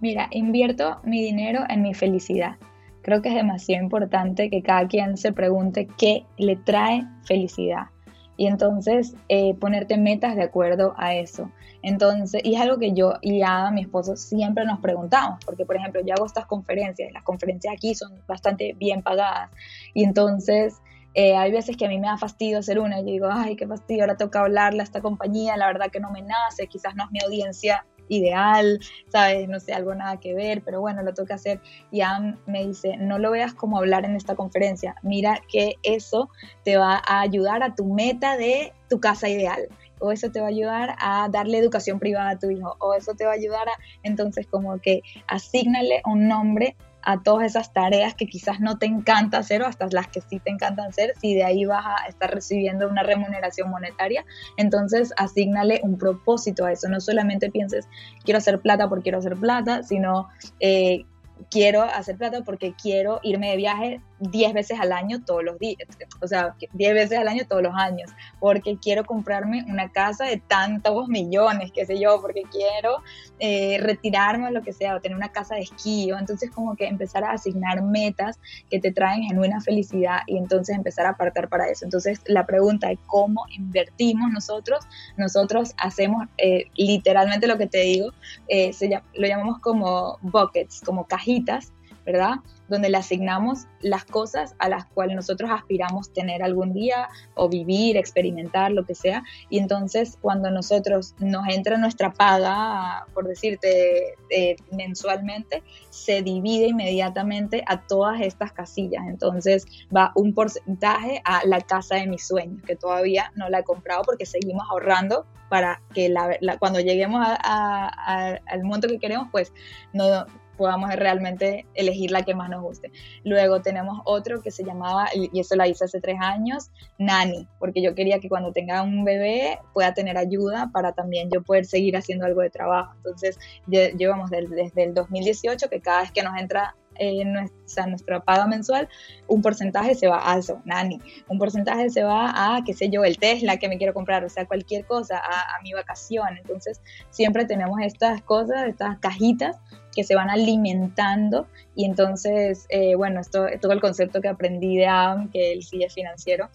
Mira, 0.00 0.28
invierto 0.30 1.00
mi 1.04 1.22
dinero 1.22 1.64
en 1.68 1.82
mi 1.82 1.94
felicidad. 1.94 2.56
Creo 3.02 3.22
que 3.22 3.28
es 3.28 3.34
demasiado 3.34 3.82
importante 3.82 4.50
que 4.50 4.62
cada 4.62 4.86
quien 4.88 5.16
se 5.16 5.32
pregunte 5.32 5.86
qué 5.98 6.24
le 6.38 6.56
trae 6.56 7.06
felicidad. 7.24 7.86
Y 8.36 8.46
entonces 8.46 9.14
eh, 9.28 9.54
ponerte 9.54 9.96
metas 9.96 10.36
de 10.36 10.42
acuerdo 10.42 10.94
a 10.96 11.14
eso. 11.14 11.50
Entonces, 11.82 12.42
y 12.44 12.54
es 12.56 12.60
algo 12.60 12.78
que 12.78 12.92
yo 12.92 13.14
y 13.20 13.42
a 13.42 13.70
mi 13.70 13.82
esposo 13.82 14.16
siempre 14.16 14.64
nos 14.64 14.80
preguntamos, 14.80 15.44
porque 15.44 15.64
por 15.64 15.76
ejemplo 15.76 16.00
yo 16.04 16.14
hago 16.14 16.26
estas 16.26 16.46
conferencias, 16.46 17.12
las 17.12 17.22
conferencias 17.22 17.72
aquí 17.72 17.94
son 17.94 18.12
bastante 18.26 18.74
bien 18.74 19.02
pagadas, 19.02 19.50
y 19.94 20.02
entonces 20.02 20.74
eh, 21.14 21.36
hay 21.36 21.52
veces 21.52 21.76
que 21.76 21.86
a 21.86 21.88
mí 21.88 21.98
me 21.98 22.08
da 22.08 22.18
fastidio 22.18 22.58
hacer 22.58 22.78
una 22.78 23.00
y 23.00 23.04
yo 23.04 23.12
digo, 23.12 23.28
ay, 23.30 23.56
qué 23.56 23.66
fastidio, 23.66 24.02
ahora 24.02 24.16
toca 24.16 24.40
hablarle 24.40 24.80
a 24.80 24.84
esta 24.84 25.00
compañía, 25.00 25.56
la 25.56 25.66
verdad 25.66 25.90
que 25.90 26.00
no 26.00 26.10
me 26.10 26.22
nace, 26.22 26.66
quizás 26.66 26.94
no 26.94 27.04
es 27.04 27.10
mi 27.10 27.20
audiencia 27.24 27.86
ideal, 28.08 28.80
¿sabes? 29.08 29.48
No 29.48 29.60
sé, 29.60 29.72
algo 29.72 29.94
nada 29.94 30.18
que 30.18 30.34
ver, 30.34 30.62
pero 30.62 30.80
bueno, 30.80 31.02
lo 31.02 31.14
tengo 31.14 31.26
que 31.26 31.34
hacer. 31.34 31.60
Y 31.90 32.00
Am 32.00 32.38
me 32.46 32.66
dice, 32.66 32.96
no 32.96 33.18
lo 33.18 33.30
veas 33.30 33.54
como 33.54 33.78
hablar 33.78 34.04
en 34.04 34.16
esta 34.16 34.34
conferencia, 34.34 34.96
mira 35.02 35.40
que 35.50 35.74
eso 35.82 36.30
te 36.64 36.76
va 36.76 37.02
a 37.06 37.20
ayudar 37.20 37.62
a 37.62 37.74
tu 37.74 37.86
meta 37.86 38.36
de 38.36 38.72
tu 38.88 39.00
casa 39.00 39.28
ideal 39.28 39.68
o 39.98 40.12
eso 40.12 40.30
te 40.30 40.40
va 40.40 40.46
a 40.46 40.50
ayudar 40.50 40.96
a 40.98 41.28
darle 41.30 41.58
educación 41.58 41.98
privada 41.98 42.30
a 42.30 42.38
tu 42.38 42.50
hijo, 42.50 42.76
o 42.80 42.94
eso 42.94 43.14
te 43.14 43.24
va 43.24 43.32
a 43.32 43.34
ayudar 43.34 43.68
a, 43.68 43.72
entonces 44.02 44.46
como 44.46 44.78
que 44.78 45.02
asignale 45.26 46.02
un 46.04 46.28
nombre 46.28 46.76
a 47.06 47.22
todas 47.22 47.46
esas 47.46 47.72
tareas 47.72 48.14
que 48.14 48.26
quizás 48.26 48.60
no 48.60 48.78
te 48.78 48.86
encanta 48.86 49.38
hacer 49.38 49.62
o 49.62 49.66
hasta 49.66 49.86
las 49.92 50.08
que 50.08 50.20
sí 50.20 50.40
te 50.40 50.50
encantan 50.50 50.88
hacer, 50.88 51.12
si 51.20 51.36
de 51.36 51.44
ahí 51.44 51.64
vas 51.64 51.84
a 51.86 52.08
estar 52.08 52.34
recibiendo 52.34 52.88
una 52.88 53.04
remuneración 53.04 53.70
monetaria, 53.70 54.24
entonces 54.56 55.12
asignale 55.16 55.80
un 55.84 55.98
propósito 55.98 56.66
a 56.66 56.72
eso. 56.72 56.88
No 56.88 57.00
solamente 57.00 57.48
pienses, 57.48 57.88
quiero 58.24 58.38
hacer 58.38 58.60
plata 58.60 58.88
porque 58.88 59.04
quiero 59.04 59.18
hacer 59.18 59.36
plata, 59.36 59.84
sino 59.84 60.28
eh, 60.58 61.04
quiero 61.48 61.82
hacer 61.82 62.16
plata 62.16 62.42
porque 62.44 62.74
quiero 62.80 63.20
irme 63.22 63.50
de 63.50 63.56
viaje 63.56 64.00
10 64.20 64.54
veces 64.54 64.78
al 64.80 64.92
año 64.92 65.22
todos 65.24 65.44
los 65.44 65.58
días, 65.58 65.88
o 66.20 66.26
sea, 66.26 66.54
10 66.72 66.94
veces 66.94 67.18
al 67.18 67.28
año 67.28 67.44
todos 67.48 67.62
los 67.62 67.74
años, 67.74 68.10
porque 68.40 68.78
quiero 68.78 69.04
comprarme 69.04 69.64
una 69.68 69.90
casa 69.90 70.24
de 70.24 70.38
tantos 70.38 71.08
millones, 71.08 71.70
qué 71.72 71.84
sé 71.86 71.98
yo, 72.00 72.20
porque 72.20 72.42
quiero 72.50 73.02
eh, 73.38 73.78
retirarme 73.80 74.48
o 74.48 74.50
lo 74.50 74.62
que 74.62 74.72
sea, 74.72 74.96
o 74.96 75.00
tener 75.00 75.16
una 75.16 75.32
casa 75.32 75.56
de 75.56 75.62
esquí, 75.62 76.10
o 76.12 76.18
entonces 76.18 76.50
como 76.50 76.76
que 76.76 76.86
empezar 76.86 77.24
a 77.24 77.32
asignar 77.32 77.82
metas 77.82 78.38
que 78.70 78.80
te 78.80 78.92
traen 78.92 79.22
genuina 79.22 79.60
felicidad 79.60 80.20
y 80.26 80.36
entonces 80.38 80.76
empezar 80.76 81.06
a 81.06 81.10
apartar 81.10 81.48
para 81.48 81.68
eso. 81.68 81.84
Entonces 81.84 82.20
la 82.26 82.46
pregunta 82.46 82.90
es 82.90 82.98
cómo 83.06 83.44
invertimos 83.50 84.30
nosotros, 84.32 84.84
nosotros 85.16 85.74
hacemos 85.78 86.26
eh, 86.38 86.66
literalmente 86.74 87.46
lo 87.46 87.58
que 87.58 87.66
te 87.66 87.80
digo, 87.80 88.10
eh, 88.48 88.72
se 88.72 88.88
lo 88.88 89.26
llamamos 89.26 89.58
como 89.60 90.18
buckets, 90.22 90.80
como 90.80 91.06
cajitas, 91.06 91.72
¿verdad? 92.06 92.36
Donde 92.68 92.88
le 92.88 92.96
asignamos 92.96 93.66
las 93.80 94.04
cosas 94.04 94.54
a 94.58 94.68
las 94.68 94.86
cuales 94.86 95.16
nosotros 95.16 95.50
aspiramos 95.52 96.12
tener 96.12 96.42
algún 96.42 96.72
día 96.72 97.08
o 97.34 97.48
vivir, 97.48 97.96
experimentar, 97.96 98.70
lo 98.70 98.84
que 98.86 98.94
sea. 98.94 99.24
Y 99.50 99.58
entonces 99.58 100.16
cuando 100.22 100.50
nosotros 100.50 101.14
nos 101.18 101.48
entra 101.48 101.76
nuestra 101.78 102.12
paga, 102.12 103.06
por 103.12 103.26
decirte, 103.26 104.14
eh, 104.30 104.56
mensualmente, 104.70 105.64
se 105.90 106.22
divide 106.22 106.68
inmediatamente 106.68 107.64
a 107.66 107.82
todas 107.82 108.20
estas 108.20 108.52
casillas. 108.52 109.02
Entonces 109.08 109.66
va 109.94 110.12
un 110.14 110.32
porcentaje 110.32 111.20
a 111.24 111.44
la 111.44 111.60
casa 111.60 111.96
de 111.96 112.06
mis 112.06 112.26
sueños, 112.26 112.62
que 112.64 112.76
todavía 112.76 113.32
no 113.34 113.48
la 113.48 113.60
he 113.60 113.64
comprado 113.64 114.02
porque 114.04 114.26
seguimos 114.26 114.64
ahorrando 114.70 115.26
para 115.48 115.80
que 115.94 116.12
cuando 116.58 116.80
lleguemos 116.80 117.24
al 117.42 118.64
monto 118.64 118.88
que 118.88 118.98
queremos, 118.98 119.28
pues 119.30 119.52
no 119.92 120.26
podamos 120.56 120.94
realmente 120.94 121.66
elegir 121.74 122.10
la 122.10 122.22
que 122.22 122.34
más 122.34 122.50
nos 122.50 122.62
guste. 122.62 122.90
Luego 123.24 123.62
tenemos 123.62 124.00
otro 124.04 124.42
que 124.42 124.50
se 124.50 124.64
llamaba, 124.64 125.08
y 125.14 125.38
eso 125.38 125.56
la 125.56 125.68
hice 125.68 125.84
hace 125.84 126.00
tres 126.00 126.16
años, 126.20 126.70
Nani, 126.98 127.48
porque 127.58 127.82
yo 127.82 127.94
quería 127.94 128.18
que 128.18 128.28
cuando 128.28 128.52
tenga 128.52 128.82
un 128.82 129.04
bebé 129.04 129.58
pueda 129.72 129.94
tener 129.94 130.16
ayuda 130.16 130.70
para 130.72 130.92
también 130.92 131.30
yo 131.30 131.42
poder 131.42 131.64
seguir 131.66 131.96
haciendo 131.96 132.26
algo 132.26 132.42
de 132.42 132.50
trabajo. 132.50 132.92
Entonces, 132.96 133.38
llevamos 133.66 134.30
desde 134.30 134.84
el 134.84 134.94
2018 134.94 135.68
que 135.68 135.80
cada 135.80 136.02
vez 136.02 136.12
que 136.12 136.22
nos 136.22 136.38
entra 136.38 136.74
eh, 136.98 137.24
nuestra, 137.24 137.86
nuestra 137.86 138.20
paga 138.20 138.46
mensual, 138.46 138.88
un 139.28 139.42
porcentaje 139.42 139.94
se 139.94 140.08
va 140.08 140.32
a 140.32 140.38
eso, 140.38 140.62
Nani, 140.64 141.00
un 141.28 141.38
porcentaje 141.38 141.90
se 141.90 142.02
va 142.02 142.30
a, 142.56 142.64
qué 142.64 142.72
sé 142.72 142.88
yo, 142.88 143.04
el 143.04 143.18
Tesla 143.18 143.58
que 143.58 143.68
me 143.68 143.76
quiero 143.76 143.92
comprar, 143.92 144.24
o 144.24 144.30
sea, 144.30 144.46
cualquier 144.46 144.86
cosa, 144.86 145.18
a, 145.18 145.56
a 145.56 145.62
mi 145.62 145.72
vacación. 145.72 146.38
Entonces, 146.38 146.80
siempre 147.10 147.44
tenemos 147.44 147.80
estas 147.82 148.22
cosas, 148.22 148.68
estas 148.68 148.98
cajitas 148.98 149.60
que 149.96 150.04
se 150.04 150.14
van 150.14 150.28
alimentando 150.28 151.46
y 151.74 151.86
entonces, 151.86 152.66
eh, 152.68 152.94
bueno, 152.96 153.18
esto, 153.20 153.46
todo 153.62 153.72
el 153.72 153.80
concepto 153.80 154.20
que 154.20 154.28
aprendí 154.28 154.76
de 154.76 154.86
Adam, 154.86 155.30
que 155.30 155.52
él 155.52 155.62
sí 155.62 155.82
es 155.82 155.94
financiero, 155.94 156.50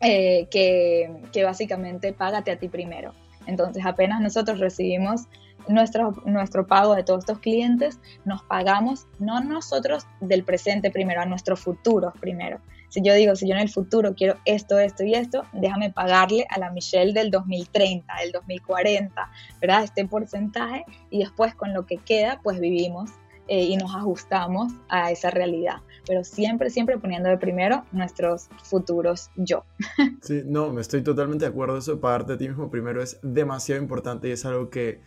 eh, 0.00 0.48
que, 0.50 1.22
que 1.32 1.44
básicamente 1.44 2.12
págate 2.12 2.50
a 2.50 2.58
ti 2.58 2.68
primero. 2.68 3.14
Entonces, 3.46 3.86
apenas 3.86 4.20
nosotros 4.20 4.58
recibimos 4.58 5.22
nuestro, 5.68 6.14
nuestro 6.26 6.66
pago 6.66 6.96
de 6.96 7.04
todos 7.04 7.20
estos 7.20 7.38
clientes, 7.38 8.00
nos 8.24 8.42
pagamos 8.42 9.06
no 9.20 9.40
nosotros 9.40 10.04
del 10.20 10.42
presente 10.42 10.90
primero, 10.90 11.20
a 11.20 11.26
nuestro 11.26 11.56
futuro 11.56 12.12
primero. 12.20 12.58
Si 12.94 13.02
yo 13.02 13.12
digo, 13.12 13.34
si 13.34 13.48
yo 13.48 13.56
en 13.56 13.60
el 13.60 13.68
futuro 13.68 14.14
quiero 14.14 14.36
esto, 14.44 14.78
esto 14.78 15.02
y 15.02 15.14
esto, 15.14 15.42
déjame 15.52 15.92
pagarle 15.92 16.46
a 16.48 16.60
la 16.60 16.70
Michelle 16.70 17.12
del 17.12 17.28
2030, 17.32 18.06
del 18.22 18.30
2040, 18.30 19.30
¿verdad? 19.60 19.82
Este 19.82 20.06
porcentaje 20.06 20.84
y 21.10 21.18
después 21.18 21.56
con 21.56 21.74
lo 21.74 21.86
que 21.86 21.96
queda, 21.96 22.38
pues 22.44 22.60
vivimos 22.60 23.10
eh, 23.48 23.64
y 23.64 23.76
nos 23.76 23.92
ajustamos 23.96 24.72
a 24.88 25.10
esa 25.10 25.32
realidad, 25.32 25.78
pero 26.06 26.22
siempre, 26.22 26.70
siempre 26.70 26.96
poniendo 26.96 27.28
de 27.28 27.36
primero 27.36 27.84
nuestros 27.90 28.48
futuros 28.62 29.28
yo. 29.34 29.64
Sí, 30.22 30.42
no, 30.46 30.72
me 30.72 30.80
estoy 30.80 31.02
totalmente 31.02 31.46
de 31.46 31.50
acuerdo. 31.50 31.76
Eso 31.76 31.96
de 31.96 32.00
pagarte 32.00 32.34
a 32.34 32.38
ti 32.38 32.48
mismo 32.48 32.70
primero 32.70 33.02
es 33.02 33.18
demasiado 33.24 33.82
importante 33.82 34.28
y 34.28 34.30
es 34.30 34.44
algo 34.44 34.70
que 34.70 35.00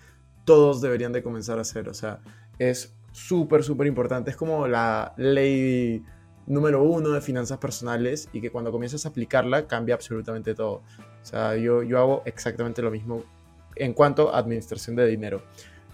todos 0.43 0.81
deberían 0.81 1.13
de 1.13 1.23
comenzar 1.23 1.57
a 1.57 1.61
hacer. 1.61 1.87
O 1.87 1.93
sea, 1.93 2.19
es 2.59 2.93
súper, 3.13 3.63
súper 3.63 3.87
importante. 3.87 4.29
Es 4.29 4.35
como 4.35 4.67
la 4.67 5.13
ley 5.15 6.03
número 6.47 6.81
uno 6.81 7.09
de 7.09 7.21
finanzas 7.21 7.57
personales 7.59 8.29
y 8.33 8.41
que 8.41 8.49
cuando 8.49 8.71
comienzas 8.71 9.05
a 9.05 9.09
aplicarla 9.09 9.67
cambia 9.67 9.95
absolutamente 9.95 10.55
todo. 10.55 10.81
O 11.21 11.25
sea, 11.25 11.55
yo, 11.55 11.83
yo 11.83 11.99
hago 11.99 12.23
exactamente 12.25 12.81
lo 12.81 12.89
mismo 12.89 13.23
en 13.75 13.93
cuanto 13.93 14.33
a 14.33 14.39
administración 14.39 14.95
de 14.95 15.05
dinero. 15.05 15.43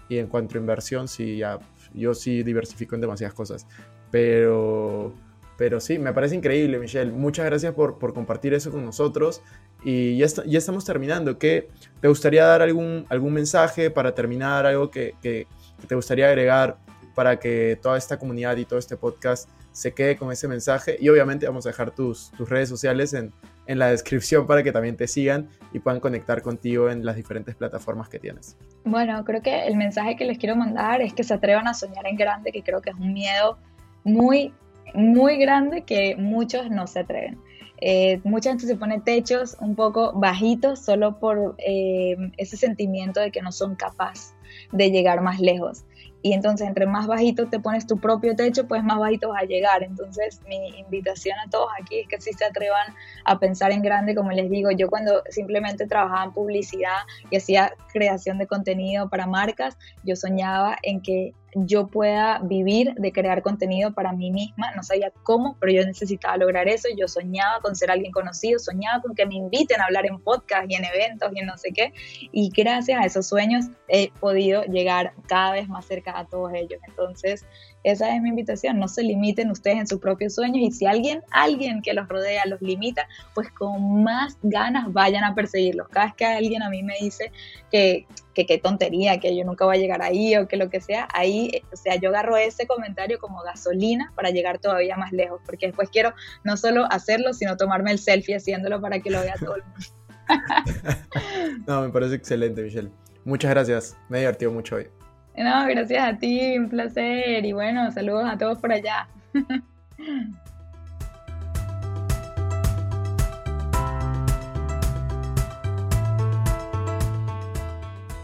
Y 0.08 0.18
en 0.18 0.28
cuanto 0.28 0.56
a 0.56 0.60
inversión, 0.60 1.08
sí, 1.08 1.38
ya, 1.38 1.58
yo 1.92 2.14
sí 2.14 2.42
diversifico 2.42 2.94
en 2.94 3.00
demasiadas 3.00 3.34
cosas. 3.34 3.66
Pero, 4.10 5.12
pero 5.56 5.80
sí, 5.80 5.98
me 5.98 6.12
parece 6.12 6.36
increíble, 6.36 6.78
Michelle. 6.78 7.10
Muchas 7.10 7.46
gracias 7.46 7.74
por, 7.74 7.98
por 7.98 8.14
compartir 8.14 8.54
eso 8.54 8.70
con 8.70 8.84
nosotros. 8.84 9.42
Y 9.82 10.16
ya, 10.18 10.26
ya 10.46 10.58
estamos 10.58 10.84
terminando. 10.84 11.38
¿Qué, 11.38 11.68
¿Te 12.00 12.08
gustaría 12.08 12.44
dar 12.44 12.62
algún, 12.62 13.06
algún 13.08 13.32
mensaje 13.32 13.90
para 13.90 14.14
terminar? 14.14 14.66
Algo 14.66 14.90
que, 14.90 15.14
que, 15.20 15.46
que 15.80 15.86
te 15.86 15.94
gustaría 15.94 16.28
agregar 16.28 16.78
para 17.14 17.38
que 17.38 17.78
toda 17.80 17.96
esta 17.96 18.18
comunidad 18.18 18.56
y 18.56 18.64
todo 18.66 18.78
este 18.78 18.96
podcast 18.96 19.48
se 19.74 19.92
quede 19.92 20.16
con 20.16 20.30
ese 20.32 20.48
mensaje. 20.48 20.96
Y 21.00 21.08
obviamente 21.08 21.46
vamos 21.46 21.66
a 21.66 21.70
dejar 21.70 21.90
tus, 21.90 22.30
tus 22.30 22.48
redes 22.48 22.68
sociales 22.68 23.12
en, 23.12 23.32
en 23.66 23.78
la 23.78 23.88
descripción 23.88 24.46
para 24.46 24.62
que 24.62 24.72
también 24.72 24.96
te 24.96 25.08
sigan 25.08 25.48
y 25.72 25.80
puedan 25.80 26.00
conectar 26.00 26.42
contigo 26.42 26.88
en 26.88 27.04
las 27.04 27.16
diferentes 27.16 27.56
plataformas 27.56 28.08
que 28.08 28.18
tienes. 28.20 28.56
Bueno, 28.84 29.22
creo 29.24 29.42
que 29.42 29.66
el 29.66 29.76
mensaje 29.76 30.16
que 30.16 30.24
les 30.24 30.38
quiero 30.38 30.54
mandar 30.54 31.02
es 31.02 31.12
que 31.12 31.24
se 31.24 31.34
atrevan 31.34 31.66
a 31.66 31.74
soñar 31.74 32.06
en 32.06 32.16
grande, 32.16 32.52
que 32.52 32.62
creo 32.62 32.80
que 32.80 32.90
es 32.90 32.96
un 32.96 33.12
miedo 33.12 33.58
muy, 34.04 34.54
muy 34.94 35.38
grande 35.38 35.82
que 35.82 36.14
muchos 36.16 36.70
no 36.70 36.86
se 36.86 37.00
atreven. 37.00 37.38
Eh, 37.80 38.20
mucha 38.22 38.50
gente 38.50 38.66
se 38.66 38.76
pone 38.76 39.00
techos 39.00 39.56
un 39.60 39.74
poco 39.74 40.12
bajitos 40.12 40.78
solo 40.78 41.18
por 41.18 41.56
eh, 41.58 42.16
ese 42.36 42.56
sentimiento 42.56 43.18
de 43.18 43.32
que 43.32 43.42
no 43.42 43.50
son 43.50 43.74
capaces 43.74 44.34
de 44.70 44.90
llegar 44.92 45.20
más 45.20 45.40
lejos 45.40 45.84
y 46.24 46.32
entonces 46.32 46.66
entre 46.66 46.86
más 46.86 47.06
bajito 47.06 47.48
te 47.48 47.60
pones 47.60 47.86
tu 47.86 47.98
propio 47.98 48.34
techo, 48.34 48.66
pues 48.66 48.82
más 48.82 48.98
bajito 48.98 49.28
vas 49.28 49.42
a 49.42 49.44
llegar. 49.44 49.82
Entonces 49.82 50.40
mi 50.48 50.68
invitación 50.78 51.38
a 51.38 51.50
todos 51.50 51.68
aquí 51.78 52.00
es 52.00 52.08
que 52.08 52.18
si 52.18 52.32
se 52.32 52.46
atrevan 52.46 52.94
a 53.26 53.38
pensar 53.38 53.72
en 53.72 53.82
grande, 53.82 54.14
como 54.14 54.30
les 54.30 54.48
digo, 54.48 54.70
yo 54.70 54.88
cuando 54.88 55.22
simplemente 55.28 55.86
trabajaba 55.86 56.24
en 56.24 56.32
publicidad 56.32 56.96
y 57.28 57.36
hacía 57.36 57.74
creación 57.92 58.38
de 58.38 58.46
contenido 58.46 59.10
para 59.10 59.26
marcas, 59.26 59.76
yo 60.02 60.16
soñaba 60.16 60.78
en 60.82 61.02
que 61.02 61.34
yo 61.54 61.86
pueda 61.86 62.40
vivir 62.42 62.94
de 62.94 63.12
crear 63.12 63.42
contenido 63.42 63.92
para 63.92 64.12
mí 64.12 64.30
misma. 64.30 64.72
No 64.74 64.82
sabía 64.82 65.12
cómo, 65.22 65.56
pero 65.60 65.72
yo 65.72 65.86
necesitaba 65.86 66.36
lograr 66.36 66.68
eso. 66.68 66.88
Yo 66.96 67.08
soñaba 67.08 67.60
con 67.60 67.76
ser 67.76 67.90
alguien 67.90 68.12
conocido, 68.12 68.58
soñaba 68.58 69.00
con 69.02 69.14
que 69.14 69.26
me 69.26 69.36
inviten 69.36 69.80
a 69.80 69.84
hablar 69.84 70.06
en 70.06 70.18
podcast 70.20 70.70
y 70.70 70.74
en 70.74 70.84
eventos 70.84 71.30
y 71.34 71.40
en 71.40 71.46
no 71.46 71.56
sé 71.56 71.70
qué. 71.72 71.92
Y 72.32 72.50
gracias 72.50 73.00
a 73.00 73.06
esos 73.06 73.26
sueños 73.26 73.66
he 73.88 74.10
podido 74.20 74.64
llegar 74.64 75.12
cada 75.26 75.52
vez 75.52 75.68
más 75.68 75.84
cerca 75.84 76.18
a 76.18 76.26
todos 76.26 76.52
ellos. 76.54 76.80
Entonces, 76.88 77.44
esa 77.84 78.14
es 78.14 78.20
mi 78.20 78.30
invitación. 78.30 78.78
No 78.78 78.88
se 78.88 79.02
limiten 79.02 79.50
ustedes 79.50 79.78
en 79.78 79.86
sus 79.86 80.00
propios 80.00 80.34
sueños 80.34 80.58
y 80.58 80.72
si 80.72 80.86
alguien, 80.86 81.22
alguien 81.30 81.82
que 81.82 81.94
los 81.94 82.08
rodea 82.08 82.42
los 82.46 82.60
limita, 82.60 83.06
pues 83.34 83.50
con 83.50 84.02
más 84.02 84.36
ganas 84.42 84.92
vayan 84.92 85.22
a 85.24 85.34
perseguirlos. 85.34 85.88
Cada 85.88 86.06
vez 86.06 86.14
que 86.16 86.24
alguien 86.24 86.62
a 86.62 86.70
mí 86.70 86.82
me 86.82 86.94
dice 87.00 87.30
que 87.70 88.06
que 88.34 88.46
qué 88.46 88.58
tontería, 88.58 89.18
que 89.20 89.34
yo 89.34 89.44
nunca 89.44 89.64
voy 89.64 89.76
a 89.76 89.80
llegar 89.80 90.02
ahí 90.02 90.36
o 90.36 90.46
que 90.48 90.56
lo 90.56 90.68
que 90.68 90.80
sea, 90.80 91.08
ahí, 91.14 91.62
o 91.72 91.76
sea, 91.76 91.96
yo 91.96 92.10
agarro 92.10 92.36
ese 92.36 92.66
comentario 92.66 93.18
como 93.18 93.40
gasolina 93.42 94.12
para 94.14 94.30
llegar 94.30 94.58
todavía 94.58 94.96
más 94.96 95.12
lejos, 95.12 95.40
porque 95.46 95.68
después 95.68 95.88
quiero 95.88 96.12
no 96.42 96.56
solo 96.56 96.84
hacerlo, 96.90 97.32
sino 97.32 97.56
tomarme 97.56 97.92
el 97.92 97.98
selfie 97.98 98.36
haciéndolo 98.36 98.80
para 98.80 99.00
que 99.00 99.10
lo 99.10 99.20
vea 99.20 99.36
todo 99.38 99.56
el 99.56 99.62
mundo. 99.62 99.86
no, 101.66 101.82
me 101.82 101.88
parece 101.90 102.16
excelente, 102.16 102.62
Michelle. 102.62 102.90
Muchas 103.24 103.50
gracias, 103.50 103.96
me 104.08 104.18
he 104.18 104.20
divertido 104.20 104.50
mucho 104.50 104.76
hoy. 104.76 104.88
No, 105.36 105.66
gracias 105.66 106.04
a 106.04 106.16
ti, 106.16 106.56
un 106.56 106.68
placer 106.68 107.44
y 107.44 107.52
bueno, 107.52 107.90
saludos 107.90 108.28
a 108.30 108.38
todos 108.38 108.58
por 108.58 108.72
allá. 108.72 109.08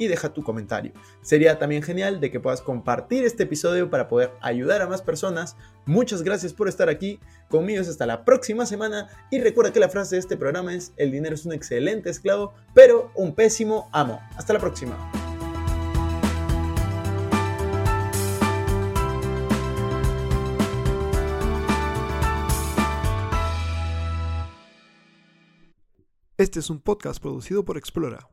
y 0.00 0.08
deja 0.08 0.32
tu 0.32 0.42
comentario. 0.42 0.92
Sería 1.20 1.58
también 1.58 1.82
genial 1.82 2.20
de 2.20 2.30
que 2.30 2.40
puedas 2.40 2.62
compartir 2.62 3.22
este 3.24 3.42
episodio 3.42 3.90
para 3.90 4.08
poder 4.08 4.32
ayudar 4.40 4.80
a 4.80 4.86
más 4.86 5.02
personas. 5.02 5.56
Muchas 5.84 6.22
gracias 6.22 6.54
por 6.54 6.68
estar 6.68 6.88
aquí. 6.88 7.20
Conmigo 7.50 7.82
hasta 7.82 8.06
la 8.06 8.24
próxima 8.24 8.64
semana. 8.64 9.08
Y 9.30 9.40
recuerda 9.40 9.74
que 9.74 9.78
la 9.78 9.90
frase 9.90 10.16
de 10.16 10.20
este 10.20 10.38
programa 10.38 10.72
es, 10.72 10.94
el 10.96 11.12
dinero 11.12 11.34
es 11.34 11.44
un 11.44 11.52
excelente 11.52 12.08
esclavo, 12.08 12.54
pero 12.72 13.12
un 13.14 13.34
pésimo 13.34 13.90
amo. 13.92 14.22
Hasta 14.38 14.54
la 14.54 14.58
próxima. 14.58 14.96
Este 26.38 26.58
es 26.58 26.70
un 26.70 26.80
podcast 26.80 27.20
producido 27.20 27.66
por 27.66 27.76
Explora. 27.76 28.30